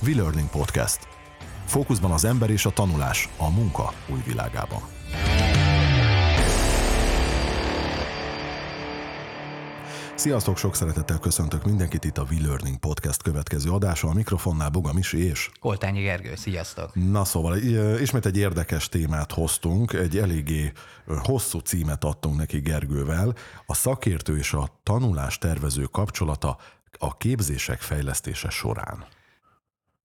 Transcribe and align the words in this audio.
V-Learning 0.00 0.48
Podcast. 0.50 0.98
Fókuszban 1.64 2.10
az 2.10 2.24
ember 2.24 2.50
és 2.50 2.66
a 2.66 2.70
tanulás 2.70 3.28
a 3.36 3.50
munka 3.50 3.92
új 4.08 4.20
világában. 4.26 4.80
Sziasztok, 10.26 10.56
sok 10.56 10.74
szeretettel 10.74 11.18
köszöntök 11.18 11.64
mindenkit 11.64 12.04
itt 12.04 12.18
a 12.18 12.24
V-Learning 12.24 12.76
Podcast 12.76 13.22
következő 13.22 13.70
adása. 13.70 14.08
A 14.08 14.12
mikrofonnál 14.12 14.68
Boga 14.68 14.92
Misi 14.92 15.24
és... 15.24 15.50
Koltányi 15.60 16.00
Gergő, 16.00 16.34
sziasztok! 16.36 16.90
Na 16.94 17.24
szóval, 17.24 17.56
ismét 18.00 18.26
egy 18.26 18.36
érdekes 18.36 18.88
témát 18.88 19.32
hoztunk, 19.32 19.92
egy 19.92 20.16
eléggé 20.16 20.72
hosszú 21.06 21.58
címet 21.58 22.04
adtunk 22.04 22.36
neki 22.36 22.60
Gergővel. 22.60 23.34
A 23.66 23.74
szakértő 23.74 24.38
és 24.38 24.52
a 24.52 24.68
tanulás 24.82 25.38
tervező 25.38 25.82
kapcsolata 25.82 26.56
a 26.98 27.16
képzések 27.16 27.80
fejlesztése 27.80 28.50
során. 28.50 29.04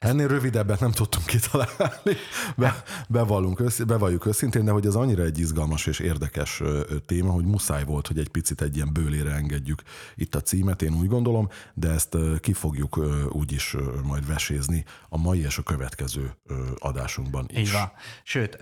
Ennél 0.01 0.27
rövidebbet 0.27 0.79
nem 0.79 0.91
tudtunk 0.91 1.25
kitalálni, 1.25 2.15
Be, 2.55 2.83
bevallunk, 3.07 3.59
össz, 3.59 3.79
bevalljuk 3.79 4.25
őszintén, 4.25 4.65
de 4.65 4.71
hogy 4.71 4.85
ez 4.85 4.95
annyira 4.95 5.23
egy 5.23 5.39
izgalmas 5.39 5.85
és 5.85 5.99
érdekes 5.99 6.61
téma, 7.05 7.31
hogy 7.31 7.45
muszáj 7.45 7.83
volt, 7.83 8.07
hogy 8.07 8.17
egy 8.17 8.29
picit 8.29 8.61
egy 8.61 8.75
ilyen 8.75 8.93
bőlére 8.93 9.31
engedjük 9.31 9.81
itt 10.15 10.35
a 10.35 10.41
címet, 10.41 10.81
én 10.81 10.93
úgy 10.93 11.07
gondolom, 11.07 11.49
de 11.73 11.89
ezt 11.89 12.17
ki 12.39 12.53
fogjuk 12.53 12.99
úgyis 13.29 13.75
majd 14.03 14.27
vesézni 14.27 14.85
a 15.09 15.17
mai 15.17 15.39
és 15.39 15.57
a 15.57 15.63
következő 15.63 16.35
adásunkban 16.79 17.45
is. 17.47 17.57
Így 17.57 17.71
van. 17.71 17.91
Sőt, 18.23 18.57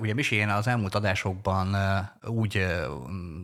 ugye 0.00 0.14
Misi, 0.14 0.36
én 0.36 0.48
az 0.48 0.66
elmúlt 0.66 0.94
adásokban 0.94 1.76
úgy 2.26 2.66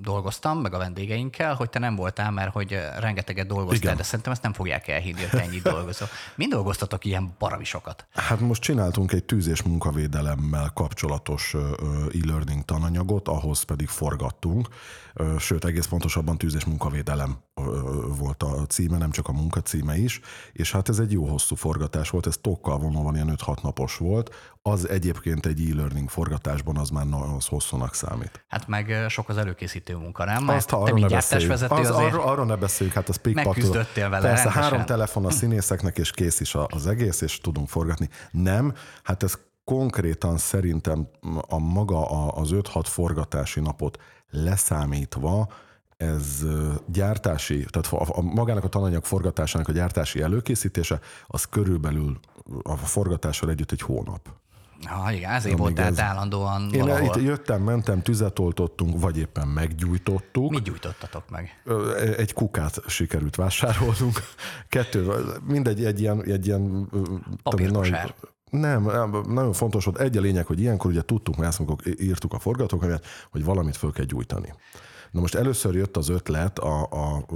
dolgoztam, 0.01 0.59
meg 0.59 0.74
a 0.74 0.78
vendégeinkkel, 0.78 1.54
hogy 1.54 1.70
te 1.70 1.78
nem 1.78 1.96
voltál, 1.96 2.30
mert 2.30 2.52
hogy 2.52 2.78
rengeteget 2.98 3.46
dolgoztál, 3.46 3.82
Igen. 3.82 3.96
de 3.96 4.02
szerintem 4.02 4.32
ezt 4.32 4.42
nem 4.42 4.52
fogják 4.52 4.88
elhinni, 4.88 5.20
hogy 5.20 5.30
te 5.30 5.42
ennyit 5.42 5.63
dolgozol. 5.63 6.09
Mind 6.35 6.52
dolgoztatok 6.52 7.04
ilyen 7.04 7.35
baromi. 7.38 7.65
Hát 8.12 8.40
most 8.40 8.62
csináltunk 8.62 9.12
egy 9.12 9.24
tűz- 9.24 9.46
és 9.46 9.62
munkavédelemmel 9.62 10.70
kapcsolatos 10.74 11.54
e-learning 12.15 12.65
tananyagot, 12.65 13.29
ahhoz 13.29 13.62
pedig 13.62 13.88
forgattunk, 13.88 14.68
sőt 15.38 15.64
egész 15.64 15.87
pontosabban 15.87 16.38
tűz- 16.38 16.54
és 16.54 16.64
munkavédelem 16.64 17.37
volt 18.18 18.42
a 18.42 18.66
címe, 18.66 18.98
nem 18.98 19.10
csak 19.10 19.28
a 19.28 19.32
munka 19.32 19.60
címe 19.60 19.96
is, 19.96 20.20
és 20.52 20.72
hát 20.72 20.88
ez 20.88 20.98
egy 20.98 21.12
jó 21.12 21.26
hosszú 21.26 21.54
forgatás 21.54 22.10
volt, 22.10 22.26
ez 22.26 22.36
tokkal 22.40 22.78
vonóban 22.78 23.14
ilyen 23.14 23.36
5-6 23.46 23.62
napos 23.62 23.96
volt, 23.96 24.34
az 24.62 24.88
egyébként 24.88 25.46
egy 25.46 25.70
e-learning 25.70 26.08
forgatásban 26.08 26.76
az 26.76 26.88
már 26.88 27.06
az 27.36 27.46
hosszúnak 27.46 27.95
számít. 27.95 28.45
Hát 28.48 28.66
meg 28.66 29.04
sok 29.08 29.28
az 29.28 29.36
előkészítő 29.36 29.96
munka, 29.96 30.24
nem? 30.24 30.48
Azt, 30.48 30.70
ha 30.70 30.82
arról 30.82 30.98
ne 30.98 31.08
beszéljük. 31.08 31.50
Az, 31.50 31.62
arról, 31.62 32.23
arról 32.23 32.46
ne 32.46 32.56
beszéljük, 32.56 32.95
hát 32.95 33.08
az 33.08 33.20
Megküzdöttél 33.32 34.08
vele 34.08 34.28
Persze, 34.28 34.42
rendesen. 34.42 34.62
három 34.62 34.84
telefon 34.84 35.24
a 35.24 35.30
színészeknek, 35.30 35.98
és 35.98 36.10
kész 36.10 36.40
is 36.40 36.54
az 36.66 36.86
egész, 36.86 37.20
és 37.20 37.40
tudunk 37.40 37.68
forgatni. 37.68 38.08
Nem, 38.30 38.74
hát 39.02 39.23
ez 39.23 39.38
konkrétan 39.64 40.38
szerintem 40.38 41.08
a 41.48 41.58
maga 41.58 42.30
az 42.30 42.51
5-6 42.52 42.82
forgatási 42.84 43.60
napot 43.60 43.98
leszámítva 44.30 45.48
ez 45.96 46.44
gyártási, 46.86 47.66
tehát 47.70 48.08
a, 48.10 48.18
a, 48.18 48.22
magának 48.22 48.64
a 48.64 48.68
tananyag 48.68 49.04
forgatásának 49.04 49.68
a 49.68 49.72
gyártási 49.72 50.20
előkészítése, 50.20 51.00
az 51.26 51.44
körülbelül 51.44 52.18
a 52.62 52.76
forgatással 52.76 53.50
együtt 53.50 53.72
egy 53.72 53.80
hónap. 53.80 54.28
Ha, 54.84 55.12
igen, 55.12 55.30
ezért 55.30 55.58
volt 55.58 55.74
tehát 55.74 55.98
állandóan 55.98 56.70
Én 56.72 56.80
valahol. 56.80 57.16
itt 57.16 57.22
jöttem, 57.22 57.62
mentem, 57.62 58.02
tüzet 58.02 58.38
oltottunk, 58.38 59.00
vagy 59.00 59.18
éppen 59.18 59.48
meggyújtottuk. 59.48 60.50
Mit 60.50 60.62
gyújtottatok 60.62 61.30
meg? 61.30 61.62
Egy 62.16 62.32
kukát 62.32 62.80
sikerült 62.86 63.36
vásárolnunk. 63.36 64.22
Kettő, 64.69 65.12
mindegy, 65.47 65.84
egy 65.84 66.00
ilyen... 66.00 66.24
Egy 66.24 66.47
ilyen 66.47 66.88
Papírkosár. 67.42 68.14
Nem, 68.50 68.82
nagyon 69.28 69.52
fontos 69.52 69.84
volt. 69.84 69.98
Egy 69.98 70.16
a 70.16 70.20
lényeg, 70.20 70.46
hogy 70.46 70.60
ilyenkor 70.60 70.90
ugye 70.90 71.02
tudtuk, 71.02 71.36
mert 71.36 71.48
ezt 71.48 71.58
amikor 71.58 71.76
írtuk 72.00 72.32
a 72.32 72.38
forgatókönyvet, 72.38 73.06
hogy 73.30 73.44
valamit 73.44 73.76
föl 73.76 73.92
kell 73.92 74.04
gyújtani. 74.04 74.52
Na 75.16 75.22
most 75.22 75.34
először 75.34 75.75
jött 75.75 75.97
az 75.97 76.09
ötlet 76.09 76.59
a, 76.59 76.82
a 76.82 77.27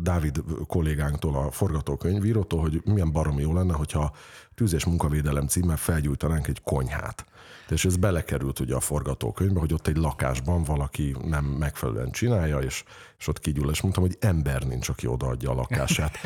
Dávid 0.00 0.42
kollégánktól, 0.66 1.36
a 1.36 1.50
forgatókönyvírótól, 1.50 2.60
hogy 2.60 2.80
milyen 2.84 3.12
baromi 3.12 3.42
jó 3.42 3.54
lenne, 3.54 3.72
hogyha 3.72 4.12
tűz- 4.54 4.72
és 4.72 4.84
munkavédelem 4.84 5.46
címmel 5.46 5.76
felgyújtanánk 5.76 6.46
egy 6.46 6.62
konyhát. 6.62 7.24
És 7.68 7.84
ez 7.84 7.96
belekerült 7.96 8.60
ugye 8.60 8.74
a 8.74 8.80
forgatókönyvbe, 8.80 9.60
hogy 9.60 9.72
ott 9.72 9.86
egy 9.86 9.96
lakásban 9.96 10.64
valaki 10.64 11.16
nem 11.24 11.44
megfelelően 11.44 12.10
csinálja, 12.10 12.58
és, 12.58 12.84
és 13.20 13.28
ott 13.28 13.40
kigyull, 13.40 13.70
és 13.70 13.80
mondtam, 13.80 14.02
hogy 14.02 14.16
ember 14.20 14.62
nincs, 14.62 14.88
aki 14.88 15.06
odaadja 15.06 15.50
a 15.50 15.54
lakását. 15.54 16.18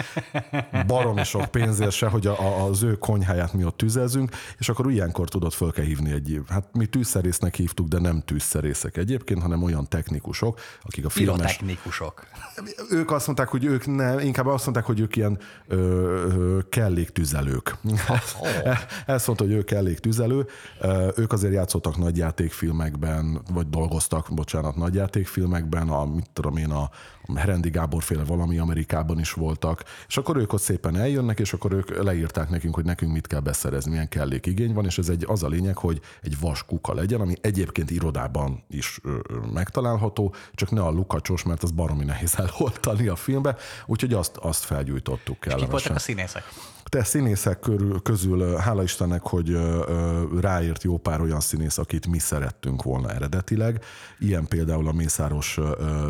Baromi 0.87 1.25
sok 1.25 1.45
pénzért 1.45 1.91
se, 1.91 2.09
hogy 2.09 2.27
a, 2.27 2.41
a, 2.41 2.65
az 2.65 2.83
ő 2.83 2.99
konyháját 2.99 3.53
mi 3.53 3.65
ott 3.65 3.77
tüzezünk, 3.77 4.31
és 4.59 4.69
akkor 4.69 4.91
ilyenkor 4.91 5.29
tudod 5.29 5.53
föl 5.53 5.73
kell 5.73 5.85
hívni 5.85 6.13
egy, 6.13 6.41
hát 6.49 6.69
mi 6.73 6.87
tűzszerésznek 6.87 7.55
hívtuk, 7.55 7.89
de 7.89 7.99
nem 7.99 8.23
tűzszerészek 8.25 8.97
egyébként, 8.97 9.43
hanem 9.43 9.63
olyan 9.63 9.89
technikusok, 9.89 10.61
akik 10.83 11.05
a 11.05 11.09
filmes... 11.09 11.57
technikusok. 11.57 12.27
Ők 12.91 13.11
azt 13.11 13.27
mondták, 13.27 13.49
hogy 13.49 13.65
ők 13.65 13.87
nem, 13.87 14.19
inkább 14.19 14.47
azt 14.47 14.65
mondták, 14.65 14.87
hogy 14.87 15.01
ők 15.01 15.17
ilyen 15.17 15.39
ö, 15.67 15.77
ö, 15.77 16.59
kelléktüzelők. 16.69 17.77
Oh. 18.09 18.19
Ezt 19.07 19.27
mondta, 19.27 19.45
hogy 19.45 19.55
ők 19.55 19.65
kelléktüzelő. 19.65 20.47
Ők 21.17 21.33
azért 21.33 21.53
játszottak 21.53 21.97
nagyjátékfilmekben, 21.97 23.41
vagy 23.53 23.69
dolgoztak, 23.69 24.29
bocsánat, 24.35 24.77
nagyjátékfilmekben, 24.77 25.89
a, 25.89 26.05
mit 26.05 26.31
tudom 26.33 26.57
én, 26.57 26.71
a, 26.71 26.84
Herendi 27.35 27.71
Gábor 27.71 28.03
féle 28.03 28.25
valami 28.25 28.59
Amerikában 28.59 29.19
is 29.19 29.33
voltak, 29.33 29.85
és 30.09 30.17
akkor 30.17 30.37
ők 30.37 30.53
ott 30.53 30.61
szépen 30.61 30.97
eljönnek, 30.97 31.41
és 31.41 31.53
akkor 31.53 31.73
ők 31.73 32.03
leírták 32.03 32.49
nekünk, 32.49 32.75
hogy 32.75 32.85
nekünk 32.85 33.13
mit 33.13 33.27
kell 33.27 33.41
beszerezni, 33.41 33.91
milyen 33.91 34.09
kellék 34.09 34.47
igény 34.47 34.73
van, 34.73 34.85
és 34.85 34.99
ez 34.99 35.09
egy, 35.09 35.25
az 35.29 35.43
a 35.43 35.49
lényeg, 35.49 35.77
hogy 35.77 36.01
egy 36.23 36.41
vas 36.41 36.65
kuka 36.65 36.95
legyen, 36.95 37.21
ami 37.21 37.35
egyébként 37.41 37.91
irodában 37.91 38.65
is 38.69 39.01
ö, 39.03 39.19
ö, 39.29 39.37
megtalálható, 39.53 40.35
csak 40.53 40.71
ne 40.71 40.83
a 40.83 40.91
lukacsos, 40.91 41.43
mert 41.43 41.63
az 41.63 41.71
baromi 41.71 42.05
nehéz 42.05 42.35
elholtani 42.39 43.07
a 43.07 43.17
filmbe, 43.17 43.57
úgyhogy 43.87 44.13
azt, 44.13 44.37
azt 44.37 44.65
felgyújtottuk 44.65 45.41
kell. 45.41 45.57
És 45.57 45.63
kik 45.63 45.71
voltak 45.71 45.95
a 45.95 45.99
színészek? 45.99 46.43
Te 46.89 47.05
színészek 47.05 47.61
körül, 47.61 48.03
közül, 48.03 48.57
hála 48.57 48.83
Istennek, 48.83 49.23
hogy 49.23 49.59
ráért 50.41 50.83
jó 50.83 50.97
pár 50.97 51.21
olyan 51.21 51.41
színész, 51.41 51.79
akit 51.79 52.07
mi 52.07 52.19
szerettünk 52.19 52.83
volna 52.83 53.13
eredetileg. 53.13 53.85
Ilyen 54.19 54.49
például 54.49 54.89
a 54.89 54.93
Mészáros 54.93 55.59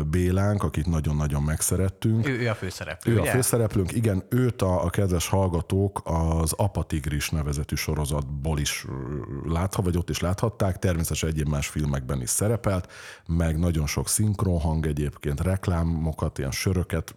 Bélánk, 0.09 0.63
akit 0.63 0.85
nagyon-nagyon 0.85 1.43
megszerettünk. 1.43 2.27
Ő, 2.27 2.39
ő 2.39 2.49
a 2.49 2.55
főszereplő, 2.55 3.13
Ő 3.13 3.19
ugye? 3.19 3.29
a 3.29 3.33
főszereplőnk, 3.33 3.91
igen, 3.91 4.23
őt 4.29 4.61
a, 4.61 4.83
a 4.83 4.89
kedves 4.89 5.27
hallgatók 5.27 6.01
az 6.03 6.53
Apatigris 6.53 7.29
nevezetű 7.29 7.75
sorozatból 7.75 8.59
is 8.59 8.85
látha, 9.45 9.81
vagy 9.81 9.97
ott 9.97 10.09
is 10.09 10.19
láthatták, 10.19 10.79
természetesen 10.79 11.29
egyéb 11.29 11.47
más 11.47 11.67
filmekben 11.67 12.21
is 12.21 12.29
szerepelt, 12.29 12.91
meg 13.27 13.59
nagyon 13.59 13.87
sok 13.87 14.07
szinkronhang 14.07 14.85
egyébként, 14.85 15.41
reklámokat, 15.41 16.37
ilyen 16.37 16.51
söröket 16.51 17.15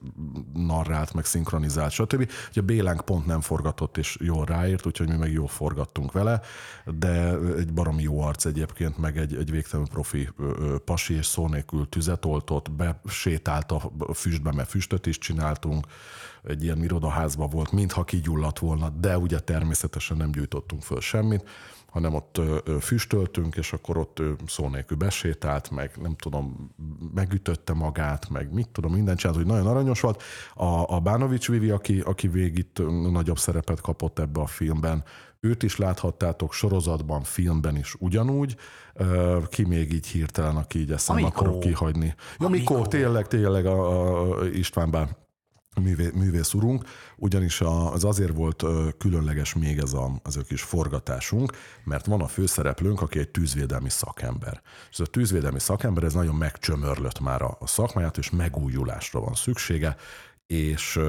narrált, 0.55 1.15
meg 1.15 1.25
szinkronizált, 1.25 1.91
stb. 1.91 2.31
Ugye 2.51 2.61
Bélánk 2.61 3.01
pont 3.01 3.27
nem 3.27 3.41
forgatott 3.49 3.97
és 3.97 4.17
jól 4.21 4.45
ráírt, 4.45 4.87
úgyhogy 4.87 5.09
mi 5.09 5.17
meg 5.17 5.33
jól 5.33 5.49
forgattunk 5.49 6.13
vele, 6.13 6.41
de 6.85 7.39
egy 7.57 7.73
baromi 7.73 8.03
jó 8.03 8.21
arc 8.21 8.45
egyébként, 8.45 8.99
meg 8.99 9.19
egy, 9.19 9.35
egy 9.35 9.51
végtelenül 9.51 9.91
profi 9.91 10.29
pasi 10.85 11.15
és 11.15 11.27
szó 11.27 11.49
nélkül 11.49 11.89
tüzet 11.89 12.25
oltott, 12.25 12.71
besétált 12.71 13.73
a 13.73 13.91
füstbe, 14.15 14.53
mert 14.53 14.69
füstöt 14.69 15.07
is 15.07 15.19
csináltunk, 15.19 15.87
egy 16.43 16.63
ilyen 16.63 16.83
irodaházba 16.83 17.47
volt, 17.47 17.73
mintha 17.73 18.05
kigyulladt 18.05 18.59
volna, 18.59 18.89
de 18.89 19.19
ugye 19.19 19.39
természetesen 19.39 20.17
nem 20.17 20.31
gyújtottunk 20.31 20.83
föl 20.83 21.01
semmit, 21.01 21.45
hanem 21.91 22.15
ott 22.15 22.41
füstöltünk, 22.81 23.57
és 23.57 23.73
akkor 23.73 23.97
ott 23.97 24.23
szó 24.47 24.69
nélkül 24.69 24.97
besétált, 24.97 25.71
meg 25.71 25.91
nem 26.03 26.17
tudom, 26.17 26.75
megütötte 27.15 27.73
magát, 27.73 28.29
meg 28.29 28.53
mit 28.53 28.69
tudom, 28.69 28.93
minden 28.93 29.17
csinált, 29.17 29.37
hogy 29.37 29.47
nagyon 29.47 29.67
aranyos 29.67 30.01
volt. 30.01 30.23
A, 30.55 30.95
a 30.95 31.01
Bánovics 31.01 31.49
Vivi, 31.49 31.71
aki, 31.71 32.01
aki 32.01 32.29
végig 32.29 32.67
nagyobb 33.13 33.39
szerepet 33.39 33.81
kapott 33.81 34.19
ebbe 34.19 34.41
a 34.41 34.47
filmben, 34.47 35.05
őt 35.41 35.63
is 35.63 35.77
láthattátok 35.77 36.53
sorozatban, 36.53 37.23
filmben 37.23 37.77
is 37.77 37.95
ugyanúgy. 37.99 38.57
Ki 39.49 39.65
még 39.65 39.93
így 39.93 40.07
hirtelen, 40.07 40.57
aki 40.57 40.79
így 40.79 40.95
nem 41.07 41.25
akarok 41.25 41.61
kihagyni. 41.61 42.15
Ja, 42.39 42.49
mikor, 42.49 42.89
tényleg, 42.89 43.27
tényleg 43.27 43.67
a, 43.67 44.39
a 44.41 44.47
István 44.47 44.91
Bán 44.91 45.17
művé, 45.79 46.11
művész 46.15 46.55
urunk, 46.55 46.85
ugyanis 47.17 47.61
az 47.61 48.05
azért 48.05 48.35
volt 48.35 48.65
különleges 48.99 49.55
még 49.55 49.79
ez 49.79 49.93
a, 49.93 50.21
az 50.23 50.37
a 50.37 50.43
kis 50.43 50.63
forgatásunk, 50.63 51.53
mert 51.85 52.07
van 52.07 52.21
a 52.21 52.27
főszereplőnk, 52.27 53.01
aki 53.01 53.19
egy 53.19 53.29
tűzvédelmi 53.29 53.91
szakember. 53.91 54.63
És 54.91 54.99
ez 54.99 55.07
a 55.07 55.11
tűzvédelmi 55.11 55.61
szakember 55.61 56.05
ez 56.05 56.15
nagyon 56.15 56.35
megcsömörlött 56.35 57.21
már 57.21 57.43
a, 57.43 57.57
a 57.61 57.67
szakmáját, 57.67 58.19
és 58.19 58.31
megújulásra 58.31 59.21
van 59.21 59.35
szüksége, 59.35 59.97
és 60.49 61.01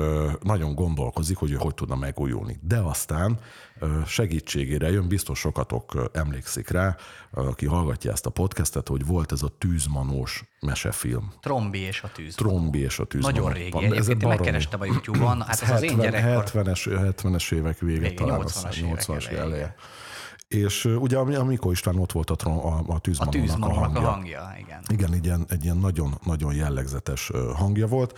nagyon 0.41 0.75
gondolkozik, 0.75 1.37
hogy 1.37 1.51
ő 1.51 1.55
hogy 1.55 1.73
tudna 1.73 1.95
megújulni. 1.95 2.59
De 2.61 2.77
aztán 2.77 3.39
segítségére 4.05 4.91
jön, 4.91 5.07
biztos 5.07 5.39
sokatok 5.39 6.09
emlékszik 6.13 6.69
rá, 6.69 6.95
aki 7.31 7.65
hallgatja 7.65 8.11
ezt 8.11 8.25
a 8.25 8.29
podcastet, 8.29 8.87
hogy 8.87 9.05
volt 9.05 9.31
ez 9.31 9.41
a 9.41 9.47
tűzmanós 9.57 10.43
mesefilm. 10.59 11.33
Trombi 11.41 11.79
és 11.79 12.01
a 12.01 12.11
tűzmanó. 12.11 12.49
Trombi 12.49 12.79
és 12.79 12.99
a 12.99 13.05
tűzmanó. 13.05 13.37
Nagyon 13.37 13.53
régi. 13.53 13.83
Egyébként 13.83 14.21
én 14.21 14.27
megkerestem 14.27 14.81
a 14.81 14.85
YouTube-on. 14.85 15.41
Hát 15.41 15.49
ez 15.49 15.59
70, 15.59 15.75
az 15.75 15.83
én 15.83 15.97
gyerekkor... 15.97 16.43
70-es, 16.53 17.13
70-es 17.23 17.53
évek 17.53 17.79
vége, 17.79 17.99
vége 17.99 18.13
talán 18.13 18.41
80-as, 18.41 18.75
80-as 18.81 19.29
évek 19.29 19.39
eleje. 19.39 19.75
És 20.49 20.85
ugye 20.85 21.17
a 21.17 21.43
Mikó 21.43 21.71
István 21.71 21.99
ott 21.99 22.11
volt 22.11 22.29
a, 22.29 22.35
a, 22.45 22.83
a 22.87 22.99
tűzmanónak 22.99 23.61
a, 23.61 23.65
a 23.65 23.73
hangja. 23.73 24.01
A 24.01 24.11
hangja 24.11 24.55
igen. 24.59 24.81
Igen, 24.87 25.13
egy 25.13 25.25
ilyen, 25.25 25.45
egy 25.49 25.63
ilyen 25.63 25.77
nagyon, 25.77 26.13
nagyon 26.25 26.55
jellegzetes 26.55 27.31
hangja 27.55 27.87
volt, 27.87 28.17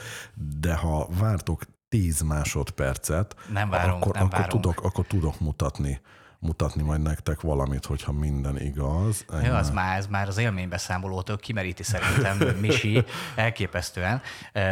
de 0.60 0.76
ha 0.76 1.08
vártok 1.20 1.62
10 1.90 2.22
másodpercet, 2.22 3.36
nem 3.54 3.70
várunk, 3.70 4.02
akkor, 4.02 4.14
nem 4.14 4.26
akkor, 4.26 4.40
várunk. 4.40 4.62
Tudok, 4.62 4.84
akkor 4.84 5.06
tudok 5.06 5.40
mutatni 5.40 6.02
mutatni 6.42 6.84
majd 6.84 7.02
nektek 7.02 7.42
valamit, 7.42 7.86
hogyha 7.86 8.12
minden 8.12 8.60
igaz. 8.60 9.26
Jó, 9.44 9.54
az 9.54 9.70
már, 9.70 9.98
ez 9.98 10.08
már 10.08 10.28
az 10.28 10.38
élménybeszámolótól 10.38 11.38
kimeríti 11.38 11.84
szerintem 11.84 12.38
Misi 12.62 13.04
elképesztően. 13.36 14.22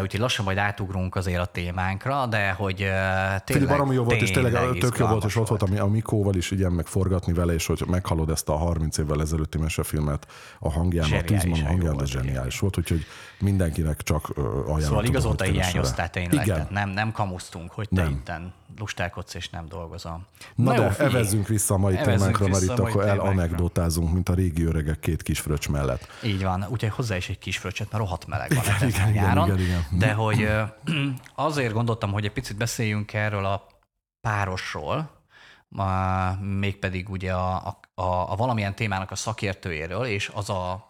Úgyhogy 0.01 0.19
lassan 0.19 0.45
majd 0.45 0.57
átugrunk 0.57 1.15
azért 1.15 1.41
a 1.41 1.45
témánkra, 1.45 2.25
de 2.25 2.51
hogy 2.51 2.75
tényleg 2.75 3.41
Figyelj, 3.45 3.65
baromi 3.65 3.93
jó 3.93 4.03
volt, 4.03 4.21
és 4.21 4.31
tényleg 4.31 4.77
tök 4.77 4.97
jó 4.97 5.07
volt, 5.07 5.23
és 5.23 5.35
ott 5.35 5.47
volt, 5.47 5.61
ami 5.61 5.77
a 5.77 5.85
Mikóval 5.85 6.35
is 6.35 6.51
igen, 6.51 6.71
meg 6.71 6.85
forgatni 6.85 7.33
vele, 7.33 7.53
és 7.53 7.65
hogy 7.65 7.83
meghallod 7.87 8.29
ezt 8.29 8.49
a 8.49 8.55
30 8.55 8.97
évvel 8.97 9.21
ezelőtti 9.21 9.57
mesefilmet 9.57 10.27
a 10.59 10.71
hangján, 10.71 11.11
a 11.11 11.21
tűzman 11.21 11.65
hangján, 11.65 11.97
de 11.97 12.05
zseniális 12.05 12.59
volt, 12.59 12.77
úgyhogy 12.77 13.05
mindenkinek 13.39 14.01
csak 14.01 14.29
ajánlom. 14.37 14.79
Szóval 14.79 15.05
igazolta 15.05 15.43
hiányoztál 15.43 16.09
tényleg, 16.09 16.33
igen. 16.33 16.45
Tehát 16.45 16.69
nem, 16.69 16.89
nem 16.89 17.11
kamusztunk, 17.11 17.71
hogy 17.71 17.89
te 17.89 18.01
nem. 18.01 18.11
itten 18.11 18.53
lustálkodsz 18.77 19.33
és 19.33 19.49
nem 19.49 19.67
dolgozom. 19.67 20.25
Na, 20.55 20.63
Na 20.63 20.77
de 20.77 20.81
jó, 20.81 21.05
evezzünk 21.05 21.47
vissza 21.47 21.58
a 21.67 21.77
mai 21.77 21.95
témánkra, 21.95 22.47
mert 22.47 22.63
itt 22.63 22.69
akkor 22.69 23.07
elanekdotázunk, 23.07 24.13
mint 24.13 24.29
a 24.29 24.33
régi 24.33 24.63
öregek 24.63 24.99
két 24.99 25.23
kis 25.23 25.39
fröccs 25.39 25.69
mellett. 25.69 26.07
Így 26.23 26.43
van, 26.43 26.65
úgyhogy 26.69 26.89
hozzá 26.89 27.15
is 27.15 27.29
egy 27.29 27.39
kis 27.39 27.57
fröccsöt, 27.57 27.91
mert 27.91 28.03
rohadt 28.03 28.27
meleg 28.27 28.53
van 28.53 28.63
igen, 28.75 28.87
igen, 28.89 29.11
nyáron. 29.11 29.45
Igen, 29.45 29.59
igen, 29.59 29.85
igen. 29.87 29.99
De 29.99 30.13
hogy 30.13 30.49
azért 31.49 31.73
gondoltam, 31.73 32.11
hogy 32.11 32.25
egy 32.25 32.31
picit 32.31 32.57
beszéljünk 32.57 33.13
erről 33.13 33.45
a 33.45 33.67
párosról, 34.21 35.17
mégpedig 36.39 37.09
ugye 37.09 37.33
a, 37.33 37.55
a, 37.55 38.01
a, 38.01 38.31
a 38.31 38.35
valamilyen 38.35 38.75
témának 38.75 39.11
a 39.11 39.15
szakértőjéről, 39.15 40.05
és 40.05 40.31
az 40.33 40.49
a 40.49 40.87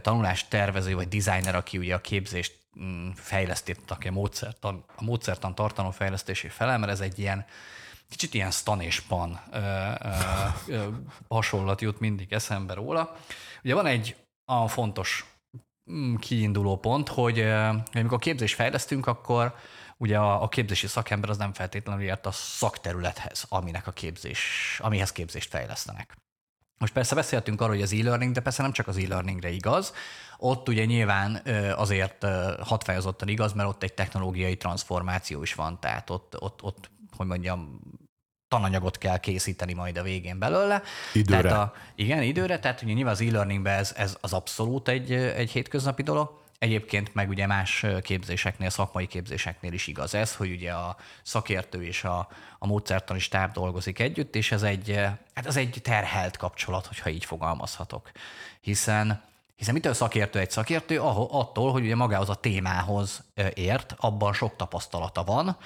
tanulás 0.00 0.48
tervező 0.48 0.94
vagy 0.94 1.08
designer, 1.08 1.54
aki 1.54 1.78
ugye 1.78 1.94
a 1.94 2.00
képzést 2.00 2.58
mm, 2.82 3.08
fejlesztett, 3.14 3.90
aki 3.90 4.08
a 4.08 4.12
módszertan, 4.12 4.84
a 4.96 5.04
módszertan 5.04 5.54
tartalom 5.54 5.90
fejlesztési 5.90 6.48
felel, 6.48 6.78
mert 6.78 6.92
ez 6.92 7.00
egy 7.00 7.18
ilyen 7.18 7.44
kicsit 8.10 8.34
ilyen 8.34 8.50
stan 8.50 8.80
és 8.80 9.00
pan 9.00 9.40
ö, 9.52 9.58
ö, 9.58 10.10
ö, 10.66 10.86
hasonlat 11.28 11.80
jut 11.80 12.00
mindig 12.00 12.32
eszembe 12.32 12.74
róla. 12.74 13.16
Ugye 13.64 13.74
van 13.74 13.86
egy 13.86 14.16
a 14.44 14.68
fontos 14.68 15.24
mm, 15.92 16.14
kiinduló 16.14 16.76
pont, 16.76 17.08
hogy, 17.08 17.40
amikor 17.92 18.18
képzést 18.18 18.54
fejlesztünk, 18.54 19.06
akkor 19.06 19.54
ugye 19.96 20.18
a, 20.18 20.42
a 20.42 20.48
képzési 20.48 20.86
szakember 20.86 21.30
az 21.30 21.36
nem 21.36 21.52
feltétlenül 21.52 22.02
ért 22.02 22.26
a 22.26 22.30
szakterülethez, 22.30 23.46
aminek 23.48 23.86
a 23.86 23.92
képzés, 23.92 24.78
amihez 24.82 25.12
képzést 25.12 25.50
fejlesztenek. 25.50 26.16
Most 26.78 26.92
persze 26.92 27.14
beszéltünk 27.14 27.60
arról, 27.60 27.74
hogy 27.74 27.82
az 27.82 27.92
e-learning, 27.92 28.34
de 28.34 28.40
persze 28.40 28.62
nem 28.62 28.72
csak 28.72 28.88
az 28.88 28.96
e-learningre 28.96 29.50
igaz. 29.50 29.92
Ott 30.38 30.68
ugye 30.68 30.84
nyilván 30.84 31.42
azért 31.76 32.26
hatfájozottan 32.60 33.28
igaz, 33.28 33.52
mert 33.52 33.68
ott 33.68 33.82
egy 33.82 33.92
technológiai 33.92 34.56
transformáció 34.56 35.42
is 35.42 35.54
van, 35.54 35.80
tehát 35.80 36.10
ott, 36.10 36.40
ott, 36.40 36.62
ott 36.62 36.90
hogy 37.20 37.28
mondjam, 37.28 37.80
tananyagot 38.48 38.98
kell 38.98 39.18
készíteni 39.18 39.72
majd 39.72 39.96
a 39.96 40.02
végén 40.02 40.38
belőle. 40.38 40.82
Időre. 41.14 41.42
Tehát 41.42 41.56
a, 41.56 41.72
igen, 41.94 42.22
időre, 42.22 42.58
tehát 42.58 42.82
ugye 42.82 42.92
nyilván 42.92 43.12
az 43.12 43.20
e-learningben 43.20 43.78
ez, 43.78 43.94
ez 43.96 44.16
az 44.20 44.32
abszolút 44.32 44.88
egy, 44.88 45.12
egy 45.12 45.50
hétköznapi 45.50 46.02
dolog. 46.02 46.38
Egyébként 46.58 47.14
meg 47.14 47.28
ugye 47.28 47.46
más 47.46 47.86
képzéseknél, 48.02 48.70
szakmai 48.70 49.06
képzéseknél 49.06 49.72
is 49.72 49.86
igaz 49.86 50.14
ez, 50.14 50.36
hogy 50.36 50.50
ugye 50.50 50.72
a 50.72 50.96
szakértő 51.22 51.84
és 51.84 52.04
a, 52.04 52.28
a 52.58 52.66
módszertani 52.66 53.18
stáb 53.18 53.52
dolgozik 53.52 53.98
együtt, 53.98 54.34
és 54.34 54.52
ez 54.52 54.62
egy, 54.62 54.94
hát 55.34 55.46
ez 55.46 55.56
egy 55.56 55.80
terhelt 55.82 56.36
kapcsolat, 56.36 56.86
hogyha 56.86 57.10
így 57.10 57.24
fogalmazhatok. 57.24 58.10
Hiszen 58.60 59.28
hiszen 59.56 59.74
mitől 59.74 59.94
szakértő 59.94 60.38
egy 60.38 60.50
szakértő? 60.50 61.00
Attól, 61.00 61.72
hogy 61.72 61.84
ugye 61.84 61.94
magához 61.94 62.28
a 62.28 62.34
témához 62.34 63.24
ért, 63.54 63.94
abban 63.98 64.32
sok 64.32 64.56
tapasztalata 64.56 65.24
van, 65.24 65.56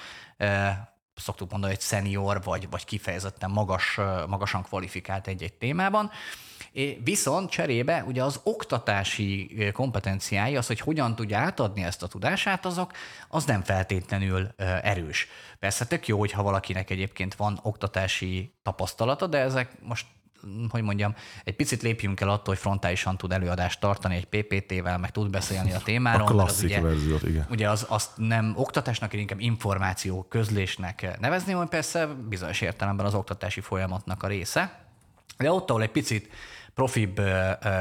szoktuk 1.15 1.51
mondani, 1.51 1.73
hogy 1.73 1.81
senior, 1.81 2.43
vagy, 2.43 2.69
vagy 2.69 2.85
kifejezetten 2.85 3.51
magas, 3.51 3.99
magasan 4.27 4.63
kvalifikált 4.63 5.27
egy-egy 5.27 5.53
témában. 5.53 6.11
Viszont 7.03 7.49
cserébe 7.49 8.03
ugye 8.07 8.23
az 8.23 8.39
oktatási 8.43 9.57
kompetenciái, 9.73 10.55
az, 10.55 10.67
hogy 10.67 10.79
hogyan 10.79 11.15
tudja 11.15 11.37
átadni 11.37 11.83
ezt 11.83 12.03
a 12.03 12.07
tudását, 12.07 12.65
azok, 12.65 12.91
az 13.29 13.45
nem 13.45 13.63
feltétlenül 13.63 14.47
erős. 14.81 15.27
Persze 15.59 15.85
tök 15.85 16.07
jó, 16.07 16.19
hogyha 16.19 16.43
valakinek 16.43 16.89
egyébként 16.89 17.35
van 17.35 17.59
oktatási 17.61 18.53
tapasztalata, 18.63 19.27
de 19.27 19.37
ezek 19.37 19.71
most 19.81 20.05
hogy 20.69 20.81
mondjam, 20.81 21.15
egy 21.43 21.55
picit 21.55 21.81
lépjünk 21.81 22.21
el 22.21 22.29
attól, 22.29 22.53
hogy 22.53 22.57
frontálisan 22.57 23.17
tud 23.17 23.31
előadást 23.31 23.79
tartani 23.79 24.15
egy 24.15 24.25
PPT-vel, 24.25 24.97
meg 24.97 25.11
tud 25.11 25.29
beszélni 25.29 25.73
a 25.73 25.79
témáról. 25.79 26.27
A 26.27 26.31
klasszik 26.31 26.65
ugye, 26.65 26.81
verziót, 26.81 27.23
igen. 27.23 27.45
Ugye 27.49 27.69
az, 27.69 27.85
azt 27.89 28.09
nem 28.15 28.53
oktatásnak, 28.55 29.13
inkább 29.13 29.39
információ 29.39 30.25
közlésnek 30.29 31.17
nevezni, 31.19 31.53
hogy 31.53 31.67
persze 31.67 32.05
bizonyos 32.05 32.61
értelemben 32.61 33.05
az 33.05 33.13
oktatási 33.13 33.61
folyamatnak 33.61 34.23
a 34.23 34.27
része. 34.27 34.79
De 35.37 35.51
ott, 35.51 35.69
ahol 35.69 35.81
egy 35.81 35.91
picit 35.91 36.29
profibb 36.73 37.17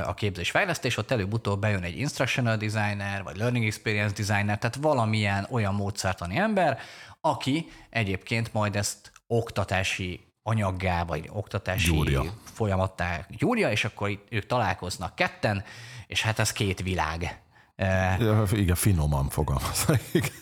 a 0.06 0.14
képzés 0.14 0.50
fejlesztés, 0.50 0.96
ott 0.96 1.10
előbb-utóbb 1.10 1.60
bejön 1.60 1.82
egy 1.82 1.98
instructional 1.98 2.56
designer, 2.56 3.22
vagy 3.22 3.36
learning 3.36 3.64
experience 3.66 4.14
designer, 4.14 4.58
tehát 4.58 4.76
valamilyen 4.76 5.46
olyan 5.50 5.74
módszertani 5.74 6.36
ember, 6.36 6.78
aki 7.20 7.66
egyébként 7.90 8.52
majd 8.52 8.76
ezt 8.76 9.12
oktatási 9.26 10.32
anyaggá, 10.46 11.04
vagy 11.04 11.28
oktatási 11.32 11.90
gyúrja. 11.90 12.22
folyamattá 12.42 13.26
gyúrja, 13.28 13.70
és 13.70 13.84
akkor 13.84 14.18
ők 14.30 14.46
találkoznak 14.46 15.14
ketten, 15.14 15.64
és 16.06 16.22
hát 16.22 16.38
ez 16.38 16.52
két 16.52 16.82
világ. 16.82 17.38
Ja, 17.76 18.44
igen, 18.52 18.74
finoman 18.74 19.28
fogalmaz. 19.28 19.86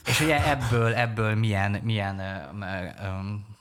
és 0.06 0.20
ugye 0.20 0.50
ebből, 0.50 0.94
ebből 0.94 1.34
milyen, 1.34 1.80
milyen 1.82 2.20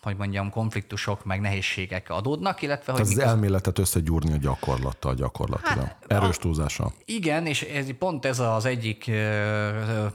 hogy 0.01 0.17
mondjam, 0.17 0.49
konfliktusok, 0.49 1.25
meg 1.25 1.41
nehézségek 1.41 2.09
adódnak, 2.09 2.61
illetve... 2.61 2.91
hogy 2.91 3.01
az 3.01 3.17
elméletet 3.17 3.79
összegyúrni 3.79 4.33
a 4.33 4.37
gyakorlattal 4.37 5.15
gyakorlatilag. 5.15 5.85
Hát, 5.85 6.05
Erős 6.07 6.37
túlzással. 6.37 6.93
Igen, 7.05 7.45
és 7.45 7.61
ez, 7.61 7.97
pont 7.97 8.25
ez 8.25 8.39
az 8.39 8.65
egyik 8.65 9.05
ö, 9.07 9.11
ö, 9.13 10.05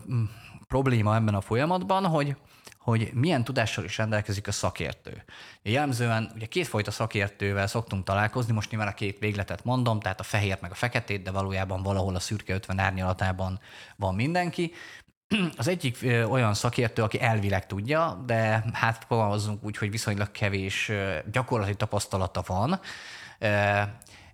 probléma 0.69 1.15
ebben 1.15 1.35
a 1.35 1.41
folyamatban, 1.41 2.07
hogy 2.07 2.37
hogy 2.87 3.11
milyen 3.15 3.45
tudással 3.45 3.85
is 3.85 3.99
rendelkezik 3.99 4.49
a 4.49 4.53
szakértő. 4.53 5.25
Jellemzően 5.63 6.31
ugye 6.35 6.47
kétfajta 6.47 6.91
szakértővel 6.91 7.67
szoktunk 7.67 8.05
találkozni, 8.05 8.53
most 8.53 8.71
nyilván 8.71 8.89
a 8.89 8.95
két 8.95 9.19
végletet 9.19 9.65
mondom, 9.65 10.01
tehát 10.01 10.21
a 10.21 10.23
fehért 10.23 10.61
meg 10.61 10.71
a 10.71 10.75
feketét, 10.75 11.23
de 11.23 11.31
valójában 11.31 11.83
valahol 11.83 12.15
a 12.15 12.21
szürke 12.21 12.55
50 12.55 12.79
árnyalatában 12.79 13.61
van 13.97 14.15
mindenki. 14.15 14.73
Az 15.57 15.69
egyik 15.69 15.99
olyan 16.29 16.55
szakértő, 16.55 17.03
aki 17.03 17.21
elvileg 17.21 17.67
tudja, 17.67 18.23
de 18.27 18.65
hát 18.73 19.05
fogalmazunk 19.09 19.65
úgy, 19.65 19.77
hogy 19.77 19.91
viszonylag 19.91 20.31
kevés 20.31 20.91
gyakorlati 21.33 21.75
tapasztalata 21.75 22.43
van, 22.47 22.81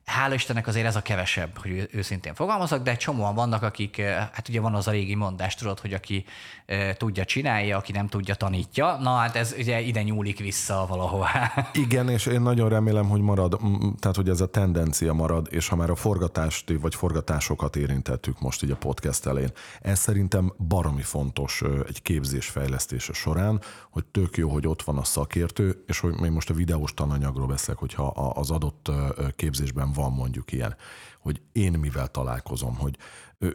Hála 0.05 0.35
Istennek 0.35 0.67
azért 0.67 0.87
ez 0.87 0.97
a 0.97 1.03
kevesebb, 1.03 1.59
hogy 1.59 1.89
őszintén 1.93 2.35
fogalmazok, 2.35 2.83
de 2.83 2.97
csomóan 2.97 3.35
vannak, 3.35 3.63
akik, 3.63 3.99
eh, 3.99 4.29
hát 4.33 4.49
ugye 4.49 4.61
van 4.61 4.75
az 4.75 4.89
a 4.89 4.91
régi 4.91 5.15
mondás, 5.15 5.55
tudod, 5.55 5.81
hogy 5.81 5.93
aki 5.93 6.25
e, 6.73 6.95
tudja, 6.95 7.25
csinálja, 7.25 7.77
aki 7.77 7.93
nem 7.93 8.09
tudja, 8.09 8.35
tanítja. 8.35 8.97
Na 9.01 9.15
hát 9.15 9.37
ez 9.37 9.55
ugye 9.59 9.81
ide 9.81 10.03
nyúlik 10.03 10.39
vissza 10.39 10.87
valahová. 10.89 11.53
Igen, 11.73 12.09
és 12.09 12.27
én 12.27 12.41
nagyon 12.41 12.69
remélem, 12.69 13.09
hogy 13.09 13.21
marad, 13.21 13.59
tehát 13.99 14.17
hogy 14.17 14.29
ez 14.29 14.41
a 14.41 14.47
tendencia 14.47 15.13
marad, 15.13 15.49
és 15.51 15.69
ha 15.69 15.77
már 15.77 15.91
a 15.91 15.95
forgatást 15.95 16.73
vagy 16.81 16.95
forgatásokat 16.95 17.77
érintettük 17.77 18.41
most 18.41 18.63
így 18.63 18.71
a 18.71 18.77
podcast 18.77 19.27
elén, 19.27 19.51
ez 19.81 19.99
szerintem 19.99 20.53
baromi 20.69 21.03
fontos 21.03 21.63
egy 21.89 22.03
képzés 22.03 22.47
fejlesztése 22.47 23.13
során, 23.13 23.61
hogy 23.91 24.05
tök 24.05 24.37
jó, 24.37 24.51
hogy 24.51 24.67
ott 24.67 24.83
van 24.83 24.99
a 24.99 25.05
szakértő, 25.05 25.85
és 25.87 25.99
hogy 25.99 26.15
még 26.21 26.31
most 26.31 26.51
a 26.51 26.55
videós 26.55 26.95
tananyagról 26.95 27.47
beszélek, 27.47 27.79
hogyha 27.79 28.07
az 28.07 28.51
adott 28.51 28.91
képzésben 29.37 29.92
van 29.93 30.13
mondjuk 30.13 30.53
ilyen, 30.53 30.77
hogy 31.21 31.41
én 31.53 31.73
mivel 31.73 32.09
találkozom, 32.09 32.77
hogy 32.77 32.97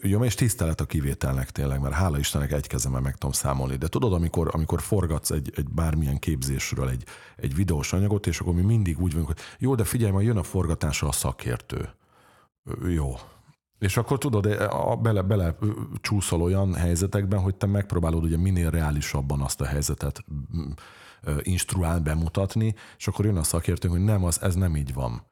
jó, 0.02 0.24
és 0.24 0.36
tisztelet 0.36 0.82
a 0.82 0.86
kivételnek 0.86 1.52
tényleg, 1.52 1.80
mert 1.80 1.94
hála 1.94 2.18
Istennek 2.18 2.52
egy 2.52 2.68
kezemmel 2.68 3.02
meg 3.02 3.14
tudom 3.14 3.32
számolni. 3.32 3.76
De 3.76 3.88
tudod, 3.88 4.14
amikor, 4.14 4.50
amikor 4.54 4.82
forgatsz 4.82 5.32
egy, 5.32 5.52
egy 5.56 5.70
bármilyen 5.70 6.20
képzésről 6.20 6.90
egy, 6.90 7.04
egy 7.36 7.56
videós 7.56 7.94
anyagot, 7.94 8.28
és 8.28 8.40
akkor 8.40 8.54
mi 8.54 8.62
mindig 8.62 9.00
úgy 9.00 9.12
vagyunk, 9.12 9.28
hogy 9.28 9.40
jó, 9.60 9.76
de 9.76 9.84
figyelj, 9.84 10.12
majd 10.12 10.26
jön 10.26 10.38
a 10.38 10.44
forgatásra 10.44 11.08
a 11.08 11.12
szakértő. 11.12 11.90
Jó. 12.88 13.16
És 13.80 13.98
akkor 13.98 14.18
tudod, 14.18 14.46
a, 14.70 14.96
bele, 14.96 15.22
bele 15.22 15.58
csúszol 16.02 16.42
olyan 16.42 16.74
helyzetekben, 16.74 17.40
hogy 17.40 17.56
te 17.56 17.66
megpróbálod 17.66 18.24
ugye 18.24 18.38
minél 18.38 18.70
reálisabban 18.70 19.42
azt 19.42 19.62
a 19.62 19.66
helyzetet 19.66 20.24
instruál 21.42 22.00
bemutatni, 22.00 22.76
és 22.98 23.08
akkor 23.08 23.26
jön 23.26 23.38
a 23.38 23.44
szakértő, 23.44 23.88
hogy 23.88 24.04
nem, 24.04 24.24
az, 24.24 24.42
ez 24.42 24.56
nem 24.56 24.76
így 24.76 24.94
van. 24.94 25.26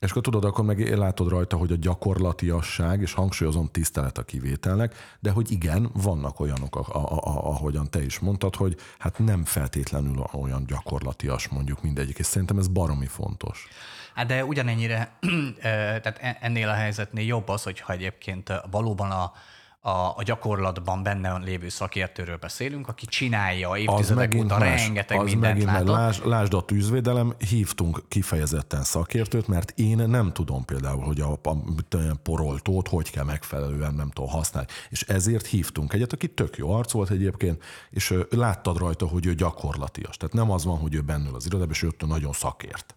És 0.00 0.10
akkor 0.10 0.22
tudod, 0.22 0.44
akkor 0.44 0.64
meg 0.64 0.96
látod 0.96 1.28
rajta, 1.28 1.56
hogy 1.56 1.72
a 1.72 1.76
gyakorlatiasság, 1.76 3.00
és 3.00 3.12
hangsúlyozom 3.12 3.68
tisztelet 3.72 4.18
a 4.18 4.22
kivételnek, 4.22 4.94
de 5.20 5.30
hogy 5.30 5.50
igen, 5.50 5.90
vannak 5.94 6.40
olyanok, 6.40 6.76
a, 6.76 6.80
a, 6.80 7.12
a, 7.12 7.48
ahogyan 7.48 7.90
te 7.90 8.04
is 8.04 8.18
mondtad, 8.18 8.56
hogy 8.56 8.76
hát 8.98 9.18
nem 9.18 9.44
feltétlenül 9.44 10.24
olyan 10.32 10.64
gyakorlatias 10.66 11.48
mondjuk 11.48 11.82
mindegyik, 11.82 12.18
és 12.18 12.26
szerintem 12.26 12.58
ez 12.58 12.68
baromi 12.68 13.06
fontos. 13.06 13.68
Hát 14.14 14.26
de 14.26 14.44
ugyanennyire, 14.44 15.18
tehát 15.62 16.18
e, 16.20 16.38
ennél 16.40 16.68
a 16.68 16.74
helyzetnél 16.74 17.26
jobb 17.26 17.48
az, 17.48 17.62
hogyha 17.62 17.92
egyébként 17.92 18.52
valóban 18.70 19.10
a, 19.10 19.32
a, 19.80 19.90
a 19.90 20.22
gyakorlatban 20.24 21.02
benne 21.02 21.36
lévő 21.36 21.68
szakértőről 21.68 22.36
beszélünk, 22.36 22.88
aki 22.88 23.06
csinálja 23.06 23.76
évtizedek 23.76 24.34
óta 24.36 24.58
más, 24.58 24.84
rengeteg 24.84 25.18
az 25.18 25.24
mindent 25.24 25.52
megint, 25.52 25.70
látott. 25.70 25.94
Lásd, 25.94 26.26
lásd 26.26 26.54
a 26.54 26.62
tűzvédelem, 26.62 27.34
hívtunk 27.48 28.02
kifejezetten 28.08 28.82
szakértőt, 28.82 29.48
mert 29.48 29.72
én 29.78 29.96
nem 29.96 30.32
tudom 30.32 30.64
például, 30.64 31.04
hogy 31.04 31.20
a, 31.20 31.32
a, 31.42 31.50
a 31.90 32.14
poroltót 32.22 32.88
hogy 32.88 33.10
kell 33.10 33.24
megfelelően 33.24 33.94
nem 33.94 34.10
tudom 34.10 34.30
használni. 34.30 34.68
És 34.90 35.02
ezért 35.02 35.46
hívtunk 35.46 35.92
egyet, 35.92 36.12
aki 36.12 36.28
tök 36.28 36.56
jó 36.56 36.70
arc 36.70 36.92
volt 36.92 37.10
egyébként, 37.10 37.62
és 37.90 38.14
láttad 38.30 38.78
rajta, 38.78 39.06
hogy 39.06 39.26
ő 39.26 39.34
gyakorlatias. 39.34 40.16
Tehát 40.16 40.34
nem 40.34 40.50
az 40.50 40.64
van, 40.64 40.78
hogy 40.78 40.94
ő 40.94 41.00
bennül 41.00 41.34
az 41.34 41.46
irodában, 41.46 41.72
és 41.72 41.82
ő 41.82 41.90
nagyon 42.06 42.32
szakért. 42.32 42.94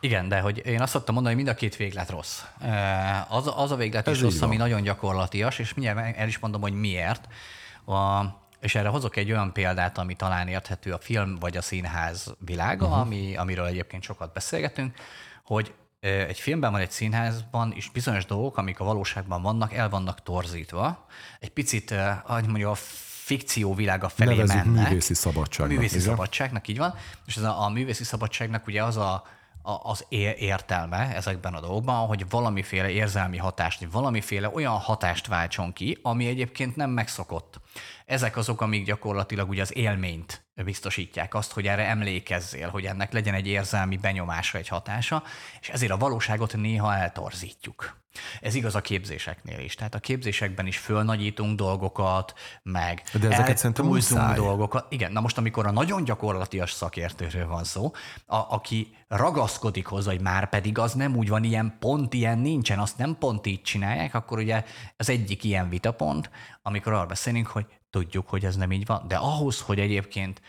Igen, 0.00 0.28
de 0.28 0.40
hogy 0.40 0.66
én 0.66 0.80
azt 0.80 0.92
szoktam 0.92 1.14
mondani, 1.14 1.34
hogy 1.34 1.44
mind 1.44 1.56
a 1.56 1.58
két 1.58 1.76
véglet 1.76 2.10
rossz. 2.10 2.42
Az, 3.28 3.50
az 3.56 3.70
a 3.70 3.76
véglet 3.76 4.08
Ez 4.08 4.14
is 4.14 4.22
rossz, 4.22 4.40
ami 4.40 4.56
nagyon 4.56 4.82
gyakorlatias, 4.82 5.58
és 5.58 5.74
mindjárt 5.74 6.16
el 6.16 6.28
is 6.28 6.38
mondom, 6.38 6.60
hogy 6.60 6.72
miért. 6.72 7.28
A, 7.86 8.24
és 8.60 8.74
erre 8.74 8.88
hozok 8.88 9.16
egy 9.16 9.30
olyan 9.30 9.52
példát, 9.52 9.98
ami 9.98 10.14
talán 10.14 10.48
érthető 10.48 10.92
a 10.92 10.98
film 10.98 11.38
vagy 11.38 11.56
a 11.56 11.62
színház 11.62 12.34
világa, 12.38 12.86
uh-huh. 12.86 13.00
ami, 13.00 13.36
amiről 13.36 13.66
egyébként 13.66 14.02
sokat 14.02 14.32
beszélgetünk, 14.32 14.94
hogy 15.44 15.74
egy 16.00 16.40
filmben 16.40 16.72
vagy 16.72 16.80
egy 16.80 16.90
színházban 16.90 17.72
is 17.76 17.90
bizonyos 17.90 18.24
dolgok, 18.24 18.56
amik 18.56 18.80
a 18.80 18.84
valóságban 18.84 19.42
vannak, 19.42 19.72
el 19.72 19.88
vannak 19.88 20.22
torzítva. 20.22 21.06
Egy 21.40 21.50
picit, 21.50 21.94
hogy 22.24 22.46
mondja, 22.46 22.70
a 22.70 22.74
fikció 23.24 23.74
világa 23.74 24.08
felé 24.08 24.30
Nevezzük 24.30 24.64
mennek. 24.64 24.88
művészi 24.88 25.14
szabadságnak. 25.14 25.76
Művészi 25.76 25.98
igen? 25.98 26.08
szabadságnak, 26.08 26.68
így 26.68 26.78
van. 26.78 26.94
És 27.26 27.36
ez 27.36 27.42
a, 27.42 27.62
a 27.62 27.68
művészi 27.68 28.04
szabadságnak 28.04 28.66
ugye 28.66 28.84
az 28.84 28.96
a 28.96 29.24
az 29.62 30.06
értelme 30.38 31.14
ezekben 31.14 31.54
a 31.54 31.60
dolgokban, 31.60 32.06
hogy 32.06 32.28
valamiféle 32.28 32.90
érzelmi 32.90 33.36
hatást, 33.36 33.86
valamiféle 33.92 34.50
olyan 34.50 34.78
hatást 34.78 35.26
váltson 35.26 35.72
ki, 35.72 35.98
ami 36.02 36.26
egyébként 36.26 36.76
nem 36.76 36.90
megszokott. 36.90 37.60
Ezek 38.06 38.36
azok, 38.36 38.60
amik 38.60 38.84
gyakorlatilag 38.84 39.48
ugye 39.48 39.62
az 39.62 39.76
élményt 39.76 40.42
biztosítják, 40.64 41.34
azt, 41.34 41.52
hogy 41.52 41.66
erre 41.66 41.86
emlékezzél, 41.86 42.68
hogy 42.68 42.84
ennek 42.84 43.12
legyen 43.12 43.34
egy 43.34 43.46
érzelmi 43.46 43.96
benyomása, 43.96 44.58
egy 44.58 44.68
hatása, 44.68 45.22
és 45.60 45.68
ezért 45.68 45.92
a 45.92 45.96
valóságot 45.96 46.56
néha 46.56 46.94
eltorzítjuk. 46.94 47.98
Ez 48.40 48.54
igaz 48.54 48.74
a 48.74 48.80
képzéseknél 48.80 49.58
is. 49.58 49.74
Tehát 49.74 49.94
a 49.94 49.98
képzésekben 49.98 50.66
is 50.66 50.78
fölnagyítunk 50.78 51.56
dolgokat, 51.56 52.34
meg 52.62 53.02
De 53.20 53.30
ezeket 53.30 53.56
szerintem 53.56 53.86
muszáj. 53.86 54.34
dolgokat. 54.34 54.86
Igen, 54.92 55.12
na 55.12 55.20
most 55.20 55.38
amikor 55.38 55.66
a 55.66 55.70
nagyon 55.70 56.04
gyakorlatias 56.04 56.72
szakértőről 56.72 57.46
van 57.46 57.64
szó, 57.64 57.92
a, 58.26 58.36
aki 58.36 58.96
ragaszkodik 59.08 59.86
hozzá, 59.86 60.10
hogy 60.10 60.20
már 60.20 60.48
pedig 60.48 60.78
az 60.78 60.92
nem 60.92 61.16
úgy 61.16 61.28
van, 61.28 61.44
ilyen 61.44 61.76
pont 61.78 62.14
ilyen 62.14 62.38
nincsen, 62.38 62.78
azt 62.78 62.98
nem 62.98 63.16
pont 63.18 63.46
így 63.46 63.62
csinálják, 63.62 64.14
akkor 64.14 64.38
ugye 64.38 64.64
az 64.96 65.08
egyik 65.08 65.44
ilyen 65.44 65.68
vitapont, 65.68 66.30
amikor 66.62 66.92
arra 66.92 67.06
beszélünk, 67.06 67.46
hogy 67.46 67.66
tudjuk, 67.90 68.28
hogy 68.28 68.44
ez 68.44 68.56
nem 68.56 68.72
így 68.72 68.86
van, 68.86 69.04
de 69.08 69.16
ahhoz, 69.16 69.60
hogy 69.60 69.78
egyébként 69.78 70.40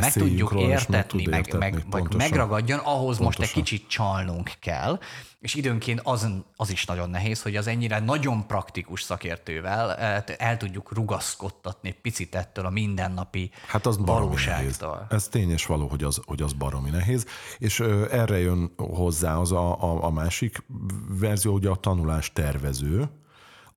meg 0.00 0.12
tudjuk 0.12 0.52
értetni, 0.56 1.26
meg, 1.26 1.46
értetni, 1.46 1.58
meg, 1.58 1.84
meg 1.90 2.14
megragadjon, 2.16 2.78
ahhoz 2.78 3.16
pontosan. 3.16 3.24
most 3.24 3.40
egy 3.40 3.50
kicsit 3.50 3.88
csalnunk 3.88 4.52
kell, 4.60 4.98
és 5.40 5.54
időnként 5.54 6.00
az, 6.04 6.28
az 6.56 6.70
is 6.70 6.84
nagyon 6.84 7.10
nehéz, 7.10 7.42
hogy 7.42 7.56
az 7.56 7.66
ennyire 7.66 7.98
nagyon 7.98 8.46
praktikus 8.46 9.02
szakértővel 9.02 9.96
el 10.38 10.56
tudjuk 10.56 10.92
rugaszkodtatni 10.92 11.92
picit 12.02 12.34
ettől 12.34 12.66
a 12.66 12.70
mindennapi 12.70 13.50
hát 13.66 13.86
az 13.86 13.98
valóságtól. 13.98 15.06
Ez 15.10 15.28
tény 15.28 15.50
és 15.50 15.66
való, 15.66 15.86
hogy 15.86 16.04
az, 16.04 16.20
hogy 16.24 16.42
az 16.42 16.52
baromi 16.52 16.90
nehéz, 16.90 17.26
és 17.58 17.80
erre 18.10 18.38
jön 18.38 18.72
hozzá 18.76 19.36
az 19.36 19.52
a, 19.52 19.82
a, 19.82 20.04
a 20.04 20.10
másik 20.10 20.64
verzió, 21.08 21.52
ugye 21.52 21.68
a 21.68 21.76
tanulás 21.76 22.32
tervező, 22.32 23.10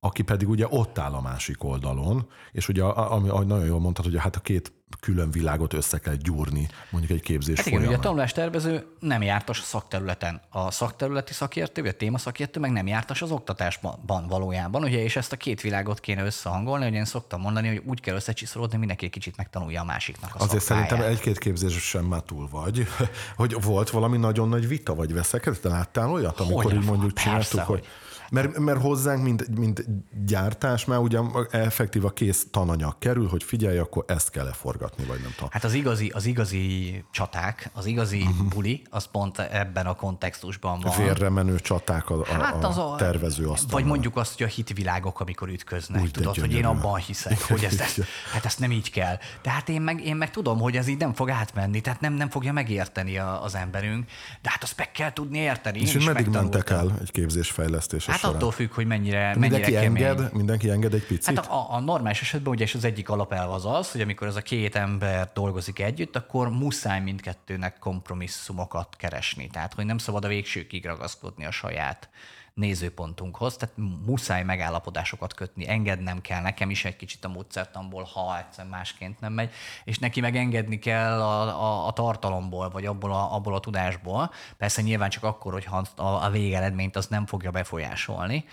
aki 0.03 0.22
pedig 0.22 0.50
ugye 0.50 0.65
ott 0.69 0.98
áll 0.98 1.13
a 1.13 1.22
másik 1.22 1.63
oldalon, 1.63 2.27
és 2.51 2.67
ugye, 2.67 2.83
ami, 2.83 3.29
ahogy 3.29 3.48
nagyon 3.48 3.65
jól 3.65 3.79
mondtad, 3.79 4.05
hogy 4.05 4.17
hát 4.17 4.36
a 4.36 4.39
két 4.39 4.72
külön 5.00 5.31
világot 5.31 5.74
össze 5.74 5.98
kell 5.98 6.15
gyúrni, 6.15 6.67
mondjuk 6.89 7.19
egy 7.19 7.25
képzés 7.25 7.57
hát 7.57 7.65
igen, 7.65 7.79
folyamán. 7.79 8.00
ugye 8.00 8.07
a 8.07 8.10
tanulástervező 8.10 8.86
nem 9.00 9.22
jártas 9.22 9.60
a 9.60 9.63
szakterületen. 9.63 10.41
A 10.50 10.72
szakterületi 10.72 11.33
szakértő, 11.33 11.81
vagy 11.81 11.89
a 11.89 11.98
témaszakértő 11.98 12.60
meg 12.60 12.72
nem 12.72 12.88
jártas 12.88 13.22
az 13.22 13.31
oktatásban 13.31 14.27
valójában, 14.27 14.83
ugye, 14.83 15.03
és 15.03 15.15
ezt 15.15 15.31
a 15.31 15.38
két 15.38 15.62
világot 15.62 16.00
kéne 16.00 16.24
összehangolni, 16.24 16.83
hogy 16.83 16.93
én 16.93 17.05
szoktam 17.05 17.41
mondani, 17.41 17.67
hogy 17.67 17.81
úgy 17.86 18.00
kell 18.00 18.15
összecsiszolódni, 18.15 18.77
mindenki 18.77 19.10
kicsit 19.10 19.38
megtanulja 19.38 19.81
a 19.81 19.86
másiknak 19.86 20.36
a 20.36 20.43
Azért 20.43 20.63
szakmáját. 20.63 20.89
szerintem 20.89 21.15
egy-két 21.15 21.38
képzés 21.38 21.74
sem 21.74 22.05
már 22.05 22.22
túl 22.22 22.48
vagy, 22.50 22.88
hogy 23.41 23.62
volt 23.62 23.89
valami 23.89 24.17
nagyon 24.17 24.50
nagy 24.50 24.67
vita, 24.67 24.95
vagy 24.95 25.13
veszekedett, 25.13 25.63
láttál 25.63 26.10
olyat, 26.10 26.39
amikor 26.39 26.63
Hogyan 26.63 26.81
így 26.81 26.88
mondjuk 26.88 27.13
csináltuk, 27.13 27.60
hogy, 27.60 27.79
hogy 27.79 27.88
mert, 28.34 28.60
mert 28.60 28.82
hozzánk, 28.82 29.24
mint, 29.24 29.58
mint 29.58 29.86
gyártás, 30.25 30.86
már 30.86 31.00
ugye 31.00 31.20
effektív 31.50 32.06
a 32.06 32.10
kész 32.10 32.48
tananyag 32.52 32.98
kerül, 33.00 33.28
hogy 33.28 33.44
figyelj, 33.44 33.78
akkor 33.78 34.04
ezt 34.08 34.30
kell 34.30 34.46
leforgatni, 34.46 35.04
vagy 35.04 35.22
nem 35.22 35.32
tudom. 35.36 35.50
Hát 35.52 35.63
az 35.63 35.74
igazi, 35.74 36.10
az 36.10 36.25
igazi 36.25 37.04
csaták, 37.12 37.70
az 37.74 37.86
igazi 37.86 38.22
uh-huh. 38.22 38.48
buli, 38.48 38.82
az 38.90 39.06
pont 39.06 39.40
ebben 39.40 39.86
a 39.86 39.96
kontextusban 39.96 40.80
van. 40.80 40.98
Vérre 40.98 41.30
menő 41.30 41.60
csaták 41.60 42.10
a, 42.10 42.25
hát 42.25 42.63
az 42.63 42.78
a, 42.78 42.94
a 42.94 42.96
tervező 42.96 43.48
azt. 43.48 43.72
Vagy 43.72 43.86
mondjuk 43.86 44.18
azt, 44.18 44.38
hogy 44.38 44.46
a 44.46 44.50
hitvilágok, 44.50 45.20
amikor 45.20 45.50
ütköznek, 45.50 46.02
Úgy 46.02 46.12
tudod, 46.12 46.38
hogy 46.38 46.54
én 46.54 46.66
abban 46.66 46.96
hiszek, 46.96 47.42
hogy 47.42 47.63
ezt, 47.63 47.80
ezt, 47.80 48.02
hát 48.34 48.46
ezt 48.46 48.60
nem 48.60 48.72
így 48.72 48.92
kell. 48.92 49.18
De 49.42 49.50
hát 49.50 49.70
én 49.70 49.82
meg, 49.82 50.06
én 50.06 50.16
meg 50.16 50.32
tudom, 50.32 50.60
hogy 50.60 50.75
ez 50.75 50.88
így 50.88 51.00
nem 51.00 51.13
fog 51.13 51.30
átmenni, 51.30 51.82
tehát 51.82 52.02
nem, 52.02 52.13
nem 52.13 52.30
fogja 52.30 52.54
megérteni 52.54 53.18
a, 53.18 53.44
az 53.44 53.56
emberünk, 53.56 54.06
de 54.42 54.50
hát 54.50 54.63
azt 54.63 54.78
meg 54.78 54.92
kell 54.92 55.13
tudni 55.13 55.38
érteni. 55.38 55.80
És 55.80 55.94
én 55.94 56.04
meddig 56.04 56.28
mentek 56.28 56.70
el 56.70 56.92
egy 57.02 57.12
képzésfejlesztés 57.12 58.06
Hát 58.06 58.23
során. 58.24 58.36
attól 58.36 58.51
függ, 58.51 58.74
hogy 58.74 58.86
mennyire, 58.86 59.18
mennyire 59.20 59.39
mindenki 59.39 59.72
kemény. 59.72 60.03
enged, 60.03 60.34
mindenki 60.34 60.70
enged 60.70 60.94
egy 60.94 61.06
picit? 61.06 61.36
Hát 61.36 61.48
a, 61.48 61.74
a 61.74 61.80
normális 61.80 62.22
esetben 62.22 62.53
ugye 62.53 62.65
az 62.74 62.84
egyik 62.84 63.10
alapelv 63.10 63.51
az 63.51 63.65
az, 63.65 63.92
hogy 63.92 64.01
amikor 64.01 64.27
ez 64.27 64.36
a 64.36 64.42
két 64.42 64.75
ember 64.75 65.32
dolgozik 65.34 65.80
együtt, 65.80 66.15
akkor 66.15 66.50
muszáj 66.50 67.00
mindkettőnek 67.00 67.80
kompromisszumokat 67.80 68.96
keresni. 68.98 69.48
Tehát, 69.48 69.74
hogy 69.74 69.86
nem 69.86 69.98
szabad 69.98 70.25
a 70.25 70.27
végsőkig 70.27 70.86
ragaszkodni 70.86 71.46
a 71.46 71.51
saját 71.51 72.10
nézőpontunkhoz, 72.53 73.55
tehát 73.55 73.75
muszáj 74.05 74.43
megállapodásokat 74.43 75.33
kötni, 75.33 75.69
engednem 75.69 76.22
kell 76.22 76.41
nekem 76.41 76.69
is 76.69 76.86
egy 76.86 76.95
kicsit 76.95 77.25
a 77.25 77.27
módszertamból, 77.27 78.03
ha 78.03 78.38
egyszer 78.38 78.65
másként 78.65 79.19
nem 79.19 79.33
megy, 79.33 79.51
és 79.83 80.00
neki 80.00 80.22
meg 80.22 80.36
engedni 80.36 80.79
kell 80.79 81.22
a, 81.22 81.62
a, 81.63 81.88
a 81.88 81.91
tartalomból, 81.91 82.69
vagy 82.69 82.86
abból 82.86 83.12
a, 83.12 83.36
abból 83.36 83.55
a 83.55 83.60
tudásból. 83.60 84.31
Persze 84.57 84.81
nyilván 84.81 85.10
csak 85.10 85.24
akkor, 85.24 85.53
hogyha 85.53 85.86
a, 85.95 86.03
a 86.03 86.29
végeredményt 86.29 86.95
az 86.95 87.07
nem 87.07 87.25
fogja 87.25 87.51
befolyásolni, 87.51 88.45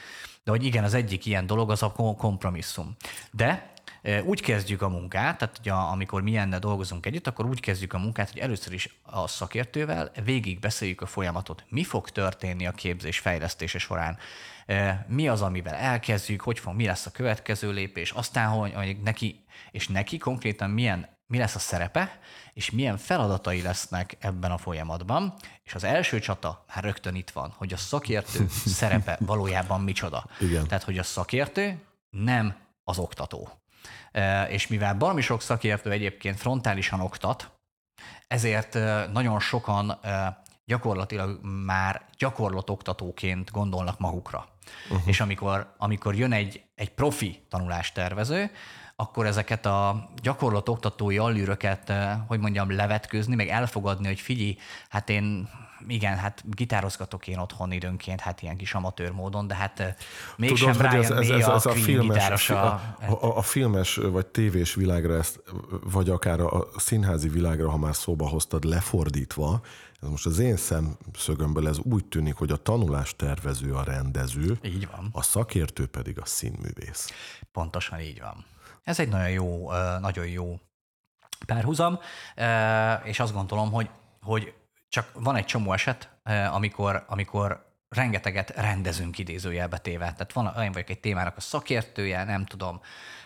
de 0.44 0.50
hogy 0.50 0.64
igen, 0.64 0.84
az 0.84 0.94
egyik 0.94 1.26
ilyen 1.26 1.46
dolog 1.46 1.70
az 1.70 1.82
a 1.82 1.92
kompromisszum. 2.16 2.96
De 3.30 3.72
úgy 4.24 4.40
kezdjük 4.40 4.82
a 4.82 4.88
munkát, 4.88 5.38
tehát 5.38 5.58
ugye, 5.58 5.72
amikor 5.72 6.22
mi 6.22 6.36
enne 6.36 6.58
dolgozunk 6.58 7.06
együtt, 7.06 7.26
akkor 7.26 7.46
úgy 7.46 7.60
kezdjük 7.60 7.92
a 7.92 7.98
munkát, 7.98 8.30
hogy 8.30 8.40
először 8.40 8.72
is 8.72 9.00
a 9.02 9.26
szakértővel 9.26 10.10
végig 10.24 10.58
beszéljük 10.58 11.00
a 11.00 11.06
folyamatot. 11.06 11.64
Mi 11.68 11.84
fog 11.84 12.08
történni 12.08 12.66
a 12.66 12.72
képzés 12.72 13.18
fejlesztése 13.18 13.78
során? 13.78 14.18
Mi 15.06 15.28
az, 15.28 15.42
amivel 15.42 15.74
elkezdjük, 15.74 16.40
hogy 16.40 16.58
fog, 16.58 16.74
mi 16.74 16.86
lesz 16.86 17.06
a 17.06 17.10
következő 17.10 17.72
lépés, 17.72 18.10
aztán, 18.10 18.48
hogy, 18.48 18.72
hogy 18.74 19.00
neki, 19.02 19.44
és 19.70 19.88
neki 19.88 20.18
konkrétan 20.18 20.70
milyen 20.70 21.18
mi 21.26 21.38
lesz 21.38 21.54
a 21.54 21.58
szerepe, 21.58 22.18
és 22.52 22.70
milyen 22.70 22.96
feladatai 22.96 23.62
lesznek 23.62 24.16
ebben 24.20 24.50
a 24.50 24.58
folyamatban. 24.58 25.34
És 25.62 25.74
az 25.74 25.84
első 25.84 26.18
csata 26.18 26.64
már 26.74 26.84
rögtön 26.84 27.14
itt 27.14 27.30
van, 27.30 27.54
hogy 27.56 27.72
a 27.72 27.76
szakértő 27.76 28.46
szerepe 28.80 29.18
valójában 29.20 29.80
micsoda. 29.80 30.24
Igen. 30.40 30.66
Tehát, 30.66 30.82
hogy 30.82 30.98
a 30.98 31.02
szakértő 31.02 31.82
nem 32.10 32.56
az 32.84 32.98
oktató 32.98 33.59
és 34.48 34.66
mivel 34.66 34.96
valami 34.98 35.20
sok 35.20 35.42
szakértő 35.42 35.90
egyébként 35.90 36.38
frontálisan 36.38 37.00
oktat, 37.00 37.50
ezért 38.28 38.74
nagyon 39.12 39.40
sokan 39.40 40.00
gyakorlatilag 40.64 41.40
már 41.64 42.02
gyakorlatoktatóként 42.18 43.50
gondolnak 43.50 43.98
magukra. 43.98 44.48
Uh-huh. 44.90 45.08
És 45.08 45.20
amikor, 45.20 45.74
amikor 45.78 46.14
jön 46.14 46.32
egy, 46.32 46.62
egy 46.74 46.90
profi 46.94 47.46
tanulástervező, 47.48 48.50
akkor 48.96 49.26
ezeket 49.26 49.66
a 49.66 50.10
gyakorlatoktatói 50.22 51.18
allűröket, 51.18 51.92
hogy 52.26 52.40
mondjam, 52.40 52.70
levetkőzni, 52.70 53.34
meg 53.34 53.48
elfogadni, 53.48 54.06
hogy 54.06 54.20
figyelj, 54.20 54.56
hát 54.88 55.08
én 55.08 55.48
igen, 55.86 56.16
hát 56.16 56.42
gitározgatok 56.44 57.26
én 57.26 57.38
otthon 57.38 57.72
időnként, 57.72 58.20
hát 58.20 58.42
ilyen 58.42 58.56
kis 58.56 58.74
amatőr 58.74 59.10
módon, 59.10 59.46
de 59.46 59.54
hát 59.54 59.96
mégsem 60.36 60.72
Tudod, 60.72 60.88
Brian 60.88 61.04
ez, 61.04 61.10
ez, 61.10 61.28
ez, 61.28 61.46
ez 61.46 61.46
a, 61.66 61.70
a 61.70 61.72
filmes, 61.72 62.50
a, 62.50 62.72
a, 63.08 63.36
a 63.36 63.42
filmes 63.42 63.94
vagy 63.94 64.26
tévés 64.26 64.74
világra 64.74 65.14
ezt, 65.14 65.42
vagy 65.82 66.10
akár 66.10 66.40
a 66.40 66.66
színházi 66.76 67.28
világra, 67.28 67.70
ha 67.70 67.76
már 67.76 67.94
szóba 67.94 68.28
hoztad, 68.28 68.64
lefordítva, 68.64 69.60
ez 70.02 70.08
most 70.08 70.26
az 70.26 70.38
én 70.38 70.56
szemszögömből 70.56 71.68
ez 71.68 71.78
úgy 71.78 72.04
tűnik, 72.04 72.34
hogy 72.34 72.50
a 72.50 72.56
tanulás 72.56 73.16
tervező 73.16 73.74
a 73.74 73.82
rendező, 73.82 74.58
így 74.62 74.88
van. 74.90 75.08
a 75.12 75.22
szakértő 75.22 75.86
pedig 75.86 76.18
a 76.18 76.24
színművész. 76.24 77.12
Pontosan 77.52 78.00
így 78.00 78.20
van. 78.20 78.44
Ez 78.82 79.00
egy 79.00 79.08
nagyon 79.08 79.30
jó, 79.30 79.70
nagyon 80.00 80.26
jó 80.26 80.60
párhuzam, 81.46 81.98
és 83.04 83.20
azt 83.20 83.32
gondolom, 83.32 83.72
hogy, 83.72 83.90
hogy 84.20 84.54
csak 84.90 85.10
van 85.12 85.36
egy 85.36 85.44
csomó 85.44 85.72
eset, 85.72 86.08
amikor, 86.50 87.04
amikor 87.08 87.68
rengeteget 87.88 88.50
rendezünk 88.50 89.18
idézőjelbe 89.18 89.78
téve. 89.78 90.04
Tehát 90.04 90.32
van, 90.32 90.52
olyan 90.56 90.72
vagyok 90.72 90.90
egy 90.90 91.00
témának 91.00 91.36
a 91.36 91.40
szakértője, 91.40 92.24
nem 92.24 92.44
tudom, 92.44 92.80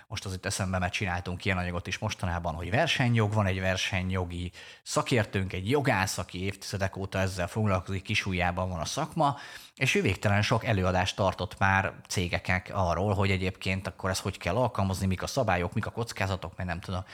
most 0.07 0.25
az 0.25 0.33
itt 0.33 0.47
eszembe, 0.47 0.79
mert 0.79 0.93
csináltunk 0.93 1.45
ilyen 1.45 1.59
anyagot 1.59 1.87
is 1.87 1.99
mostanában, 1.99 2.55
hogy 2.55 2.71
versenyjog, 2.71 3.33
van 3.33 3.47
egy 3.47 3.61
versenyjogi 3.61 4.53
szakértőnk, 4.83 5.53
egy 5.53 5.71
jogász, 5.71 6.19
aki 6.19 6.45
évtizedek 6.45 6.97
óta 6.97 7.19
ezzel 7.19 7.49
foglalkozik, 7.49 8.03
kisújjában 8.03 8.69
van 8.69 8.81
a 8.81 8.85
szakma, 8.85 9.37
és 9.75 9.95
ő 9.95 10.03
végtelen 10.03 10.43
sok 10.43 10.65
előadást 10.65 11.17
tartott 11.17 11.59
már 11.59 11.93
cégeknek 12.09 12.71
arról, 12.73 13.15
hogy 13.15 13.31
egyébként 13.31 13.87
akkor 13.87 14.11
ezt 14.11 14.23
hogy 14.23 14.39
kell 14.39 14.57
alkalmazni, 14.57 15.07
mik 15.07 15.23
a 15.23 15.27
szabályok, 15.27 15.73
mik 15.73 15.87
a 15.87 15.91
kockázatok, 15.91 16.57
mert 16.57 16.69
nem 16.69 16.81
tudom. 16.81 17.05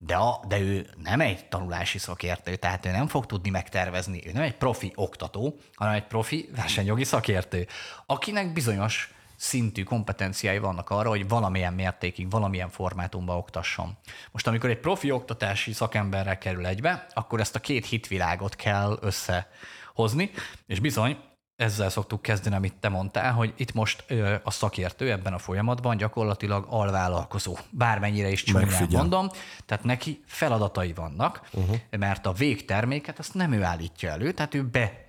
De, 0.00 0.16
a, 0.16 0.44
de 0.48 0.58
ő 0.58 0.86
nem 1.02 1.20
egy 1.20 1.48
tanulási 1.48 1.98
szakértő, 1.98 2.56
tehát 2.56 2.86
ő 2.86 2.90
nem 2.90 3.06
fog 3.06 3.26
tudni 3.26 3.50
megtervezni, 3.50 4.26
ő 4.26 4.32
nem 4.32 4.42
egy 4.42 4.56
profi 4.56 4.92
oktató, 4.94 5.58
hanem 5.74 5.94
egy 5.94 6.06
profi 6.06 6.48
versenyjogi 6.54 7.04
szakértő, 7.04 7.66
akinek 8.06 8.52
bizonyos 8.52 9.12
szintű 9.36 9.82
kompetenciái 9.82 10.58
vannak 10.58 10.90
arra, 10.90 11.08
hogy 11.08 11.28
valamilyen 11.28 11.72
mértékig, 11.72 12.30
valamilyen 12.30 12.68
formátumban 12.68 13.36
oktasson. 13.36 13.96
Most 14.30 14.46
amikor 14.46 14.70
egy 14.70 14.78
profi 14.78 15.10
oktatási 15.10 15.72
szakemberrel 15.72 16.38
kerül 16.38 16.66
egybe, 16.66 17.06
akkor 17.14 17.40
ezt 17.40 17.54
a 17.54 17.60
két 17.60 17.86
hitvilágot 17.86 18.56
kell 18.56 18.98
összehozni, 19.00 20.30
és 20.66 20.80
bizony 20.80 21.18
ezzel 21.58 21.90
szoktuk 21.90 22.22
kezdeni, 22.22 22.56
amit 22.56 22.74
te 22.80 22.88
mondtál, 22.88 23.32
hogy 23.32 23.52
itt 23.56 23.72
most 23.72 24.04
a 24.42 24.50
szakértő 24.50 25.10
ebben 25.10 25.32
a 25.32 25.38
folyamatban 25.38 25.96
gyakorlatilag 25.96 26.66
alvállalkozó, 26.68 27.56
bármennyire 27.70 28.28
is 28.28 28.42
csúnyán 28.42 28.88
mondom, 28.90 29.30
tehát 29.66 29.84
neki 29.84 30.22
feladatai 30.26 30.92
vannak, 30.92 31.48
uh-huh. 31.52 31.76
mert 31.98 32.26
a 32.26 32.32
végterméket 32.32 33.18
azt 33.18 33.34
nem 33.34 33.52
ő 33.52 33.62
állítja 33.62 34.10
elő, 34.10 34.32
tehát 34.32 34.54
ő 34.54 34.62
be 34.62 35.06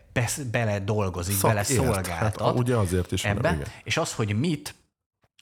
bele 0.51 0.79
dolgozik, 0.79 1.36
Szak 1.36 1.50
bele 1.50 1.63
szolgáltat. 1.63 2.41
Hát, 2.41 2.56
ugye 2.56 2.75
azért 2.75 3.12
is 3.12 3.25
ebbe, 3.25 3.50
van, 3.50 3.63
és 3.84 3.98
az, 3.98 4.13
hogy 4.13 4.39
mit 4.39 4.75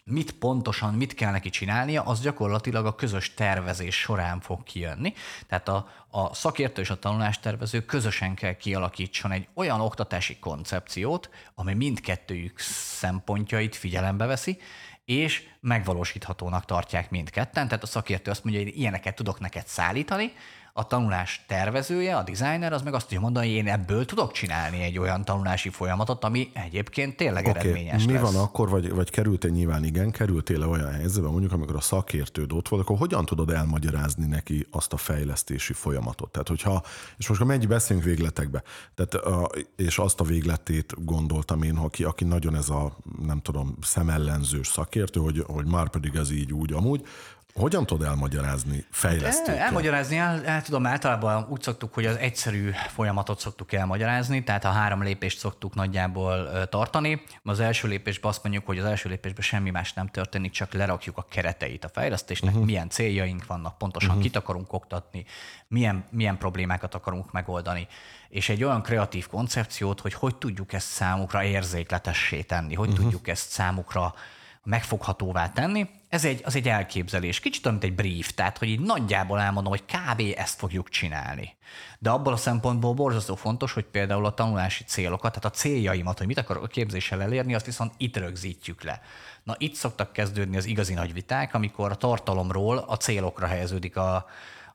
mit 0.09 0.31
pontosan, 0.31 0.93
mit 0.93 1.13
kell 1.13 1.31
neki 1.31 1.49
csinálnia, 1.49 2.01
az 2.03 2.21
gyakorlatilag 2.21 2.85
a 2.85 2.95
közös 2.95 3.33
tervezés 3.33 3.95
során 3.95 4.39
fog 4.39 4.63
kijönni. 4.63 5.13
Tehát 5.47 5.67
a, 5.67 5.89
a 6.09 6.33
szakértő 6.33 6.81
és 6.81 6.89
a 6.89 6.99
tanulástervező 6.99 7.85
közösen 7.85 8.35
kell 8.35 8.53
kialakítson 8.53 9.31
egy 9.31 9.47
olyan 9.53 9.81
oktatási 9.81 10.39
koncepciót, 10.39 11.29
ami 11.55 11.73
mindkettőjük 11.73 12.59
szempontjait 12.99 13.75
figyelembe 13.75 14.25
veszi, 14.25 14.59
és 15.05 15.47
megvalósíthatónak 15.59 16.65
tartják 16.65 17.09
mindketten. 17.09 17.67
Tehát 17.67 17.83
a 17.83 17.87
szakértő 17.87 18.31
azt 18.31 18.43
mondja, 18.43 18.63
hogy 18.63 18.77
ilyeneket 18.77 19.15
tudok 19.15 19.39
neked 19.39 19.67
szállítani, 19.67 20.33
a 20.77 20.87
tanulás 20.87 21.43
tervezője, 21.47 22.17
a 22.17 22.23
designer, 22.23 22.73
az 22.73 22.81
meg 22.81 22.93
azt 22.93 23.03
tudja 23.03 23.19
mondani, 23.19 23.47
hogy 23.47 23.55
én 23.55 23.67
ebből 23.67 24.05
tudok 24.05 24.31
csinálni 24.31 24.81
egy 24.81 24.97
olyan 24.97 25.25
tanulási 25.25 25.69
folyamatot, 25.69 26.23
ami 26.23 26.49
egyébként 26.53 27.15
tényleg 27.15 27.45
okay. 27.45 27.59
eredményes 27.59 28.05
Mi 28.05 28.13
lesz. 28.13 28.21
van 28.21 28.35
akkor, 28.35 28.69
vagy, 28.69 28.93
vagy 28.93 29.09
kerültél 29.09 29.51
nyilván 29.51 29.83
igen, 29.83 30.11
kerültél 30.11 30.63
olyan 30.63 30.91
helyzetben, 30.91 31.31
mondjuk 31.31 31.51
amikor 31.51 31.75
a 31.75 31.81
szakértőd 31.81 32.53
ott 32.53 32.67
volt, 32.67 32.81
akkor 32.81 32.97
hogyan 32.97 33.25
tudod 33.25 33.49
elmagyarázni 33.49 34.25
neki 34.25 34.67
azt 34.71 34.93
a 34.93 34.97
fejlesztési 34.97 35.73
folyamatot? 35.73 36.31
Tehát, 36.31 36.47
hogyha, 36.47 36.83
és 37.17 37.27
most 37.27 37.43
mennyi 37.43 37.65
beszélünk 37.65 38.05
végletekbe, 38.05 38.63
tehát, 38.95 39.13
a, 39.13 39.49
és 39.75 39.97
azt 39.97 40.19
a 40.19 40.23
végletét 40.23 40.93
gondoltam 41.05 41.63
én, 41.63 41.75
aki, 41.75 42.03
aki 42.03 42.23
nagyon 42.23 42.55
ez 42.55 42.69
a, 42.69 42.97
nem 43.25 43.41
tudom, 43.41 43.77
szemellenzős 43.81 44.67
szakértő, 44.67 45.19
hogy, 45.19 45.43
hogy 45.47 45.65
már 45.65 45.89
pedig 45.89 46.15
ez 46.15 46.31
így 46.31 46.53
úgy 46.53 46.73
amúgy, 46.73 47.05
hogyan 47.57 47.85
tudod 47.85 48.07
elmagyarázni 48.07 48.85
fejlesztőkkel? 48.91 49.55
El, 49.55 49.65
elmagyarázni 49.65 50.17
el, 50.17 50.45
el 50.45 50.61
tudom, 50.61 50.85
általában 50.85 51.47
úgy 51.49 51.61
szoktuk, 51.61 51.93
hogy 51.93 52.05
az 52.05 52.15
egyszerű 52.15 52.71
folyamatot 52.87 53.39
szoktuk 53.39 53.73
elmagyarázni, 53.73 54.43
tehát 54.43 54.65
a 54.65 54.69
három 54.69 55.03
lépést 55.03 55.37
szoktuk 55.37 55.75
nagyjából 55.75 56.49
tartani. 56.69 57.21
Az 57.43 57.59
első 57.59 57.87
lépésben 57.87 58.31
azt 58.31 58.43
mondjuk, 58.43 58.65
hogy 58.65 58.79
az 58.79 58.85
első 58.85 59.09
lépésben 59.09 59.43
semmi 59.43 59.69
más 59.69 59.93
nem 59.93 60.07
történik, 60.07 60.51
csak 60.51 60.73
lerakjuk 60.73 61.17
a 61.17 61.25
kereteit 61.29 61.83
a 61.83 61.89
fejlesztésnek, 61.89 62.51
uh-huh. 62.51 62.65
milyen 62.65 62.89
céljaink 62.89 63.45
vannak, 63.45 63.77
pontosan 63.77 64.09
uh-huh. 64.09 64.23
kit 64.23 64.35
akarunk 64.35 64.73
oktatni, 64.73 65.25
milyen, 65.67 66.05
milyen 66.09 66.37
problémákat 66.37 66.95
akarunk 66.95 67.31
megoldani, 67.31 67.87
és 68.29 68.49
egy 68.49 68.63
olyan 68.63 68.81
kreatív 68.81 69.27
koncepciót, 69.27 69.99
hogy 69.99 70.13
hogy 70.13 70.35
tudjuk 70.35 70.73
ezt 70.73 70.87
számukra 70.87 71.43
érzékletessé 71.43 72.41
tenni, 72.41 72.75
hogy 72.75 72.89
uh-huh. 72.89 73.03
tudjuk 73.03 73.27
ezt 73.27 73.49
számukra 73.49 74.13
megfoghatóvá 74.63 75.51
tenni, 75.51 75.89
ez 76.09 76.25
egy, 76.25 76.41
az 76.45 76.55
egy 76.55 76.67
elképzelés. 76.67 77.39
Kicsit 77.39 77.65
olyan, 77.65 77.77
mint 77.77 77.91
egy 77.91 77.97
brief, 77.97 78.33
tehát 78.33 78.57
hogy 78.57 78.67
így 78.67 78.79
nagyjából 78.79 79.39
elmondom, 79.39 79.71
hogy 79.71 79.83
kb. 79.85 80.21
ezt 80.35 80.59
fogjuk 80.59 80.89
csinálni. 80.89 81.55
De 81.99 82.09
abból 82.09 82.33
a 82.33 82.37
szempontból 82.37 82.93
borzasztó 82.93 83.35
fontos, 83.35 83.73
hogy 83.73 83.85
például 83.85 84.25
a 84.25 84.33
tanulási 84.33 84.83
célokat, 84.83 85.33
tehát 85.33 85.55
a 85.55 85.57
céljaimat, 85.57 86.17
hogy 86.17 86.27
mit 86.27 86.37
akarok 86.37 86.63
a 86.63 86.67
képzéssel 86.67 87.21
elérni, 87.21 87.55
azt 87.55 87.65
viszont 87.65 87.93
itt 87.97 88.17
rögzítjük 88.17 88.83
le. 88.83 89.01
Na 89.43 89.55
itt 89.57 89.75
szoktak 89.75 90.13
kezdődni 90.13 90.57
az 90.57 90.65
igazi 90.65 90.93
nagy 90.93 91.13
viták, 91.13 91.53
amikor 91.53 91.91
a 91.91 91.95
tartalomról 91.95 92.77
a 92.77 92.97
célokra 92.97 93.47
helyeződik 93.47 93.97
a, 93.97 94.25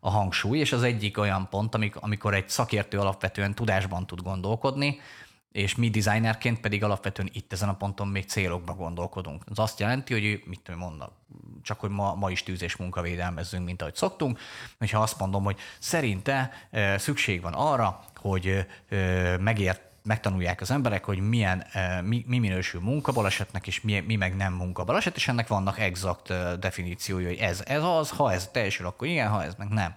a 0.01 0.11
hangsúly, 0.11 0.59
és 0.59 0.73
az 0.73 0.83
egyik 0.83 1.19
olyan 1.19 1.49
pont, 1.49 1.95
amikor 2.01 2.35
egy 2.35 2.49
szakértő 2.49 2.99
alapvetően 2.99 3.55
tudásban 3.55 4.07
tud 4.07 4.23
gondolkodni, 4.23 5.01
és 5.53 5.75
mi 5.75 5.91
designerként 5.91 6.61
pedig 6.61 6.85
alapvetően 6.85 7.31
itt 7.33 7.53
ezen 7.53 7.69
a 7.69 7.75
ponton 7.75 8.09
még 8.09 8.25
célokba 8.29 8.75
gondolkodunk. 8.75 9.45
Ez 9.51 9.59
azt 9.59 9.81
jelenti, 9.81 10.13
hogy 10.13 10.43
mit 10.47 10.61
tudom, 10.61 10.81
mondnak, 10.81 11.13
csak 11.63 11.81
hogy 11.81 11.91
ma, 11.91 12.15
ma 12.15 12.31
is 12.31 12.43
tűz 12.43 12.63
és 12.63 12.77
munkavédelmezzünk, 12.77 13.65
mint 13.65 13.83
ahogy 13.83 13.95
szoktunk, 13.95 14.39
hogyha 14.79 15.03
azt 15.03 15.19
mondom, 15.19 15.45
hogy 15.45 15.59
szerinte 15.79 16.53
szükség 16.97 17.43
van 17.43 17.53
arra, 17.53 18.01
hogy 18.17 18.67
megért 19.41 19.81
megtanulják 20.03 20.61
az 20.61 20.71
emberek, 20.71 21.05
hogy 21.05 21.19
milyen, 21.19 21.67
mi, 22.05 22.25
mi 22.27 22.39
minősül 22.39 22.81
munkabalesetnek, 22.81 23.67
és 23.67 23.81
mi, 23.81 24.01
mi 24.01 24.17
meg 24.17 24.37
nem 24.37 24.53
munkabaleset, 24.53 25.17
és 25.17 25.29
ennek 25.29 25.49
vannak 25.49 25.79
exakt 25.79 26.33
definíciója, 26.59 27.29
hogy 27.29 27.37
ez, 27.37 27.63
ez 27.67 27.83
az, 27.83 28.11
ha 28.11 28.33
ez 28.33 28.49
teljesül, 28.53 28.87
akkor 28.87 29.09
igen, 29.09 29.29
ha 29.29 29.45
ez 29.45 29.55
meg 29.55 29.69
nem. 29.69 29.95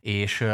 És 0.00 0.46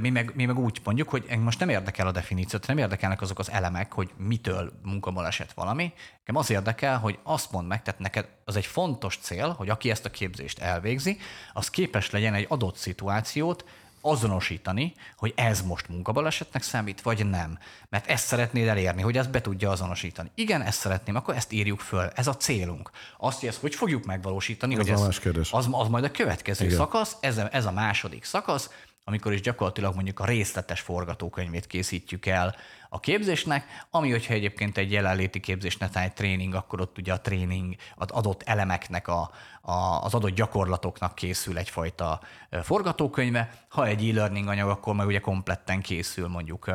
mi 0.00 0.10
meg, 0.10 0.32
mi 0.34 0.44
meg 0.44 0.58
úgy 0.58 0.80
mondjuk, 0.84 1.08
hogy 1.08 1.38
most 1.38 1.58
nem 1.58 1.68
érdekel 1.68 2.06
a 2.06 2.12
definíció, 2.12 2.58
nem 2.66 2.78
érdekelnek 2.78 3.20
azok 3.20 3.38
az 3.38 3.50
elemek, 3.50 3.92
hogy 3.92 4.10
mitől 4.16 4.72
munkabaleset 4.82 5.52
valami. 5.52 5.92
Nekem 6.18 6.36
az 6.36 6.50
érdekel, 6.50 6.98
hogy 6.98 7.18
azt 7.22 7.52
mondd 7.52 7.66
meg, 7.66 7.82
tehát 7.82 8.00
neked 8.00 8.28
az 8.44 8.56
egy 8.56 8.66
fontos 8.66 9.18
cél, 9.22 9.48
hogy 9.48 9.68
aki 9.68 9.90
ezt 9.90 10.04
a 10.04 10.10
képzést 10.10 10.58
elvégzi, 10.58 11.18
az 11.52 11.70
képes 11.70 12.10
legyen 12.10 12.34
egy 12.34 12.46
adott 12.48 12.76
szituációt 12.76 13.64
azonosítani, 14.00 14.94
hogy 15.16 15.32
ez 15.36 15.62
most 15.62 15.88
munkabalesetnek 15.88 16.62
számít, 16.62 17.00
vagy 17.00 17.26
nem. 17.26 17.58
Mert 17.88 18.06
ezt 18.06 18.26
szeretnéd 18.26 18.68
elérni, 18.68 19.02
hogy 19.02 19.16
ezt 19.16 19.30
be 19.30 19.40
tudja 19.40 19.70
azonosítani. 19.70 20.30
Igen, 20.34 20.62
ezt 20.62 20.78
szeretném, 20.78 21.16
akkor 21.16 21.36
ezt 21.36 21.52
írjuk 21.52 21.80
föl. 21.80 22.10
Ez 22.14 22.26
a 22.26 22.36
célunk. 22.36 22.90
Azt, 23.18 23.40
hogy 23.40 23.48
ezt 23.48 23.60
hogy 23.60 23.74
fogjuk 23.74 24.04
megvalósítani, 24.04 24.72
ez 24.74 24.80
hogy 24.80 24.90
a 24.90 24.92
ez, 24.92 25.00
más 25.00 25.18
kérdés. 25.18 25.52
Az, 25.52 25.68
az 25.70 25.88
majd 25.88 26.04
a 26.04 26.10
következő 26.10 26.64
Igen. 26.64 26.76
szakasz, 26.76 27.16
ez 27.20 27.36
ez 27.36 27.66
a 27.66 27.72
második 27.72 28.24
szakasz, 28.24 28.70
amikor 29.04 29.32
is 29.32 29.40
gyakorlatilag 29.40 29.94
mondjuk 29.94 30.20
a 30.20 30.24
részletes 30.24 30.80
forgatókönyvét 30.80 31.66
készítjük 31.66 32.26
el 32.26 32.54
a 32.88 33.00
képzésnek, 33.00 33.64
ami, 33.90 34.10
hogyha 34.10 34.34
egyébként 34.34 34.78
egy 34.78 34.92
jelenléti 34.92 35.40
képzés, 35.40 35.76
netán 35.76 36.02
egy 36.02 36.12
tréning, 36.12 36.54
akkor 36.54 36.80
ott 36.80 36.98
ugye 36.98 37.12
a 37.12 37.20
tréning, 37.20 37.74
az 37.94 38.10
adott 38.10 38.42
elemeknek, 38.42 39.08
a, 39.08 39.30
a, 39.62 39.72
az 40.02 40.14
adott 40.14 40.34
gyakorlatoknak 40.34 41.14
készül 41.14 41.58
egyfajta 41.58 42.20
forgatókönyve. 42.62 43.50
Ha 43.68 43.86
egy 43.86 44.08
e-learning 44.08 44.48
anyag, 44.48 44.68
akkor 44.68 44.94
meg 44.94 45.06
ugye 45.06 45.20
kompletten 45.20 45.80
készül 45.80 46.28
mondjuk 46.28 46.70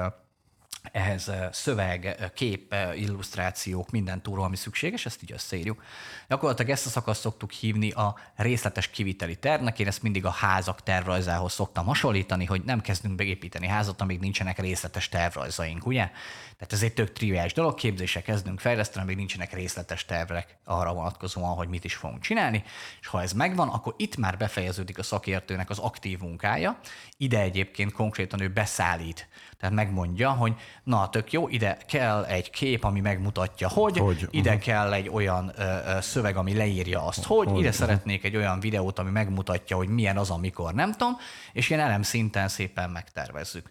ehhez 0.92 1.32
szöveg, 1.52 2.32
kép, 2.36 2.76
illusztrációk, 2.96 3.90
minden 3.90 4.22
túró, 4.22 4.44
ami 4.44 4.56
szükséges, 4.56 5.06
ezt 5.06 5.24
így 5.24 5.32
összeírjuk. 5.32 5.84
Gyakorlatilag 6.28 6.72
ezt 6.72 6.86
a 6.86 6.90
szakaszt 6.90 7.22
szoktuk 7.22 7.52
hívni 7.52 7.92
a 7.92 8.16
részletes 8.36 8.90
kiviteli 8.90 9.36
tervnek. 9.36 9.80
Én 9.80 9.88
ezt 9.88 10.02
mindig 10.04 10.26
a 10.26 10.30
házak 10.30 10.84
tervrajzához 10.84 11.54
szoktam 11.54 11.86
hasonlítani, 11.86 12.46
hogy 12.46 12.62
nem 12.64 12.82
kezdünk 12.82 13.16
beépíteni 13.16 13.68
házat, 13.68 14.02
amíg 14.02 14.20
nincsenek 14.20 14.60
részletes 14.60 15.10
tervrajzaink, 15.10 15.86
ugye? 15.86 16.10
Tehát 16.58 16.74
ez 16.74 16.84
egy 16.84 16.94
tök 16.94 17.14
triviális 17.14 17.54
dolog, 17.54 17.76
képzése 17.76 18.22
kezdünk 18.22 18.60
fejleszteni, 18.60 19.04
amíg 19.04 19.16
nincsenek 19.16 19.54
részletes 19.54 20.06
tervek 20.06 20.58
arra 20.64 20.94
vonatkozóan, 20.94 21.56
hogy 21.56 21.68
mit 21.68 21.84
is 21.84 21.96
fogunk 21.96 22.22
csinálni, 22.22 22.64
és 23.02 23.08
ha 23.08 23.22
ez 23.22 23.34
megvan, 23.34 23.68
akkor 23.70 23.94
itt 23.98 24.18
már 24.18 24.38
befejeződik 24.38 24.98
a 24.98 25.04
szakértőnek 25.04 25.70
az 25.70 25.80
aktív 25.80 26.20
munkája. 26.20 26.80
Ide 27.18 27.40
egyébként 27.40 27.92
konkrétan 27.92 28.42
ő 28.42 28.48
beszállít, 28.48 29.28
tehát 29.60 29.76
megmondja, 29.76 30.30
hogy 30.30 30.54
na 30.84 31.10
tök 31.10 31.32
jó, 31.32 31.48
ide 31.48 31.78
kell 31.88 32.26
egy 32.26 32.50
kép, 32.50 32.84
ami 32.84 33.00
megmutatja, 33.00 33.68
hogy, 33.70 33.98
hogy 33.98 34.28
ide 34.30 34.50
uh-huh. 34.50 34.64
kell 34.64 34.94
egy 34.94 35.10
olyan 35.10 35.52
ö, 35.58 35.62
ö, 35.64 36.02
szöveg, 36.02 36.36
ami 36.36 36.56
leírja 36.56 37.06
azt, 37.06 37.24
hogy, 37.24 37.48
hogy 37.48 37.58
ide 37.58 37.68
uh-huh. 37.68 37.74
szeretnék 37.74 38.24
egy 38.24 38.36
olyan 38.36 38.60
videót, 38.60 39.00
ami 39.00 39.10
megmutatja, 39.10 39.76
hogy 39.76 39.88
milyen 39.88 40.18
az, 40.18 40.30
amikor 40.30 40.74
nem 40.74 40.92
tudom, 40.92 41.18
és 41.54 41.70
ilyen 41.70 41.82
elem 41.82 42.02
szinten 42.02 42.48
szépen 42.48 42.90
megtervezzük. 42.90 43.70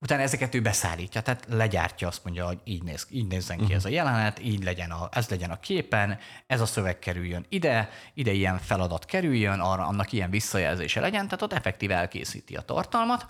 Utána 0.00 0.22
ezeket 0.22 0.54
ő 0.54 0.60
beszállítja, 0.60 1.20
tehát 1.20 1.46
legyártja, 1.48 2.08
azt 2.08 2.24
mondja, 2.24 2.46
hogy 2.46 2.58
így, 2.64 2.82
néz, 2.82 3.06
így 3.10 3.26
nézzen 3.26 3.56
ki 3.56 3.62
uh-huh. 3.62 3.78
ez 3.78 3.84
a 3.84 3.88
jelenet, 3.88 4.38
így 4.44 4.64
legyen 4.64 4.90
a, 4.90 5.08
ez 5.12 5.28
legyen 5.28 5.50
a 5.50 5.60
képen, 5.60 6.18
ez 6.46 6.60
a 6.60 6.66
szöveg 6.66 6.98
kerüljön 6.98 7.46
ide, 7.48 7.90
ide 8.14 8.32
ilyen 8.32 8.58
feladat 8.58 9.04
kerüljön, 9.04 9.60
arra 9.60 9.86
annak 9.86 10.12
ilyen 10.12 10.30
visszajelzése 10.30 11.00
legyen, 11.00 11.24
tehát 11.24 11.42
ott 11.42 11.52
effektív 11.52 11.90
elkészíti 11.90 12.56
a 12.56 12.60
tartalmat, 12.60 13.26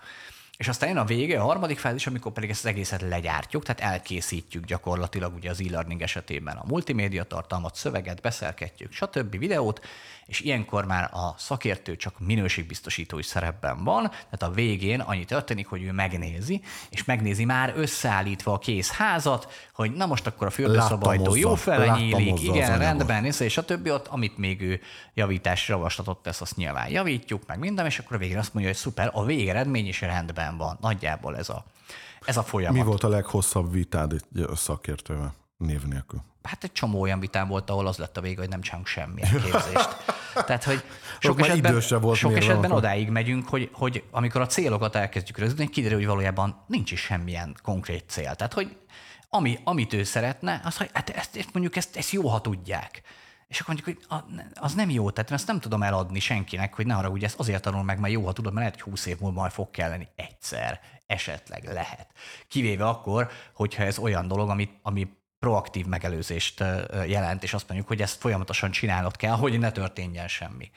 és 0.58 0.68
aztán 0.68 0.88
jön 0.88 0.98
a 0.98 1.04
vége, 1.04 1.40
a 1.40 1.44
harmadik 1.44 1.78
fázis, 1.78 2.06
amikor 2.06 2.32
pedig 2.32 2.50
ezt 2.50 2.64
az 2.64 2.70
egészet 2.70 3.00
legyártjuk, 3.00 3.62
tehát 3.62 3.92
elkészítjük 3.92 4.64
gyakorlatilag 4.64 5.34
ugye 5.34 5.50
az 5.50 5.60
e-learning 5.60 6.02
esetében 6.02 6.56
a 6.56 6.64
multimédia 6.66 7.24
tartalmat, 7.24 7.74
szöveget, 7.74 8.20
beszerketjük, 8.20 8.92
stb. 8.92 9.38
videót, 9.38 9.80
és 10.26 10.40
ilyenkor 10.40 10.84
már 10.84 11.10
a 11.12 11.34
szakértő 11.36 11.96
csak 11.96 12.14
minőségbiztosítói 12.18 13.22
szerepben 13.22 13.84
van, 13.84 14.08
tehát 14.08 14.42
a 14.42 14.50
végén 14.50 15.00
annyi 15.00 15.24
történik, 15.24 15.66
hogy 15.66 15.82
ő 15.82 15.92
megnézi, 15.92 16.60
és 16.90 17.04
megnézi 17.04 17.44
már 17.44 17.72
összeállítva 17.76 18.52
a 18.52 18.58
kész 18.58 18.90
házat, 18.90 19.68
hogy 19.74 19.92
na 19.92 20.06
most 20.06 20.26
akkor 20.26 20.46
a 20.46 20.50
fürdőszobajtó 20.50 21.36
jó 21.36 21.54
fele 21.54 21.96
nyílik, 21.98 22.42
igen, 22.42 22.78
rendben, 22.78 23.24
és, 23.24 23.40
és 23.40 23.56
a 23.56 23.64
többi 23.64 23.90
ott, 23.90 24.06
amit 24.06 24.38
még 24.38 24.60
ő 24.60 24.80
javításra 25.14 25.74
javaslatot 25.74 26.22
tesz, 26.22 26.40
azt 26.40 26.56
nyilván 26.56 26.90
javítjuk, 26.90 27.42
meg 27.46 27.58
minden, 27.58 27.86
és 27.86 27.98
akkor 27.98 28.16
a 28.16 28.18
végén 28.18 28.38
azt 28.38 28.54
mondja, 28.54 28.72
hogy 28.72 28.80
szuper, 28.80 29.10
a 29.12 29.24
végeredmény 29.24 29.86
is 29.86 30.00
rendben 30.00 30.47
van. 30.56 30.78
Nagyjából 30.80 31.36
ez 31.36 31.48
a, 31.48 31.64
ez 32.24 32.36
a 32.36 32.42
folyamat. 32.42 32.76
Mi 32.76 32.84
volt 32.84 33.04
a 33.04 33.08
leghosszabb 33.08 33.72
vitád 33.72 34.12
egy 34.12 34.46
szakértővel 34.54 35.34
név 35.56 35.82
nélkül? 35.82 36.22
hát 36.48 36.64
egy 36.64 36.72
csomó 36.72 37.00
olyan 37.00 37.20
vitám 37.20 37.48
volt, 37.48 37.70
ahol 37.70 37.86
az 37.86 37.96
lett 37.96 38.16
a 38.16 38.20
vége, 38.20 38.40
hogy 38.40 38.48
nem 38.48 38.60
csinálunk 38.60 38.86
semmilyen 38.86 39.30
képzést. 39.30 39.88
Tehát, 40.46 40.64
hogy 40.64 40.82
sok 41.18 41.40
esetben, 41.40 41.82
volt 42.00 42.16
sok 42.16 42.36
esetben 42.36 42.70
odáig 42.70 43.08
megyünk, 43.08 43.48
hogy, 43.48 43.70
hogy 43.72 44.04
amikor 44.10 44.40
a 44.40 44.46
célokat 44.46 44.94
elkezdjük 44.94 45.38
rögzíteni, 45.38 45.68
kiderül, 45.68 45.98
hogy 45.98 46.06
valójában 46.06 46.64
nincs 46.66 46.92
is 46.92 47.00
semmilyen 47.00 47.56
konkrét 47.62 48.04
cél. 48.08 48.34
Tehát, 48.34 48.52
hogy 48.52 48.76
ami, 49.28 49.58
amit 49.64 49.92
ő 49.92 50.02
szeretne, 50.02 50.60
az, 50.64 50.76
hogy 50.76 50.90
hát 50.92 51.10
ezt, 51.10 51.36
ezt 51.36 51.52
mondjuk 51.52 51.76
ezt, 51.76 51.96
ezt 51.96 52.10
jó, 52.10 52.28
ha 52.28 52.40
tudják. 52.40 53.02
És 53.48 53.60
akkor 53.60 53.74
mondjuk, 53.74 53.98
hogy 54.08 54.20
az 54.54 54.74
nem 54.74 54.90
jó, 54.90 55.10
tehát 55.10 55.30
ezt 55.30 55.46
nem 55.46 55.60
tudom 55.60 55.82
eladni 55.82 56.20
senkinek, 56.20 56.74
hogy 56.74 56.86
ne 56.86 56.94
arra, 56.94 57.08
hogy 57.08 57.24
ezt 57.24 57.38
azért 57.38 57.62
tanul 57.62 57.82
meg, 57.82 57.98
mert 57.98 58.12
jó, 58.12 58.24
ha 58.24 58.32
tudod, 58.32 58.52
mert 58.52 58.66
lehet, 58.66 58.80
hogy 58.82 58.92
20 58.92 59.06
év 59.06 59.18
múlva 59.20 59.40
majd 59.40 59.52
fog 59.52 59.70
kelleni 59.70 60.08
egyszer, 60.16 60.80
esetleg 61.06 61.64
lehet. 61.64 62.06
Kivéve 62.48 62.88
akkor, 62.88 63.30
hogyha 63.54 63.82
ez 63.82 63.98
olyan 63.98 64.28
dolog, 64.28 64.48
ami, 64.48 64.70
ami 64.82 65.16
proaktív 65.38 65.86
megelőzést 65.86 66.64
jelent, 67.06 67.42
és 67.42 67.54
azt 67.54 67.66
mondjuk, 67.68 67.88
hogy 67.88 68.00
ezt 68.00 68.20
folyamatosan 68.20 68.70
csinálnod 68.70 69.16
kell, 69.16 69.34
hogy 69.36 69.58
ne 69.58 69.70
történjen 69.70 70.28
semmi. 70.28 70.70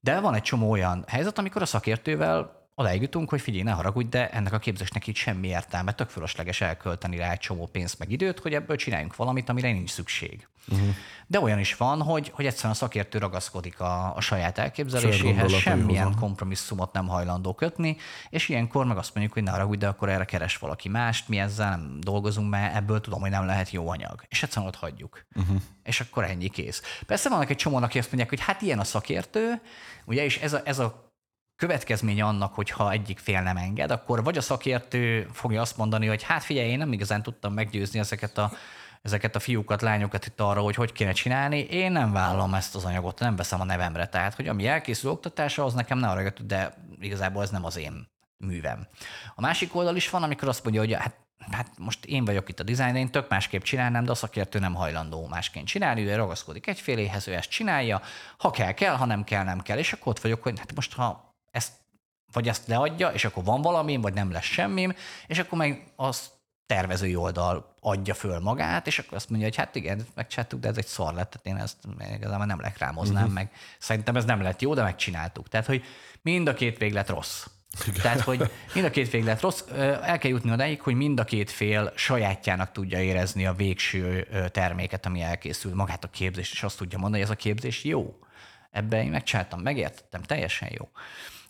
De 0.00 0.20
van 0.20 0.34
egy 0.34 0.42
csomó 0.42 0.70
olyan 0.70 1.04
helyzet, 1.08 1.38
amikor 1.38 1.62
a 1.62 1.66
szakértővel 1.66 2.59
odáig 2.80 3.00
jutunk, 3.00 3.28
hogy 3.28 3.40
figyelj, 3.40 3.62
ne 3.62 3.70
haragudj, 3.70 4.08
de 4.08 4.30
ennek 4.30 4.52
a 4.52 4.58
képzésnek 4.58 5.06
így 5.06 5.16
semmi 5.16 5.48
értelme, 5.48 5.92
tök 5.92 6.08
fölösleges 6.08 6.60
elkölteni 6.60 7.16
rá 7.16 7.30
egy 7.30 7.38
csomó 7.38 7.66
pénzt 7.66 7.98
meg 7.98 8.10
időt, 8.10 8.38
hogy 8.38 8.54
ebből 8.54 8.76
csináljunk 8.76 9.16
valamit, 9.16 9.48
amire 9.48 9.72
nincs 9.72 9.90
szükség. 9.90 10.48
Uh-huh. 10.68 10.88
De 11.26 11.40
olyan 11.40 11.58
is 11.58 11.76
van, 11.76 12.02
hogy, 12.02 12.30
hogy 12.34 12.46
egyszerűen 12.46 12.72
a 12.72 12.76
szakértő 12.76 13.18
ragaszkodik 13.18 13.80
a, 13.80 14.16
a 14.16 14.20
saját 14.20 14.58
elképzeléséhez, 14.58 15.52
semmilyen 15.52 16.14
kompromisszumot 16.14 16.92
nem 16.92 17.08
hajlandó 17.08 17.54
kötni, 17.54 17.96
és 18.30 18.48
ilyenkor 18.48 18.86
meg 18.86 18.96
azt 18.96 19.14
mondjuk, 19.14 19.34
hogy 19.34 19.42
ne 19.42 19.50
haragudj, 19.50 19.78
de 19.78 19.88
akkor 19.88 20.08
erre 20.08 20.24
keres 20.24 20.56
valaki 20.56 20.88
mást, 20.88 21.28
mi 21.28 21.38
ezzel 21.38 21.70
nem 21.70 21.98
dolgozunk, 22.00 22.50
mert 22.50 22.74
ebből 22.74 23.00
tudom, 23.00 23.20
hogy 23.20 23.30
nem 23.30 23.46
lehet 23.46 23.70
jó 23.70 23.88
anyag. 23.88 24.24
És 24.28 24.42
egyszerűen 24.42 24.68
ott 24.68 24.76
hagyjuk. 24.76 25.26
Uh-huh. 25.34 25.56
És 25.82 26.00
akkor 26.00 26.24
ennyi 26.24 26.48
kész. 26.48 26.82
Persze 27.06 27.28
vannak 27.28 27.50
egy 27.50 27.56
csomó, 27.56 27.76
aki 27.76 27.98
azt 27.98 28.08
mondják, 28.08 28.28
hogy 28.28 28.40
hát 28.40 28.62
ilyen 28.62 28.78
a 28.78 28.84
szakértő, 28.84 29.60
ugye, 30.04 30.24
és 30.24 30.38
ez 30.38 30.52
a, 30.52 30.60
ez 30.64 30.78
a 30.78 31.09
következménye 31.60 32.24
annak, 32.24 32.54
hogyha 32.54 32.90
egyik 32.90 33.18
fél 33.18 33.42
nem 33.42 33.56
enged, 33.56 33.90
akkor 33.90 34.22
vagy 34.22 34.36
a 34.36 34.40
szakértő 34.40 35.28
fogja 35.32 35.60
azt 35.60 35.76
mondani, 35.76 36.06
hogy 36.06 36.22
hát 36.22 36.44
figyelj, 36.44 36.68
én 36.68 36.78
nem 36.78 36.92
igazán 36.92 37.22
tudtam 37.22 37.52
meggyőzni 37.52 37.98
ezeket 37.98 38.38
a, 38.38 38.50
ezeket 39.02 39.36
a 39.36 39.40
fiúkat, 39.40 39.82
lányokat 39.82 40.26
itt 40.26 40.40
arra, 40.40 40.60
hogy 40.60 40.74
hogy 40.74 40.92
kéne 40.92 41.12
csinálni, 41.12 41.58
én 41.58 41.92
nem 41.92 42.12
vállalom 42.12 42.54
ezt 42.54 42.74
az 42.74 42.84
anyagot, 42.84 43.18
nem 43.18 43.36
veszem 43.36 43.60
a 43.60 43.64
nevemre. 43.64 44.06
Tehát, 44.06 44.34
hogy 44.34 44.48
ami 44.48 44.66
elkészül 44.66 45.10
oktatása, 45.10 45.64
az 45.64 45.74
nekem 45.74 45.98
ne 45.98 46.08
arra 46.08 46.32
de 46.44 46.74
igazából 47.00 47.42
ez 47.42 47.50
nem 47.50 47.64
az 47.64 47.76
én 47.76 48.08
művem. 48.36 48.86
A 49.34 49.40
másik 49.40 49.74
oldal 49.74 49.96
is 49.96 50.10
van, 50.10 50.22
amikor 50.22 50.48
azt 50.48 50.62
mondja, 50.64 50.80
hogy 50.80 50.92
hát 50.92 51.16
hát 51.50 51.70
most 51.78 52.04
én 52.04 52.24
vagyok 52.24 52.48
itt 52.48 52.60
a 52.60 52.62
dizájn, 52.62 52.96
én 52.96 53.10
tök 53.10 53.28
másképp 53.28 53.62
csinálnám, 53.62 54.04
de 54.04 54.10
a 54.10 54.14
szakértő 54.14 54.58
nem 54.58 54.74
hajlandó 54.74 55.26
másként 55.26 55.66
csinálni, 55.66 56.06
ő 56.06 56.14
ragaszkodik 56.14 56.66
egyféléhez, 56.66 57.28
ő 57.28 57.34
ezt 57.34 57.50
csinálja, 57.50 58.00
ha 58.38 58.50
kell, 58.50 58.72
kell, 58.72 58.94
ha 58.94 59.04
nem 59.04 59.24
kell, 59.24 59.44
nem 59.44 59.60
kell, 59.60 59.78
és 59.78 59.92
akkor 59.92 60.12
ott 60.12 60.20
vagyok, 60.20 60.42
hogy 60.42 60.58
hát 60.58 60.74
most 60.74 60.94
ha 60.94 61.29
ezt, 61.50 61.72
vagy 62.32 62.48
ezt 62.48 62.66
leadja, 62.66 63.08
és 63.08 63.24
akkor 63.24 63.44
van 63.44 63.62
valami, 63.62 63.96
vagy 63.96 64.14
nem 64.14 64.30
lesz 64.32 64.44
semmim, 64.44 64.94
és 65.26 65.38
akkor 65.38 65.58
meg 65.58 65.84
az 65.96 66.30
tervezői 66.66 67.16
oldal 67.16 67.74
adja 67.80 68.14
föl 68.14 68.38
magát, 68.38 68.86
és 68.86 68.98
akkor 68.98 69.16
azt 69.16 69.28
mondja, 69.28 69.48
hogy 69.48 69.56
hát 69.56 69.74
igen, 69.74 70.06
megcsináltuk, 70.14 70.60
de 70.60 70.68
ez 70.68 70.76
egy 70.76 70.86
szar 70.86 71.14
lett, 71.14 71.30
tehát 71.30 71.46
én 71.46 71.64
ezt 71.64 71.76
igazából 72.16 72.46
nem 72.46 72.60
reklámoznám 72.60 73.22
uh-huh. 73.22 73.34
meg. 73.34 73.50
Szerintem 73.78 74.16
ez 74.16 74.24
nem 74.24 74.42
lett 74.42 74.60
jó, 74.60 74.74
de 74.74 74.82
megcsináltuk. 74.82 75.48
Tehát, 75.48 75.66
hogy 75.66 75.84
mind 76.22 76.48
a 76.48 76.54
két 76.54 76.78
véglet 76.78 77.08
rossz. 77.08 77.46
Igen. 77.86 78.00
Tehát, 78.00 78.20
hogy 78.20 78.50
mind 78.74 78.86
a 78.86 78.90
két 78.90 79.10
véglet 79.10 79.40
rossz, 79.40 79.62
el 80.02 80.18
kell 80.18 80.30
jutni 80.30 80.50
odáig, 80.50 80.80
hogy 80.80 80.94
mind 80.94 81.20
a 81.20 81.24
két 81.24 81.50
fél 81.50 81.92
sajátjának 81.96 82.72
tudja 82.72 83.02
érezni 83.02 83.46
a 83.46 83.52
végső 83.52 84.28
terméket, 84.52 85.06
ami 85.06 85.20
elkészül, 85.20 85.74
magát 85.74 86.04
a 86.04 86.08
képzést, 86.08 86.52
és 86.52 86.62
azt 86.62 86.78
tudja 86.78 86.98
mondani, 86.98 87.22
hogy 87.22 87.30
ez 87.32 87.36
a 87.38 87.42
képzés 87.42 87.84
jó. 87.84 88.18
Ebben 88.70 89.04
én 89.04 89.10
megcsináltam, 89.10 89.60
megértettem, 89.60 90.22
teljesen 90.22 90.68
jó. 90.72 90.88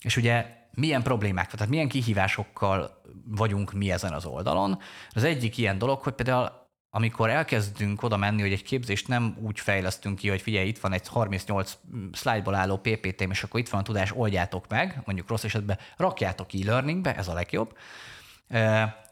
És 0.00 0.16
ugye 0.16 0.46
milyen 0.74 1.02
problémák, 1.02 1.50
tehát 1.50 1.68
milyen 1.68 1.88
kihívásokkal 1.88 3.02
vagyunk 3.24 3.72
mi 3.72 3.90
ezen 3.90 4.12
az 4.12 4.24
oldalon. 4.24 4.78
Az 5.10 5.24
egyik 5.24 5.58
ilyen 5.58 5.78
dolog, 5.78 6.00
hogy 6.00 6.12
például 6.12 6.58
amikor 6.92 7.30
elkezdünk 7.30 8.02
oda 8.02 8.16
menni, 8.16 8.40
hogy 8.40 8.52
egy 8.52 8.62
képzést 8.62 9.08
nem 9.08 9.36
úgy 9.40 9.60
fejlesztünk 9.60 10.18
ki, 10.18 10.28
hogy 10.28 10.40
figyelj, 10.40 10.68
itt 10.68 10.78
van 10.78 10.92
egy 10.92 11.08
38 11.08 11.78
szlájdból 12.12 12.54
álló 12.54 12.76
PPT-m, 12.76 13.30
és 13.30 13.42
akkor 13.42 13.60
itt 13.60 13.68
van 13.68 13.80
a 13.80 13.84
tudás, 13.84 14.12
oldjátok 14.16 14.68
meg, 14.68 15.02
mondjuk 15.04 15.28
rossz 15.28 15.44
esetben 15.44 15.78
rakjátok 15.96 16.54
e-learningbe, 16.54 17.16
ez 17.16 17.28
a 17.28 17.32
legjobb, 17.32 17.76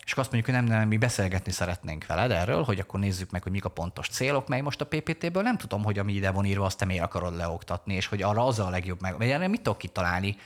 és 0.05 0.13
akkor 0.13 0.25
azt 0.25 0.33
mondjuk, 0.33 0.45
hogy 0.45 0.55
nem, 0.55 0.79
nem, 0.79 0.89
mi 0.89 0.97
beszélgetni 0.97 1.53
szeretnénk 1.53 2.07
veled 2.07 2.31
erről, 2.31 2.63
hogy 2.63 2.79
akkor 2.79 3.01
nézzük 3.01 3.31
meg, 3.31 3.43
hogy 3.43 3.53
mik 3.53 3.65
a 3.65 3.69
pontos 3.69 4.09
célok, 4.09 4.49
mely 4.49 4.61
most 4.61 4.81
a 4.81 4.87
PPT-ből 4.87 5.43
nem 5.43 5.57
tudom, 5.57 5.85
hogy 5.85 5.99
ami 5.99 6.13
ide 6.13 6.31
van 6.31 6.45
írva, 6.45 6.65
azt 6.65 6.79
te 6.79 6.85
miért 6.85 7.05
akarod 7.05 7.37
leoktatni, 7.37 7.95
és 7.95 8.07
hogy 8.07 8.23
arra 8.23 8.47
az 8.47 8.59
a 8.59 8.71
legjobb 8.71 9.01
meg, 9.01 9.17
vagy 9.19 9.31
erre 9.31 9.49
mit 9.49 9.63
tudok 9.63 9.79
kitalálni. 9.79 10.37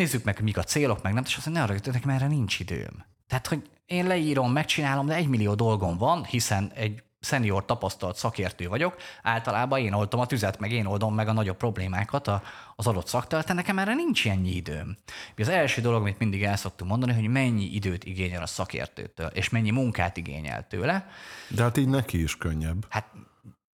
Nézzük 0.00 0.24
meg, 0.24 0.42
mik 0.42 0.58
a 0.58 0.62
célok, 0.62 1.02
meg 1.02 1.12
nem, 1.12 1.22
és 1.26 1.36
azt 1.36 1.46
mondja, 1.46 1.64
ne 1.64 1.72
arra, 1.72 1.92
nekem 1.92 2.10
erre 2.10 2.26
nincs 2.26 2.60
időm. 2.60 3.04
Tehát, 3.26 3.46
hogy 3.46 3.70
én 3.86 4.06
leírom, 4.06 4.52
megcsinálom, 4.52 5.06
de 5.06 5.14
egy 5.14 5.28
millió 5.28 5.54
dolgom 5.54 5.96
van, 5.96 6.24
hiszen 6.24 6.72
egy 6.74 7.02
szenior 7.18 7.64
tapasztalt 7.64 8.16
szakértő 8.16 8.68
vagyok, 8.68 8.96
általában 9.22 9.78
én 9.78 9.92
oldom 9.92 10.20
a 10.20 10.26
tüzet, 10.26 10.58
meg 10.58 10.72
én 10.72 10.86
oldom 10.86 11.14
meg 11.14 11.28
a 11.28 11.32
nagyobb 11.32 11.56
problémákat 11.56 12.28
az 12.76 12.86
adott 12.86 13.06
szakterületen, 13.06 13.56
nekem 13.56 13.78
erre 13.78 13.94
nincs 13.94 14.28
ennyi 14.28 14.50
időm. 14.50 14.96
Az 15.36 15.48
első 15.48 15.80
dolog, 15.80 16.00
amit 16.00 16.18
mindig 16.18 16.42
el 16.42 16.56
szoktunk 16.56 16.90
mondani, 16.90 17.12
hogy 17.12 17.28
mennyi 17.28 17.64
időt 17.64 18.04
igényel 18.04 18.42
a 18.42 18.46
szakértőtől, 18.46 19.26
és 19.26 19.48
mennyi 19.48 19.70
munkát 19.70 20.16
igényel 20.16 20.66
tőle. 20.66 21.08
De 21.48 21.62
hát 21.62 21.76
így 21.76 21.88
neki 21.88 22.22
is 22.22 22.36
könnyebb. 22.36 22.86
Hát 22.88 23.06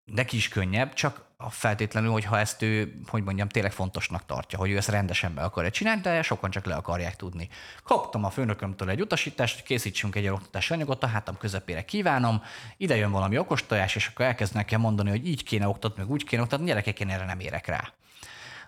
neki 0.05 0.35
is 0.35 0.47
könnyebb, 0.47 0.93
csak 0.93 1.17
a 1.17 1.24
feltétlenül, 1.49 2.11
hogyha 2.11 2.39
ezt 2.39 2.61
ő, 2.61 2.99
hogy 3.07 3.23
mondjam, 3.23 3.47
tényleg 3.47 3.71
fontosnak 3.71 4.25
tartja, 4.25 4.59
hogy 4.59 4.71
ő 4.71 4.77
ezt 4.77 4.89
rendesen 4.89 5.33
be 5.33 5.41
akarja 5.41 5.69
csinálni, 5.69 6.01
de 6.01 6.21
sokan 6.21 6.49
csak 6.49 6.65
le 6.65 6.75
akarják 6.75 7.15
tudni. 7.15 7.49
Kaptam 7.83 8.23
a 8.23 8.29
főnökömtől 8.29 8.89
egy 8.89 9.01
utasítást, 9.01 9.55
hogy 9.55 9.63
készítsünk 9.63 10.15
egy 10.15 10.27
oktatási 10.27 10.73
anyagot, 10.73 11.03
a 11.03 11.07
hátam 11.07 11.37
közepére 11.37 11.85
kívánom, 11.85 12.41
ide 12.77 12.95
jön 12.95 13.11
valami 13.11 13.37
okostojás, 13.37 13.95
és 13.95 14.07
akkor 14.07 14.25
elkezdenek 14.25 14.71
el 14.71 14.79
mondani, 14.79 15.09
hogy 15.09 15.27
így 15.27 15.43
kéne 15.43 15.67
oktatni, 15.67 16.01
meg 16.01 16.11
úgy 16.11 16.23
kéne 16.23 16.41
oktatni, 16.41 16.65
gyerekek, 16.65 16.99
én 16.99 17.09
erre 17.09 17.25
nem 17.25 17.39
érek 17.39 17.67
rá. 17.67 17.93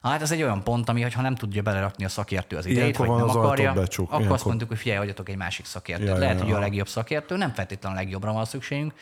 Hát 0.01 0.21
ez 0.21 0.31
egy 0.31 0.43
olyan 0.43 0.63
pont, 0.63 0.89
ami, 0.89 1.01
ha 1.01 1.21
nem 1.21 1.35
tudja 1.35 1.61
belerakni 1.61 2.05
a 2.05 2.09
szakértő 2.09 2.57
az 2.57 2.65
idejét, 2.65 2.97
vagy 2.97 3.09
nem 3.09 3.29
akarja, 3.29 3.73
becsuk. 3.73 4.05
akkor 4.05 4.17
Ilyenkor... 4.17 4.35
azt 4.37 4.45
mondjuk, 4.45 4.69
hogy 4.69 4.77
figyelj, 4.77 4.97
hagyjatok 4.97 5.29
egy 5.29 5.37
másik 5.37 5.65
szakértőt. 5.65 6.07
Ja, 6.07 6.17
Lehet, 6.17 6.37
ja, 6.37 6.43
hogy 6.43 6.53
a 6.53 6.59
legjobb 6.59 6.87
szakértő, 6.87 7.37
nem 7.37 7.53
feltétlenül 7.53 7.97
a 7.97 8.01
legjobbra 8.01 8.33
van 8.33 8.45
szükségünk, 8.45 8.93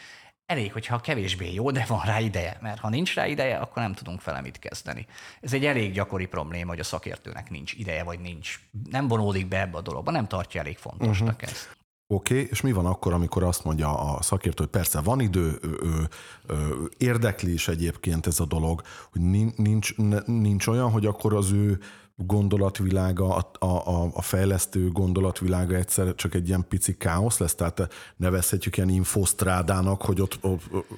elég, 0.45 0.73
hogyha 0.73 0.99
kevésbé 0.99 1.53
jó, 1.53 1.71
de 1.71 1.85
van 1.87 2.01
rá 2.01 2.19
ideje, 2.19 2.57
mert 2.61 2.79
ha 2.79 2.89
nincs 2.89 3.13
rá 3.13 3.27
ideje, 3.27 3.57
akkor 3.57 3.81
nem 3.81 3.93
tudunk 3.93 4.23
vele 4.23 4.41
mit 4.41 4.59
kezdeni. 4.59 5.05
Ez 5.41 5.53
egy 5.53 5.65
elég 5.65 5.93
gyakori 5.93 6.25
probléma, 6.25 6.69
hogy 6.69 6.79
a 6.79 6.83
szakértőnek 6.83 7.49
nincs 7.49 7.73
ideje, 7.73 8.03
vagy 8.03 8.19
nincs, 8.19 8.59
nem 8.89 9.07
vonódik 9.07 9.47
be 9.47 9.59
ebbe 9.61 9.77
a 9.77 9.81
dologba, 9.81 10.11
nem 10.11 10.27
tartja 10.27 10.61
elég 10.61 10.77
fontosnak 10.77 11.35
uh-huh. 11.35 11.49
ezt. 11.49 11.75
Oké, 12.07 12.33
okay, 12.33 12.47
és 12.51 12.61
mi 12.61 12.71
van 12.71 12.85
akkor, 12.85 13.13
amikor 13.13 13.43
azt 13.43 13.63
mondja 13.63 13.99
a 13.99 14.21
szakértő, 14.21 14.63
hogy 14.63 14.71
persze 14.71 15.01
van 15.01 15.19
idő, 15.19 15.59
ő, 15.61 15.79
ő, 15.81 16.07
ő, 16.47 16.89
érdekli 16.97 17.53
is 17.53 17.67
egyébként 17.67 18.27
ez 18.27 18.39
a 18.39 18.45
dolog, 18.45 18.81
hogy 19.11 19.21
nincs, 19.55 19.95
nincs 20.25 20.67
olyan, 20.67 20.91
hogy 20.91 21.05
akkor 21.05 21.33
az 21.33 21.51
ő 21.51 21.79
gondolatvilága, 22.15 23.35
a, 23.35 23.65
a, 23.65 24.09
a 24.13 24.21
fejlesztő 24.21 24.89
gondolatvilága 24.91 25.75
egyszer 25.75 26.15
csak 26.15 26.33
egy 26.33 26.47
ilyen 26.47 26.65
pici 26.69 26.97
káosz 26.97 27.37
lesz? 27.37 27.55
Tehát 27.55 27.93
nevezhetjük 28.15 28.77
ilyen 28.77 28.89
infosztrádának, 28.89 30.01
hogy 30.01 30.21
ott, 30.21 30.39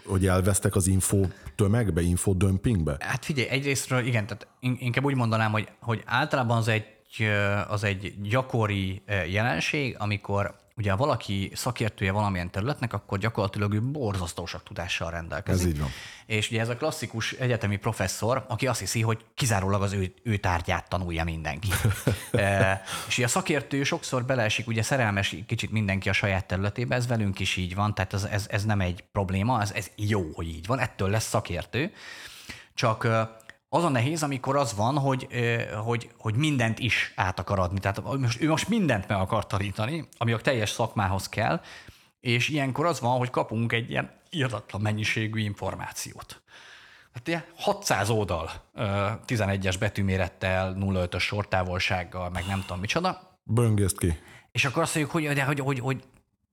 hogy 0.05 0.27
elvesztek 0.27 0.75
az 0.75 0.87
info 0.87 1.25
tömegbe, 1.55 2.01
infodömpingbe? 2.01 2.95
Hát 2.99 3.25
figyelj, 3.25 3.47
egyrésztről 3.47 4.05
igen, 4.05 4.25
tehát 4.25 4.47
inkább 4.59 5.05
úgy 5.05 5.15
mondanám, 5.15 5.51
hogy, 5.51 5.67
hogy 5.81 6.03
általában 6.05 6.57
az 6.57 6.67
egy, 6.67 6.85
az 7.67 7.83
egy 7.83 8.13
gyakori 8.21 9.01
jelenség, 9.29 9.95
amikor 9.99 10.55
ugye 10.77 10.91
ha 10.91 10.97
valaki 10.97 11.51
szakértője 11.55 12.11
valamilyen 12.11 12.51
területnek, 12.51 12.93
akkor 12.93 13.17
gyakorlatilag 13.17 13.73
ő 13.73 13.81
borzasztó 13.81 14.45
sok 14.45 14.63
tudással 14.63 15.11
rendelkezik. 15.11 15.67
Ez 15.67 15.73
így 15.73 15.79
van. 15.79 15.89
És 16.25 16.49
ugye 16.49 16.59
ez 16.59 16.69
a 16.69 16.75
klasszikus 16.75 17.31
egyetemi 17.31 17.77
professzor, 17.77 18.45
aki 18.47 18.67
azt 18.67 18.79
hiszi, 18.79 19.01
hogy 19.01 19.25
kizárólag 19.35 19.81
az 19.81 19.93
ő, 19.93 20.13
ő 20.23 20.37
tárgyát 20.37 20.89
tanulja 20.89 21.23
mindenki. 21.23 21.67
e, 22.31 22.81
és 23.07 23.17
ugye 23.17 23.25
a 23.25 23.29
szakértő 23.29 23.83
sokszor 23.83 24.25
beleesik, 24.25 24.67
ugye 24.67 24.81
szerelmes 24.81 25.35
kicsit 25.47 25.71
mindenki 25.71 26.09
a 26.09 26.13
saját 26.13 26.45
területébe, 26.45 26.95
ez 26.95 27.07
velünk 27.07 27.39
is 27.39 27.55
így 27.55 27.75
van, 27.75 27.93
tehát 27.95 28.13
ez, 28.13 28.23
ez, 28.23 28.45
ez 28.49 28.65
nem 28.65 28.81
egy 28.81 29.03
probléma, 29.11 29.61
ez, 29.61 29.71
ez 29.71 29.91
jó, 29.95 30.31
hogy 30.33 30.47
így 30.47 30.65
van, 30.65 30.79
ettől 30.79 31.09
lesz 31.09 31.27
szakértő. 31.27 31.93
Csak 32.73 33.07
az 33.69 33.83
a 33.83 33.89
nehéz, 33.89 34.23
amikor 34.23 34.55
az 34.55 34.75
van, 34.75 34.97
hogy, 34.97 35.27
hogy, 35.83 36.09
hogy 36.17 36.35
mindent 36.35 36.79
is 36.79 37.13
át 37.15 37.39
akar 37.39 37.59
adni. 37.59 37.79
Tehát 37.79 38.03
most, 38.03 38.41
ő 38.41 38.47
most 38.47 38.69
mindent 38.69 39.07
meg 39.07 39.17
akar 39.17 39.47
tanítani, 39.47 40.07
ami 40.17 40.31
a 40.31 40.37
teljes 40.37 40.69
szakmához 40.69 41.29
kell, 41.29 41.61
és 42.19 42.49
ilyenkor 42.49 42.85
az 42.85 42.99
van, 42.99 43.17
hogy 43.17 43.29
kapunk 43.29 43.71
egy 43.71 43.89
ilyen 43.89 44.11
irdatlan 44.29 44.81
mennyiségű 44.81 45.39
információt. 45.39 46.41
Hát 47.13 47.27
ilyen 47.27 47.43
600 47.55 48.09
oldal 48.09 48.51
11-es 49.27 49.75
betűmérettel, 49.79 50.75
0,5-ös 50.79 51.19
sortávolsággal, 51.19 52.29
meg 52.29 52.45
nem 52.47 52.61
tudom 52.61 52.79
micsoda. 52.79 53.37
Böngészt 53.43 53.97
ki. 53.97 54.19
És 54.51 54.65
akkor 54.65 54.81
azt 54.81 54.95
mondjuk, 54.95 55.15
hogy, 55.15 55.35
de, 55.35 55.43
hogy, 55.43 55.59
hogy, 55.59 55.79
hogy 55.79 56.03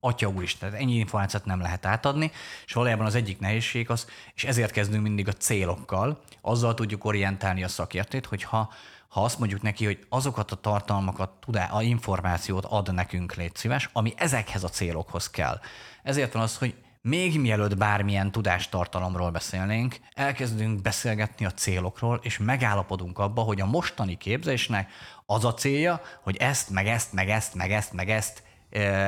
atya 0.05 0.27
úr 0.27 0.43
tehát 0.59 0.75
ennyi 0.75 0.93
információt 0.93 1.45
nem 1.45 1.61
lehet 1.61 1.85
átadni, 1.85 2.31
és 2.65 2.73
valójában 2.73 3.05
az 3.05 3.15
egyik 3.15 3.39
nehézség 3.39 3.89
az, 3.89 4.07
és 4.35 4.43
ezért 4.43 4.71
kezdünk 4.71 5.03
mindig 5.03 5.27
a 5.27 5.33
célokkal, 5.33 6.21
azzal 6.41 6.73
tudjuk 6.73 7.05
orientálni 7.05 7.63
a 7.63 7.67
szakértőt, 7.67 8.25
hogy 8.25 8.43
ha, 8.43 8.73
ha 9.07 9.23
azt 9.23 9.39
mondjuk 9.39 9.61
neki, 9.61 9.85
hogy 9.85 10.05
azokat 10.09 10.51
a 10.51 10.55
tartalmakat, 10.55 11.29
tudá, 11.29 11.65
a 11.65 11.81
információt 11.81 12.65
ad 12.65 12.93
nekünk, 12.93 13.33
légy 13.33 13.55
szíves, 13.55 13.89
ami 13.93 14.13
ezekhez 14.17 14.63
a 14.63 14.69
célokhoz 14.69 15.29
kell. 15.29 15.59
Ezért 16.03 16.33
van 16.33 16.41
az, 16.41 16.57
hogy 16.57 16.75
még 17.01 17.39
mielőtt 17.39 17.77
bármilyen 17.77 18.31
tudástartalomról 18.31 19.31
beszélnénk, 19.31 19.99
elkezdünk 20.13 20.81
beszélgetni 20.81 21.45
a 21.45 21.51
célokról, 21.51 22.19
és 22.23 22.37
megállapodunk 22.37 23.19
abba, 23.19 23.41
hogy 23.41 23.61
a 23.61 23.65
mostani 23.65 24.17
képzésnek 24.17 24.91
az 25.25 25.45
a 25.45 25.53
célja, 25.53 26.01
hogy 26.23 26.37
ezt, 26.37 26.69
meg 26.69 26.87
ezt, 26.87 27.13
meg 27.13 27.29
ezt, 27.29 27.53
meg 27.53 27.71
ezt, 27.71 27.93
meg 27.93 28.09
ezt 28.09 28.43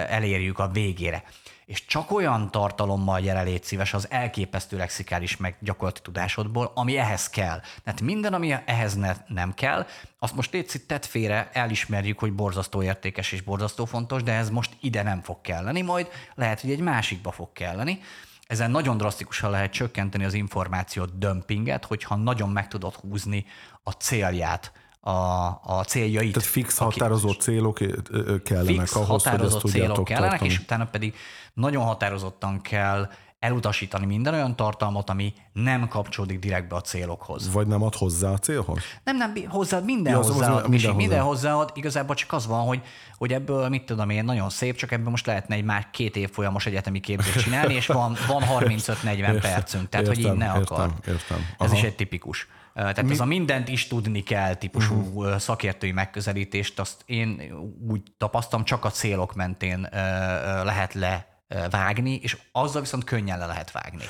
elérjük 0.10 0.60
a 0.60 0.68
végére. 0.68 1.24
És 1.66 1.86
csak 1.86 2.12
olyan 2.12 2.52
tartalommal 2.52 3.20
gyere 3.20 3.60
szíves 3.62 3.94
az 3.94 4.08
elképesztő 4.10 4.78
lexikális 4.78 5.38
meg 5.38 5.56
gyakorlati 5.60 6.02
tudásodból, 6.02 6.72
ami 6.76 6.98
ehhez 6.98 7.30
kell. 7.30 7.62
Tehát 7.84 8.02
minden, 8.02 8.34
ami 8.34 8.54
ehhez 8.66 8.96
ne, 8.96 9.16
nem 9.28 9.54
kell, 9.54 9.86
azt 10.20 10.36
most 10.36 10.54
légy 10.54 10.84
tett 10.88 11.06
félre, 11.06 11.50
elismerjük, 11.54 12.20
hogy 12.20 12.34
borzasztó 12.34 12.84
értékes 12.84 13.32
és 13.32 13.42
borzasztó 13.42 13.86
fontos, 13.86 14.24
de 14.24 14.34
ez 14.34 14.50
most 14.50 14.72
ide 14.80 15.04
nem 15.04 15.22
fog 15.22 15.42
kelleni, 15.42 15.82
majd 15.82 16.08
lehet, 16.36 16.62
hogy 16.62 16.72
egy 16.72 16.80
másikba 16.80 17.32
fog 17.32 17.54
kelleni. 17.54 18.00
Ezen 18.48 18.72
nagyon 18.72 18.98
drasztikusan 18.98 19.50
lehet 19.50 19.72
csökkenteni 19.72 20.24
az 20.24 20.34
információ 20.34 21.06
dömpinget, 21.06 21.86
hogyha 21.86 22.16
nagyon 22.16 22.50
meg 22.50 22.68
tudod 22.68 22.94
húzni 22.94 23.46
a 23.84 23.92
célját 23.92 24.72
a, 25.00 25.12
a 25.64 25.84
céljait. 25.88 26.34
Tehát 26.34 26.50
fix 26.50 26.78
határozott 26.78 27.42
célok 27.42 27.78
kellenek 28.44 28.80
fix 28.80 28.96
ahhoz, 28.96 29.24
határozott 29.24 29.62
hogy 29.62 29.70
ezt 29.70 29.80
célok 29.80 30.06
kellenek, 30.06 30.30
tartani. 30.30 30.52
és 30.52 30.60
utána 30.60 30.86
pedig 30.86 31.16
nagyon 31.54 31.84
határozottan 31.84 32.62
kell 32.62 33.10
elutasítani 33.40 34.06
minden 34.06 34.34
olyan 34.34 34.56
tartalmat, 34.56 35.10
ami 35.10 35.34
nem 35.54 35.88
kapcsolódik 35.88 36.40
direktbe 36.40 36.76
a 36.76 36.82
célokhoz. 36.82 37.52
Vagy 37.52 37.68
nem 37.68 37.84
ad 37.84 37.96
hozzá 37.96 38.32
a 38.32 38.38
célhoz? 38.38 38.80
Nem, 39.04 39.18
nem, 39.18 39.34
hozzá, 39.48 39.80
minden 39.80 40.14
ja, 40.14 40.18
hozzáad, 40.18 40.48
minden, 40.48 40.70
minden, 40.70 40.96
minden 40.96 41.22
hozzáad. 41.22 41.72
Igazából 41.74 42.16
csak 42.16 42.34
az 42.34 42.48
van, 42.48 42.66
hogy, 42.66 42.82
hogy 43.18 43.34
ebből, 43.34 43.70
mit 43.70 43.84
tudom 43.84 44.10
én, 44.10 44.24
nagyon 44.24 44.50
szép, 44.50 44.76
csak 44.76 44.92
ebből 44.92 45.10
most 45.10 45.26
lehetne 45.26 45.56
egy 45.56 45.64
már 45.64 45.88
két 45.92 46.16
év 46.16 46.30
folyamos 46.32 46.66
egyetemi 46.66 47.00
képzést 47.00 47.40
csinálni, 47.40 47.74
és 47.74 47.88
van, 47.88 48.18
van 48.28 48.44
35-40 48.60 49.38
percünk, 49.42 49.90
tehát 49.90 50.08
értem, 50.08 50.24
hogy 50.24 50.32
így 50.32 50.38
ne 50.38 50.50
akar. 50.50 50.80
Értem, 50.80 51.14
értem. 51.14 51.46
Ez 51.58 51.72
is 51.72 51.82
egy 51.82 51.96
tipikus. 51.96 52.48
Tehát 52.78 53.04
Mi? 53.04 53.12
ez 53.12 53.20
a 53.20 53.26
mindent 53.26 53.68
is 53.68 53.88
tudni 53.88 54.24
kell 54.24 54.56
típusú 54.56 54.96
uh-huh. 54.96 55.38
szakértői 55.38 55.92
megközelítést, 55.92 56.80
azt 56.80 57.04
én 57.06 57.42
úgy 57.88 58.02
tapasztalom, 58.18 58.66
csak 58.66 58.86
a 58.86 58.92
célok 58.92 59.36
mentén 59.36 59.88
lehet 60.63 60.94
levágni, 60.94 62.20
és 62.22 62.38
azzal 62.52 62.82
viszont 62.82 63.04
könnyen 63.04 63.38
le 63.38 63.46
lehet 63.46 63.72
vágni. 63.72 64.04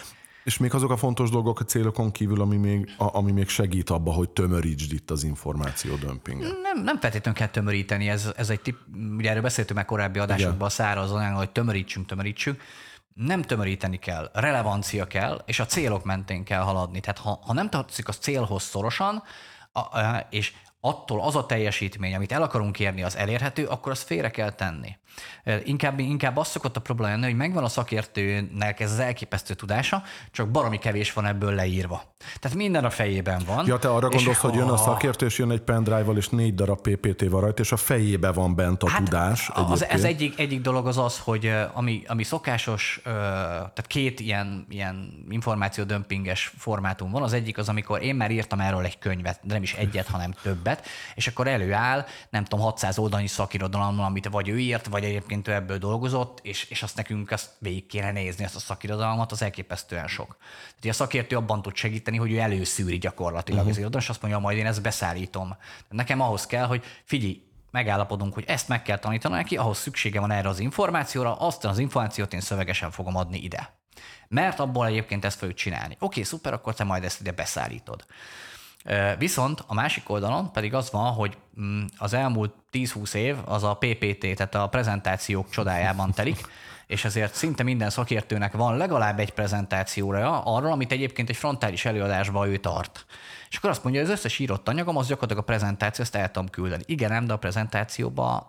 És 0.44 0.58
még 0.58 0.74
azok 0.74 0.92
a 0.92 0.98
fontos 0.98 1.30
dolgok 1.30 1.60
a 1.60 1.64
célokon 1.64 2.12
kívül, 2.12 2.42
ami 2.42 2.58
még, 2.58 2.90
ami 2.98 3.32
még 3.32 3.48
segít 3.48 3.90
abba, 3.90 4.12
hogy 4.12 4.30
tömörítsd 4.30 4.94
itt 4.94 5.12
az 5.12 5.24
információ 5.24 5.96
dömpinget. 5.96 6.52
Nem, 6.62 6.84
nem 6.84 7.00
feltétlenül 7.00 7.40
kell 7.40 7.50
tömöríteni, 7.50 8.10
ez, 8.10 8.32
ez 8.36 8.50
egy 8.50 8.62
tip, 8.62 8.78
ugye 9.18 9.30
erről 9.30 9.42
beszéltünk 9.42 9.78
már 9.78 9.88
korábbi 9.88 10.20
adásokban 10.20 10.68
a 10.68 10.70
szárazon, 10.70 11.34
hogy 11.34 11.50
tömörítsünk, 11.50 12.06
tömörítsünk 12.06 12.62
nem 13.18 13.42
tömöríteni 13.42 13.98
kell, 13.98 14.30
relevancia 14.34 15.06
kell, 15.06 15.42
és 15.46 15.60
a 15.60 15.66
célok 15.66 16.04
mentén 16.04 16.44
kell 16.44 16.62
haladni. 16.62 17.00
Tehát 17.00 17.18
ha, 17.18 17.40
ha 17.46 17.54
nem 17.54 17.70
tartozik 17.70 18.08
a 18.08 18.14
célhoz 18.14 18.64
szorosan, 18.64 19.24
a, 19.72 19.80
a, 19.80 20.28
és 20.30 20.54
attól 20.80 21.22
az 21.22 21.36
a 21.36 21.46
teljesítmény, 21.46 22.16
amit 22.16 22.32
el 22.32 22.42
akarunk 22.42 22.80
érni, 22.80 23.04
az 23.04 23.16
elérhető, 23.16 23.66
akkor 23.66 23.92
azt 23.92 24.04
félre 24.04 24.30
kell 24.30 24.52
tenni. 24.52 24.98
Inkább, 25.64 26.00
inkább 26.00 26.38
az 26.38 26.48
szokott 26.48 26.78
a 26.78 26.80
probléma 26.80 27.12
lenni, 27.12 27.26
hogy 27.26 27.36
megvan 27.36 27.64
a 27.64 27.68
szakértőnek 27.68 28.80
ez 28.80 28.92
az 28.92 29.00
elképesztő 29.00 29.54
tudása, 29.54 30.04
csak 30.32 30.50
baromi 30.50 30.78
kevés 30.78 31.14
van 31.14 31.26
ebből 31.26 31.54
leírva. 31.54 32.16
Tehát 32.40 32.58
minden 32.58 32.86
a 32.86 32.90
fejében 32.90 33.42
van. 33.46 33.66
Ja, 33.68 33.78
te 33.78 33.90
arra 33.90 34.10
gondolsz, 34.10 34.38
hogy 34.38 34.54
jön 34.54 34.68
a 34.68 34.78
szakértő, 34.78 35.26
és 35.26 35.38
jön 35.38 35.52
egy 35.52 35.62
pendrive-val, 35.62 36.18
és 36.18 36.30
négy 36.30 36.56
darab 36.56 36.82
PPT 36.82 37.30
van 37.30 37.42
rajta, 37.42 37.62
és 37.62 37.72
a 37.72 37.78
fejébe 37.78 38.32
van 38.32 38.56
bent 38.56 38.84
a 38.84 38.90
hát 38.90 39.04
tudás. 39.04 39.50
Az, 39.54 39.86
ez 39.86 40.04
egyik, 40.04 40.40
egyik 40.40 40.62
dolog 40.62 40.88
az 40.88 40.98
az, 40.98 41.20
hogy 41.20 41.54
ami, 41.74 42.04
ami 42.08 42.24
szokásos, 42.24 43.00
tehát 43.04 43.88
két 43.88 44.20
ilyen, 44.20 44.66
ilyen 44.70 45.26
információdömpinges 45.30 46.54
formátum 46.58 47.12
van. 47.12 47.24
Az 47.24 47.34
egyik 47.34 47.58
az, 47.58 47.70
amikor 47.70 48.02
én 48.02 48.16
már 48.16 48.32
írtam 48.32 48.60
erről 48.60 48.86
egy 48.86 49.00
könyvet, 49.00 49.40
de 49.44 49.54
nem 49.54 49.64
is 49.64 49.74
egyet, 49.74 50.08
hanem 50.08 50.32
többet, 50.42 50.86
és 51.16 51.28
akkor 51.28 51.48
előáll, 51.48 52.06
nem 52.30 52.44
tudom, 52.44 52.66
600 52.66 52.98
oldalnyi 52.98 53.28
szakirodalommal, 53.28 54.06
amit 54.06 54.28
vagy 54.32 54.50
ő 54.50 54.60
írt, 54.60 54.88
vagy 54.88 55.04
egyébként 55.08 55.48
ő 55.48 55.54
ebből 55.54 55.78
dolgozott, 55.78 56.40
és, 56.42 56.64
és 56.64 56.84
azt 56.84 56.96
nekünk 56.96 57.32
azt 57.32 57.50
végig 57.60 57.86
kéne 57.86 58.12
nézni, 58.12 58.44
ezt 58.44 58.56
a 58.56 58.60
szakirodalmat, 58.60 59.32
az 59.32 59.42
elképesztően 59.42 60.08
sok. 60.08 60.38
Tehát 60.80 61.00
a 61.00 61.04
szakértő 61.04 61.36
abban 61.36 61.62
tud 61.62 61.76
segíteni, 61.76 62.18
hogy 62.18 62.32
ő 62.32 62.38
előszűri 62.38 62.98
gyakorlatilag 62.98 63.60
uh-huh. 63.60 63.72
az 63.72 63.78
irodalmat, 63.78 64.02
és 64.04 64.10
azt 64.10 64.22
mondja, 64.22 64.40
majd 64.40 64.58
én 64.58 64.66
ezt 64.66 64.82
beszállítom. 64.82 65.56
Nekem 65.90 66.22
ahhoz 66.22 66.46
kell, 66.46 66.66
hogy 66.66 66.84
figyelj, 67.04 67.42
megállapodunk, 67.72 68.34
hogy 68.34 68.44
ezt 68.48 68.68
meg 68.68 68.82
kell 68.82 68.98
tanítani 68.98 69.36
neki, 69.36 69.58
ahhoz 69.58 69.78
szüksége 69.78 70.20
van 70.20 70.32
erre 70.32 70.50
az 70.50 70.60
információra, 70.60 71.36
azt 71.36 71.66
az 71.66 71.80
információt 71.80 72.34
én 72.34 72.42
szövegesen 72.42 72.92
fogom 72.92 73.16
adni 73.16 73.38
ide. 73.38 73.76
Mert 74.28 74.60
abból 74.60 74.86
egyébként 74.86 75.26
ezt 75.26 75.38
fogjuk 75.38 75.58
csinálni. 75.58 75.98
Oké, 76.00 76.24
szuper, 76.24 76.54
akkor 76.54 76.74
te 76.74 76.84
majd 76.84 77.04
ezt 77.04 77.20
ide 77.20 77.32
beszállítod. 77.32 78.06
Viszont 79.18 79.64
a 79.68 79.74
másik 79.74 80.10
oldalon 80.10 80.52
pedig 80.52 80.74
az 80.74 80.92
van, 80.92 81.12
hogy 81.12 81.38
mm, 81.62 81.84
az 81.98 82.14
elmúlt 82.14 82.54
10-20 82.72 83.14
év 83.14 83.36
az 83.46 83.64
a 83.64 83.78
PPT, 83.80 84.36
tehát 84.36 84.56
a 84.56 84.68
prezentációk 84.68 85.50
csodájában 85.50 86.12
telik, 86.12 86.46
és 86.88 87.06
ezért 87.06 87.34
szinte 87.34 87.64
minden 87.64 87.90
szakértőnek 87.90 88.54
van 88.54 88.78
legalább 88.78 89.20
egy 89.20 89.34
prezentációra 89.34 90.44
arról, 90.44 90.72
amit 90.72 90.92
egyébként 90.92 91.30
egy 91.30 91.36
frontális 91.36 91.86
előadásban 91.86 92.48
ő 92.48 92.58
tart. 92.58 93.06
És 93.50 93.58
akkor 93.58 93.70
azt 93.70 93.84
mondja, 93.84 94.02
hogy 94.02 94.12
az 94.12 94.18
összes 94.18 94.40
írott 94.40 94.68
anyagom, 94.68 94.98
az 94.98 95.08
gyakorlatilag 95.08 95.44
a 95.44 95.46
prezentáció, 95.46 96.04
ezt 96.04 96.16
el 96.16 96.32
tudom 96.32 96.50
küldeni. 96.50 96.84
Igen, 96.86 97.12
nem, 97.12 97.26
de 97.26 97.34
a 97.34 97.38
prezentációban 97.38 98.46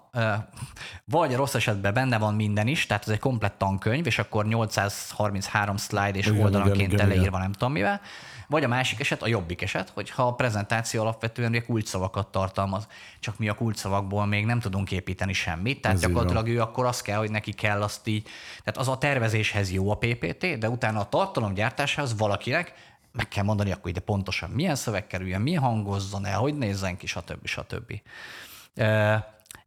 vagy 1.04 1.34
rossz 1.34 1.54
esetben 1.54 1.94
benne 1.94 2.18
van 2.18 2.34
minden 2.34 2.66
is, 2.66 2.86
tehát 2.86 3.02
ez 3.02 3.08
egy 3.08 3.18
komplett 3.18 3.58
tankönyv, 3.58 4.06
és 4.06 4.18
akkor 4.18 4.46
833 4.46 5.76
slide 5.76 6.18
és 6.18 6.26
igen, 6.26 6.42
oldalanként 6.42 6.92
igen, 6.92 6.96
teleírva 6.96 7.26
igen. 7.26 7.40
nem 7.40 7.52
tudom 7.52 7.72
mivel, 7.72 8.00
vagy 8.48 8.64
a 8.64 8.68
másik 8.68 9.00
eset, 9.00 9.22
a 9.22 9.26
jobbik 9.26 9.62
eset, 9.62 9.90
hogyha 9.90 10.26
a 10.26 10.34
prezentáció 10.34 11.00
alapvetően 11.00 11.50
ugye 11.50 11.62
kulcsszavakat 11.62 12.28
tartalmaz, 12.28 12.86
csak 13.20 13.38
mi 13.38 13.48
a 13.48 13.54
kulcsszavakból 13.54 14.26
még 14.26 14.44
nem 14.44 14.60
tudunk 14.60 14.90
építeni 14.90 15.32
semmit, 15.32 15.80
tehát 15.80 15.96
Ez 15.96 16.02
gyakorlatilag 16.02 16.48
ő 16.48 16.60
akkor 16.60 16.86
az 16.86 17.00
kell, 17.00 17.18
hogy 17.18 17.30
neki 17.30 17.52
kell 17.52 17.82
azt 17.82 18.06
így, 18.06 18.28
tehát 18.58 18.76
az 18.76 18.88
a 18.88 18.98
tervezéshez 18.98 19.72
jó 19.72 19.90
a 19.90 19.96
PPT, 19.96 20.58
de 20.58 20.68
utána 20.68 21.00
a 21.00 21.08
tartalomgyártásához 21.08 22.16
valakinek 22.16 22.74
meg 23.18 23.28
kell 23.28 23.44
mondani, 23.44 23.72
akkor 23.72 23.90
ide 23.90 24.00
pontosan 24.00 24.50
milyen 24.50 24.74
szöveg 24.74 25.06
kerüljön, 25.06 25.40
mi 25.40 25.54
hangozzon 25.54 26.26
el, 26.26 26.38
hogy 26.38 26.54
nézzen 26.54 26.96
ki, 26.96 27.06
stb. 27.06 27.46
stb. 27.46 27.92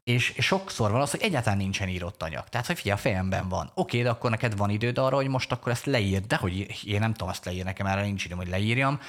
És, 0.04 0.30
és 0.30 0.46
sokszor 0.46 0.92
van 0.92 1.02
az, 1.02 1.12
hogy 1.12 1.22
egyáltalán 1.22 1.58
nincsen 1.58 1.88
írott 1.88 2.24
anyag. 2.24 2.50
Tehát, 2.50 2.68
hogy 2.68 2.78
figyelj, 2.78 2.98
a 2.98 3.02
fejemben 3.02 3.50
van. 3.50 3.72
Oké, 3.74 4.02
de 4.02 4.10
akkor 4.10 4.30
neked 4.30 4.58
van 4.58 4.70
időd 4.70 4.98
arra, 4.98 5.16
hogy 5.16 5.28
most 5.28 5.52
akkor 5.52 5.72
ezt 5.72 5.86
leírd, 5.86 6.26
de 6.26 6.36
hogy 6.36 6.86
én 6.86 7.00
nem 7.00 7.12
tudom 7.12 7.30
azt 7.30 7.46
leírni, 7.46 7.64
nekem 7.64 7.86
erre 7.86 8.02
nincs 8.02 8.26
időm, 8.26 8.38
hogy 8.38 8.50
leírjam. 8.50 9.00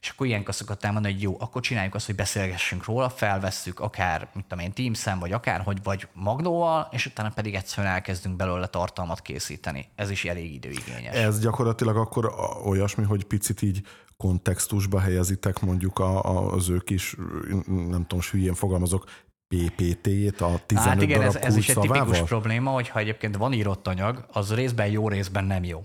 És 0.00 0.08
akkor 0.08 0.26
ilyenkor 0.26 0.54
szokott 0.54 0.84
elmondani, 0.84 1.14
hogy 1.14 1.22
jó, 1.22 1.36
akkor 1.38 1.62
csináljuk 1.62 1.94
azt, 1.94 2.06
hogy 2.06 2.14
beszélgessünk 2.14 2.84
róla, 2.84 3.10
felvesszük 3.10 3.80
akár, 3.80 4.28
mit 4.34 4.44
tudom 4.44 4.64
én, 4.64 4.72
Teams-en, 4.72 5.18
vagy 5.18 5.32
akár, 5.32 5.60
hogy 5.60 5.82
vagy 5.82 6.08
Magnóval, 6.12 6.88
és 6.90 7.06
utána 7.06 7.30
pedig 7.34 7.54
egyszerűen 7.54 7.92
elkezdünk 7.92 8.36
belőle 8.36 8.66
tartalmat 8.66 9.20
készíteni. 9.20 9.88
Ez 9.94 10.10
is 10.10 10.24
elég 10.24 10.54
időigényes. 10.54 11.16
Ez 11.16 11.40
gyakorlatilag 11.40 11.96
akkor 11.96 12.34
olyasmi, 12.64 13.04
hogy 13.04 13.24
picit 13.24 13.62
így 13.62 13.82
kontextusba 14.16 15.00
helyezitek 15.00 15.60
mondjuk 15.60 15.98
a, 15.98 16.22
az 16.52 16.68
ők 16.68 16.90
is, 16.90 17.16
nem 17.66 18.04
tudom, 18.06 18.24
hülyén 18.30 18.54
fogalmazok, 18.54 19.04
PPT-t 19.56 20.40
a 20.40 20.60
15 20.66 20.88
hát 20.88 21.02
igen, 21.02 21.18
darab 21.18 21.36
ez, 21.36 21.42
ez 21.42 21.56
is 21.56 21.68
egy 21.68 21.78
tipikus 21.78 22.22
probléma, 22.22 22.70
hogyha 22.70 22.98
egyébként 22.98 23.36
van 23.36 23.52
írott 23.52 23.86
anyag, 23.86 24.26
az 24.32 24.54
részben 24.54 24.86
jó, 24.86 25.08
részben 25.08 25.44
nem 25.44 25.64
jó. 25.64 25.84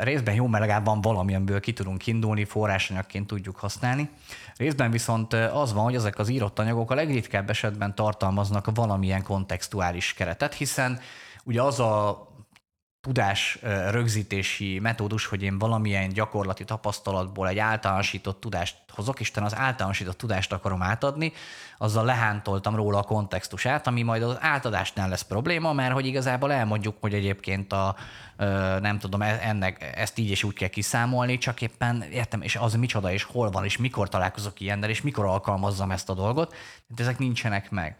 Részben 0.00 0.34
jó, 0.34 0.46
mert 0.46 0.62
legalább 0.62 0.84
van 0.84 1.00
valami, 1.00 1.34
amiből 1.34 1.60
ki 1.60 1.72
tudunk 1.72 2.06
indulni, 2.06 2.44
forrásanyagként 2.44 3.26
tudjuk 3.26 3.56
használni. 3.56 4.08
Részben 4.56 4.90
viszont 4.90 5.32
az 5.32 5.72
van, 5.72 5.84
hogy 5.84 5.94
ezek 5.94 6.18
az 6.18 6.28
írott 6.28 6.58
anyagok 6.58 6.90
a 6.90 6.94
legritkább 6.94 7.50
esetben 7.50 7.94
tartalmaznak 7.94 8.68
valamilyen 8.74 9.22
kontextuális 9.22 10.14
keretet, 10.14 10.54
hiszen 10.54 11.00
ugye 11.44 11.62
az 11.62 11.80
a 11.80 12.26
tudás 13.02 13.58
rögzítési 13.90 14.78
metódus, 14.78 15.26
hogy 15.26 15.42
én 15.42 15.58
valamilyen 15.58 16.08
gyakorlati 16.08 16.64
tapasztalatból 16.64 17.48
egy 17.48 17.58
általánosított 17.58 18.40
tudást 18.40 18.76
hozok, 18.88 19.20
és 19.20 19.30
az 19.34 19.56
általánosított 19.56 20.18
tudást 20.18 20.52
akarom 20.52 20.82
átadni, 20.82 21.32
azzal 21.78 22.04
lehántoltam 22.04 22.76
róla 22.76 22.98
a 22.98 23.02
kontextusát, 23.02 23.86
ami 23.86 24.02
majd 24.02 24.22
az 24.22 24.36
átadásnál 24.40 25.08
lesz 25.08 25.22
probléma, 25.22 25.72
mert 25.72 25.92
hogy 25.92 26.06
igazából 26.06 26.52
elmondjuk, 26.52 26.96
hogy 27.00 27.14
egyébként 27.14 27.72
a, 27.72 27.96
nem 28.80 28.98
tudom, 28.98 29.22
e, 29.22 29.38
ennek, 29.42 29.92
ezt 29.96 30.18
így 30.18 30.30
és 30.30 30.44
úgy 30.44 30.54
kell 30.54 30.68
kiszámolni, 30.68 31.38
csak 31.38 31.60
éppen 31.60 32.02
értem, 32.02 32.42
és 32.42 32.56
az 32.56 32.74
micsoda, 32.74 33.12
és 33.12 33.22
hol 33.22 33.50
van, 33.50 33.64
és 33.64 33.76
mikor 33.76 34.08
találkozok 34.08 34.60
ilyennel, 34.60 34.90
és 34.90 35.02
mikor 35.02 35.24
alkalmazzam 35.24 35.90
ezt 35.90 36.08
a 36.08 36.14
dolgot, 36.14 36.54
de 36.86 37.02
ezek 37.02 37.18
nincsenek 37.18 37.70
meg. 37.70 37.96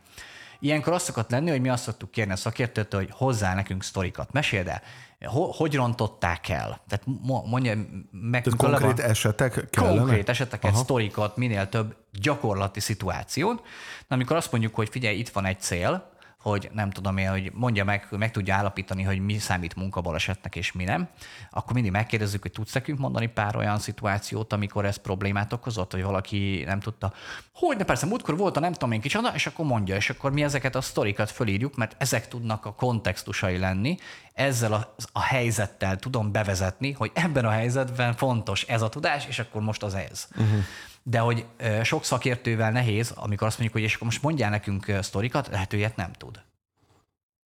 Ilyenkor 0.62 0.92
azt 0.92 1.04
szokott 1.04 1.30
lenni, 1.30 1.50
hogy 1.50 1.60
mi 1.60 1.68
azt 1.68 1.82
szoktuk 1.82 2.10
kérni 2.10 2.32
a 2.32 2.36
szakértőtől, 2.36 3.00
hogy 3.00 3.10
hozzá 3.12 3.54
nekünk 3.54 3.82
sztorikat. 3.82 4.32
Meséld 4.32 4.68
el, 4.68 4.82
hogy 5.30 5.74
rontották 5.74 6.48
el? 6.48 6.80
Tehát 6.88 7.04
mondja 7.44 7.74
meg. 8.10 8.42
Tehát 8.42 8.58
konkrét 8.58 8.98
a, 8.98 9.08
esetek 9.08 9.70
kellene? 9.70 9.98
Konkrét 9.98 10.28
eseteket, 10.28 10.70
Aha. 10.70 10.82
sztorikat, 10.82 11.36
minél 11.36 11.68
több 11.68 11.96
gyakorlati 12.12 12.80
szituációt. 12.80 13.62
Na, 14.08 14.16
amikor 14.16 14.36
azt 14.36 14.52
mondjuk, 14.52 14.74
hogy 14.74 14.88
figyelj, 14.88 15.18
itt 15.18 15.28
van 15.28 15.44
egy 15.44 15.60
cél, 15.60 16.11
hogy 16.42 16.70
nem 16.72 16.90
tudom 16.90 17.16
én, 17.16 17.30
hogy 17.30 17.50
mondja 17.54 17.84
meg, 17.84 18.06
meg 18.10 18.30
tudja 18.30 18.54
állapítani, 18.54 19.02
hogy 19.02 19.18
mi 19.18 19.38
számít 19.38 19.76
munkabalesetnek 19.76 20.56
és 20.56 20.72
mi 20.72 20.84
nem, 20.84 21.08
akkor 21.50 21.72
mindig 21.72 21.92
megkérdezzük, 21.92 22.42
hogy 22.42 22.50
tudsz 22.50 22.72
nekünk 22.72 22.98
mondani 22.98 23.26
pár 23.26 23.56
olyan 23.56 23.78
szituációt, 23.78 24.52
amikor 24.52 24.84
ez 24.84 24.96
problémát 24.96 25.52
okozott, 25.52 25.92
hogy 25.92 26.02
valaki 26.02 26.62
nem 26.66 26.80
tudta. 26.80 27.12
Hogy 27.54 27.76
ne 27.76 27.84
persze, 27.84 28.06
múltkor 28.06 28.36
volt 28.36 28.56
a 28.56 28.60
nem 28.60 28.72
tudom 28.72 28.92
én 28.92 29.00
kicsoda, 29.00 29.32
és 29.34 29.46
akkor 29.46 29.66
mondja, 29.66 29.96
és 29.96 30.10
akkor 30.10 30.32
mi 30.32 30.42
ezeket 30.42 30.74
a 30.74 30.80
sztorikat 30.80 31.30
fölírjuk, 31.30 31.76
mert 31.76 31.94
ezek 31.98 32.28
tudnak 32.28 32.66
a 32.66 32.74
kontextusai 32.74 33.58
lenni, 33.58 33.96
ezzel 34.34 34.72
a, 34.72 34.94
a 35.12 35.20
helyzettel 35.20 35.96
tudom 35.96 36.32
bevezetni, 36.32 36.92
hogy 36.92 37.10
ebben 37.14 37.44
a 37.44 37.50
helyzetben 37.50 38.14
fontos 38.14 38.62
ez 38.62 38.82
a 38.82 38.88
tudás, 38.88 39.26
és 39.26 39.38
akkor 39.38 39.62
most 39.62 39.82
az 39.82 39.94
ez. 39.94 40.28
Uh-huh 40.36 40.64
de 41.02 41.18
hogy 41.18 41.46
sok 41.82 42.04
szakértővel 42.04 42.70
nehéz, 42.70 43.10
amikor 43.10 43.46
azt 43.46 43.58
mondjuk, 43.58 43.78
hogy 43.78 43.88
és 43.88 43.94
akkor 43.94 44.06
most 44.06 44.22
mondjál 44.22 44.50
nekünk 44.50 44.92
sztorikat, 45.00 45.48
lehet, 45.48 45.70
hogy 45.70 45.78
ilyet 45.78 45.96
nem 45.96 46.12
tud. 46.12 46.42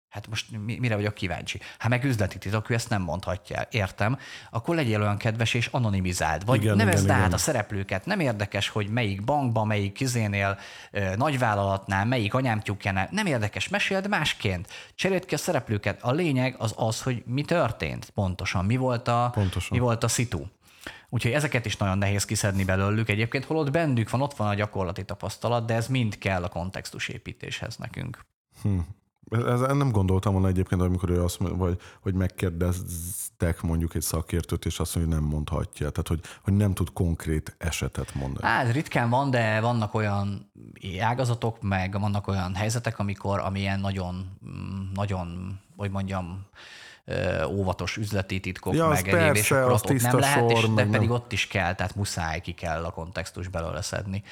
Hát 0.08 0.28
most 0.28 0.46
mire 0.66 0.94
vagyok 0.94 1.14
kíváncsi? 1.14 1.60
Hát 1.78 1.90
meg 1.90 2.04
üzleti 2.04 2.38
titok, 2.38 2.70
ő 2.70 2.74
ezt 2.74 2.88
nem 2.88 3.02
mondhatja 3.02 3.56
el. 3.56 3.66
Értem. 3.70 4.18
Akkor 4.50 4.74
legyél 4.74 5.00
olyan 5.00 5.16
kedves 5.16 5.54
és 5.54 5.66
anonimizáld. 5.66 6.44
Vagy 6.44 6.62
igen, 6.62 6.76
nevezd 6.76 7.04
igen, 7.04 7.14
át 7.14 7.20
igen. 7.20 7.32
a 7.32 7.38
szereplőket. 7.38 8.06
Nem 8.06 8.20
érdekes, 8.20 8.68
hogy 8.68 8.88
melyik 8.88 9.24
bankban, 9.24 9.66
melyik 9.66 9.92
kizénél, 9.92 10.58
nagyvállalatnál, 11.16 12.04
melyik 12.04 12.34
anyámtyúkjánál. 12.34 13.08
Nem 13.10 13.26
érdekes. 13.26 13.68
Meséld 13.68 14.08
másként. 14.08 14.68
Cseréld 14.94 15.24
ki 15.24 15.34
a 15.34 15.38
szereplőket. 15.38 16.02
A 16.02 16.12
lényeg 16.12 16.54
az 16.58 16.74
az, 16.76 17.02
hogy 17.02 17.22
mi 17.26 17.42
történt 17.42 18.10
pontosan. 18.10 18.64
Mi 18.64 18.76
volt 18.76 19.08
a, 19.08 19.30
pontosan. 19.34 19.78
Mi 19.78 19.84
volt 19.84 20.04
a 20.04 20.08
szitu. 20.08 20.44
Úgyhogy 21.08 21.32
ezeket 21.32 21.66
is 21.66 21.76
nagyon 21.76 21.98
nehéz 21.98 22.24
kiszedni 22.24 22.64
belőlük 22.64 23.08
egyébként, 23.08 23.44
holott 23.44 23.70
bennük 23.70 24.10
van, 24.10 24.20
ott 24.22 24.34
van 24.34 24.48
a 24.48 24.54
gyakorlati 24.54 25.04
tapasztalat, 25.04 25.66
de 25.66 25.74
ez 25.74 25.86
mind 25.86 26.18
kell 26.18 26.42
a 26.42 26.48
kontextusépítéshez 26.48 27.76
nekünk. 27.76 28.20
Hm. 28.62 28.78
Ez, 29.30 29.60
nem 29.60 29.90
gondoltam 29.90 30.32
volna 30.32 30.48
egyébként, 30.48 30.80
amikor 30.80 31.10
ő 31.10 31.22
azt 31.22 31.38
mondja, 31.38 31.58
vagy, 31.58 31.80
hogy 32.00 32.14
megkérdeztek 32.14 33.62
mondjuk 33.62 33.94
egy 33.94 34.02
szakértőt, 34.02 34.64
és 34.64 34.78
azt 34.78 34.94
mondja, 34.94 35.14
hogy 35.14 35.22
nem 35.22 35.32
mondhatja. 35.34 35.90
Tehát, 35.90 36.08
hogy, 36.08 36.20
hogy 36.42 36.52
nem 36.52 36.74
tud 36.74 36.92
konkrét 36.92 37.54
esetet 37.58 38.14
mondani. 38.14 38.46
Hát 38.46 38.72
ritkán 38.72 39.10
van, 39.10 39.30
de 39.30 39.60
vannak 39.60 39.94
olyan 39.94 40.50
ágazatok, 41.00 41.62
meg 41.62 42.00
vannak 42.00 42.26
olyan 42.26 42.54
helyzetek, 42.54 42.98
amikor 42.98 43.38
amilyen 43.38 43.80
nagyon, 43.80 44.38
nagyon, 44.94 45.58
hogy 45.76 45.90
mondjam, 45.90 46.46
óvatos 47.48 47.96
üzleti 47.96 48.40
titkok, 48.40 48.74
ja, 48.74 48.88
meg 48.88 49.08
egyéb, 49.08 49.34
és 49.34 49.50
akkor 49.50 49.72
ott 49.72 50.02
nem 50.02 50.18
lehet, 50.18 50.50
és, 50.50 50.60
de 50.74 50.84
pedig 50.84 51.08
nem. 51.08 51.10
ott 51.10 51.32
is 51.32 51.46
kell, 51.46 51.74
tehát 51.74 51.94
muszáj 51.94 52.40
ki 52.40 52.52
kell 52.52 52.84
a 52.84 52.90
kontextus 52.90 53.48
belőle 53.48 53.82
szedni. 53.82 54.22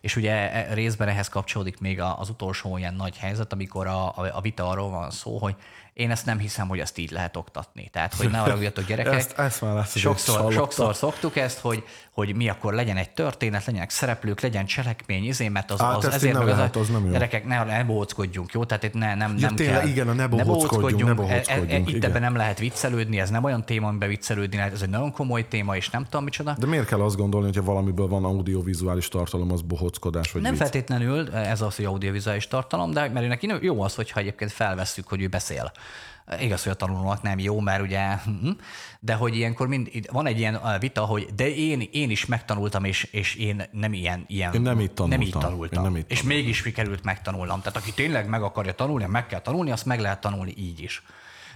És 0.00 0.16
ugye 0.16 0.52
e, 0.52 0.74
részben 0.74 1.08
ehhez 1.08 1.28
kapcsolódik 1.28 1.80
még 1.80 2.00
az 2.00 2.28
utolsó 2.28 2.76
ilyen 2.76 2.94
nagy 2.94 3.16
helyzet, 3.16 3.52
amikor 3.52 3.86
a, 3.86 4.06
a 4.16 4.40
vita 4.40 4.68
arról 4.68 4.90
van 4.90 5.10
szó, 5.10 5.38
hogy 5.38 5.56
én 5.94 6.10
ezt 6.10 6.26
nem 6.26 6.38
hiszem, 6.38 6.68
hogy 6.68 6.78
ezt 6.78 6.98
így 6.98 7.10
lehet 7.10 7.36
oktatni. 7.36 7.88
Tehát, 7.92 8.14
hogy 8.14 8.30
ne 8.30 8.38
haragudjatok 8.38 8.86
gyerekek. 8.86 9.12
ezt, 9.12 9.38
ezt 9.38 9.60
már 9.60 9.74
lesz 9.74 9.96
sokszor, 9.96 10.52
sokszor 10.52 10.94
szoktuk 10.94 11.36
ezt, 11.36 11.58
hogy, 11.58 11.84
hogy 12.10 12.34
mi 12.34 12.48
akkor 12.48 12.74
legyen 12.74 12.96
egy 12.96 13.10
történet, 13.10 13.64
legyenek 13.64 13.90
szereplők, 13.90 14.40
legyen 14.40 14.66
cselekmény, 14.66 15.24
izé, 15.24 15.48
mert 15.48 15.70
az, 15.70 15.80
hát 15.80 15.96
az 15.96 16.14
ezért 16.14 16.34
nem 16.34 16.46
lehet, 16.46 16.76
az 16.76 16.88
nem 16.88 17.04
jó. 17.04 17.10
Gyerekek, 17.10 17.46
ne, 17.46 17.64
ne 17.64 17.84
bóckodjunk, 17.84 18.52
jó? 18.52 18.64
Tehát 18.64 18.82
itt 18.82 18.94
ne, 18.94 19.14
nem, 19.14 19.34
ja, 19.38 19.46
nem 19.46 19.56
tényleg, 19.56 19.80
kell. 19.80 19.88
Igen, 19.88 20.08
a 20.08 20.12
ne 20.12 20.26
bóckodjunk, 20.26 21.04
ne 21.04 21.14
bóckodjunk. 21.14 21.70
E, 21.70 21.74
e, 21.74 21.82
itt 21.86 22.04
ebben 22.04 22.20
nem 22.20 22.36
lehet 22.36 22.58
viccelődni, 22.58 23.20
ez 23.20 23.30
nem 23.30 23.44
olyan 23.44 23.64
téma, 23.64 23.88
amiben 23.88 24.08
viccelődni 24.08 24.56
lehet, 24.56 24.72
ez 24.72 24.82
egy 24.82 24.88
nagyon 24.88 25.12
komoly 25.12 25.48
téma, 25.48 25.76
és 25.76 25.90
nem 25.90 26.04
tudom 26.04 26.24
micsoda. 26.24 26.56
De 26.58 26.66
miért 26.66 26.86
kell 26.86 27.00
azt 27.00 27.16
gondolni, 27.16 27.50
hogy 27.52 27.64
valamiből 27.64 28.06
van 28.06 28.24
audiovizuális 28.24 29.08
tartalom, 29.08 29.52
az 29.52 29.62
bohockodás 29.62 30.32
vagy 30.32 30.42
Nem 30.42 30.50
vicc? 30.50 30.60
feltétlenül 30.60 31.30
ez 31.34 31.60
az, 31.60 31.76
hogy 31.76 31.84
audiovizuális 31.84 32.48
tartalom, 32.48 32.90
de 32.90 33.08
mert 33.08 33.28
neki 33.28 33.52
jó 33.60 33.82
az, 33.82 33.94
hogyha 33.94 34.20
egyébként 34.20 34.52
felvesszük, 34.52 35.08
hogy 35.08 35.22
ő 35.22 35.28
beszél. 35.28 35.72
Igaz, 36.40 36.62
hogy 36.62 36.72
a 36.72 36.74
tanulónak 36.74 37.22
nem 37.22 37.38
jó, 37.38 37.60
mert 37.60 37.82
ugye, 37.82 38.16
hm, 38.24 38.50
de 39.00 39.14
hogy 39.14 39.36
ilyenkor 39.36 39.68
mind, 39.68 39.90
van 40.12 40.26
egy 40.26 40.38
ilyen 40.38 40.60
vita, 40.80 41.04
hogy 41.04 41.26
de 41.34 41.54
én, 41.54 41.88
én 41.92 42.10
is 42.10 42.26
megtanultam, 42.26 42.84
és, 42.84 43.02
és 43.02 43.34
én 43.34 43.62
nem 43.70 43.92
ilyen, 43.92 44.24
ilyen 44.26 44.54
én 44.54 44.60
nem 44.60 44.80
így 44.80 44.92
tanultam. 44.92 45.08
Nem 45.08 45.20
így 45.20 45.38
tanultam. 45.38 45.84
Én 45.84 45.90
nem 45.90 45.96
így 45.96 46.04
és 46.08 46.22
mégis 46.22 46.56
sikerült 46.56 47.04
megtanulnom. 47.04 47.58
Tehát 47.60 47.76
aki 47.76 47.92
tényleg 47.92 48.28
meg 48.28 48.42
akarja 48.42 48.74
tanulni, 48.74 49.04
meg 49.04 49.26
kell 49.26 49.40
tanulni, 49.40 49.70
azt 49.70 49.84
meg 49.84 50.00
lehet 50.00 50.20
tanulni 50.20 50.54
így 50.56 50.80
is. 50.80 51.02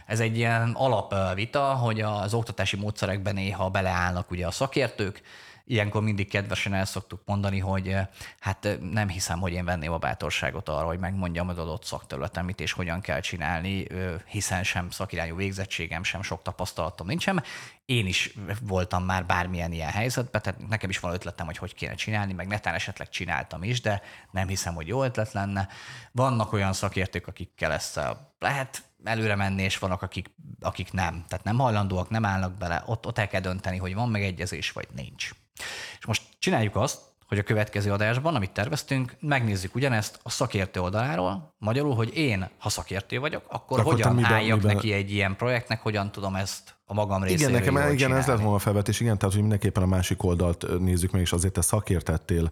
Ez 0.07 0.21
egy 0.21 0.37
ilyen 0.37 0.71
alapvita, 0.75 1.65
hogy 1.65 2.01
az 2.01 2.35
oktatási 2.35 2.77
módszerekben 2.77 3.35
néha 3.35 3.69
beleállnak 3.69 4.31
ugye 4.31 4.47
a 4.47 4.51
szakértők, 4.51 5.23
ilyenkor 5.69 6.03
mindig 6.03 6.29
kedvesen 6.29 6.75
el 6.75 6.85
szoktuk 6.85 7.21
mondani, 7.25 7.59
hogy 7.59 7.89
eh, 7.89 8.07
hát 8.41 8.65
eh, 8.65 8.77
nem 8.77 9.09
hiszem, 9.09 9.41
hogy 9.41 9.53
én 9.53 9.65
venném 9.65 9.93
a 9.93 9.99
bátorságot 9.99 10.69
arra, 10.69 10.87
hogy 10.87 10.99
megmondjam 10.99 11.49
az 11.49 11.59
adott 11.59 11.85
szakterületen 11.85 12.45
mit 12.45 12.61
és 12.61 12.73
hogyan 12.73 13.01
kell 13.01 13.21
csinálni, 13.21 13.87
hiszen 14.27 14.63
sem 14.65 14.91
szakirányú 14.91 15.37
végzettségem, 15.37 16.03
sem 16.03 16.23
sok 16.23 16.43
tapasztalatom 16.43 17.07
nincsen. 17.07 17.43
Én 17.85 18.07
is 18.07 18.35
voltam 18.61 19.05
már 19.05 19.27
bármilyen 19.27 19.73
ilyen 19.73 19.91
helyzetben, 19.91 20.43
tehát 20.43 20.69
nekem 20.69 20.91
is 20.91 21.01
van 21.01 21.13
ötletem, 21.13 21.47
hogy 21.47 21.57
hogy 21.57 21.75
kéne 21.75 21.95
csinálni, 21.95 22.33
meg 22.33 22.47
netán 22.47 22.75
esetleg 22.75 23.09
csináltam 23.09 23.63
is, 23.63 23.81
de 23.81 24.03
nem 24.31 24.49
hiszem, 24.49 24.75
hogy 24.75 24.87
jó 24.87 25.05
ötlet 25.05 25.33
lenne. 25.33 25.69
Vannak 26.13 26.53
olyan 26.53 26.73
szakértők, 26.73 27.27
akikkel 27.27 27.73
ezt 27.73 28.01
lehet 28.39 28.83
előre 29.05 29.35
menni, 29.35 29.63
és 29.63 29.79
vannak, 29.79 30.03
akik, 30.03 30.31
akik 30.61 30.93
nem. 30.93 31.25
Tehát 31.29 31.45
nem 31.45 31.59
hajlandóak, 31.59 32.11
nem 32.11 32.25
állnak 32.25 32.53
bele, 32.53 32.83
ott, 32.87 33.07
ott 33.07 33.19
el 33.19 33.29
kell 33.29 33.41
dönteni, 33.41 33.77
hogy 33.77 33.95
van 33.95 34.09
megegyezés, 34.09 34.73
vagy 34.73 34.89
nincs. 34.95 35.31
És 35.99 36.07
most 36.07 36.23
csináljuk 36.39 36.77
azt, 36.77 36.99
hogy 37.29 37.39
a 37.39 37.43
következő 37.43 37.93
adásban, 37.93 38.35
amit 38.35 38.51
terveztünk, 38.51 39.17
megnézzük 39.21 39.75
ugyanezt 39.75 40.21
a 40.23 40.31
szakértő 40.31 40.81
oldaláról, 40.81 41.55
magyarul, 41.59 41.95
hogy 41.95 42.17
én, 42.17 42.49
ha 42.59 42.69
szakértő 42.69 43.19
vagyok, 43.19 43.43
akkor, 43.49 43.81
akkor 43.81 43.93
hogyan 43.93 44.15
miben, 44.15 44.33
álljak 44.33 44.61
miben... 44.61 44.75
neki 44.75 44.93
egy 44.93 45.13
ilyen 45.13 45.37
projektnek, 45.37 45.81
hogyan 45.81 46.13
tudom 46.13 46.35
ezt 46.35 46.77
a 46.85 46.95
magam 46.95 47.23
részéről 47.23 47.49
Igen, 47.49 47.73
nekem 47.73 47.77
igen, 47.77 47.97
csinálni. 47.97 48.21
ez 48.21 48.27
lett 48.27 48.41
volna 48.41 48.55
a 48.55 48.59
felvetés, 48.59 49.01
igen, 49.01 49.19
tehát 49.19 49.33
hogy 49.33 49.41
mindenképpen 49.41 49.83
a 49.83 49.87
másik 49.87 50.23
oldalt 50.23 50.79
nézzük 50.79 51.11
meg, 51.11 51.21
és 51.21 51.33
azért 51.33 51.53
te 51.53 51.61
szakértettél 51.61 52.51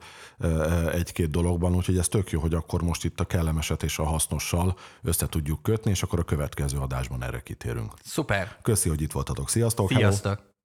egy-két 0.92 1.30
dologban, 1.30 1.74
úgyhogy 1.74 1.98
ez 1.98 2.08
tök 2.08 2.30
jó, 2.30 2.40
hogy 2.40 2.54
akkor 2.54 2.82
most 2.82 3.04
itt 3.04 3.20
a 3.20 3.24
kellemeset 3.24 3.82
és 3.82 3.98
a 3.98 4.04
hasznossal 4.04 4.76
össze 5.02 5.26
tudjuk 5.26 5.62
kötni, 5.62 5.90
és 5.90 6.02
akkor 6.02 6.18
a 6.18 6.24
következő 6.24 6.78
adásban 6.78 7.22
erre 7.22 7.40
kitérünk. 7.40 7.92
Szuper. 8.04 8.56
Köszi, 8.62 8.88
hogy 8.88 9.02
itt 9.02 9.12
voltatok. 9.12 9.48
Sziasztok! 9.48 9.88
Sziasztok! 9.88 10.34
Hello. 10.34 10.55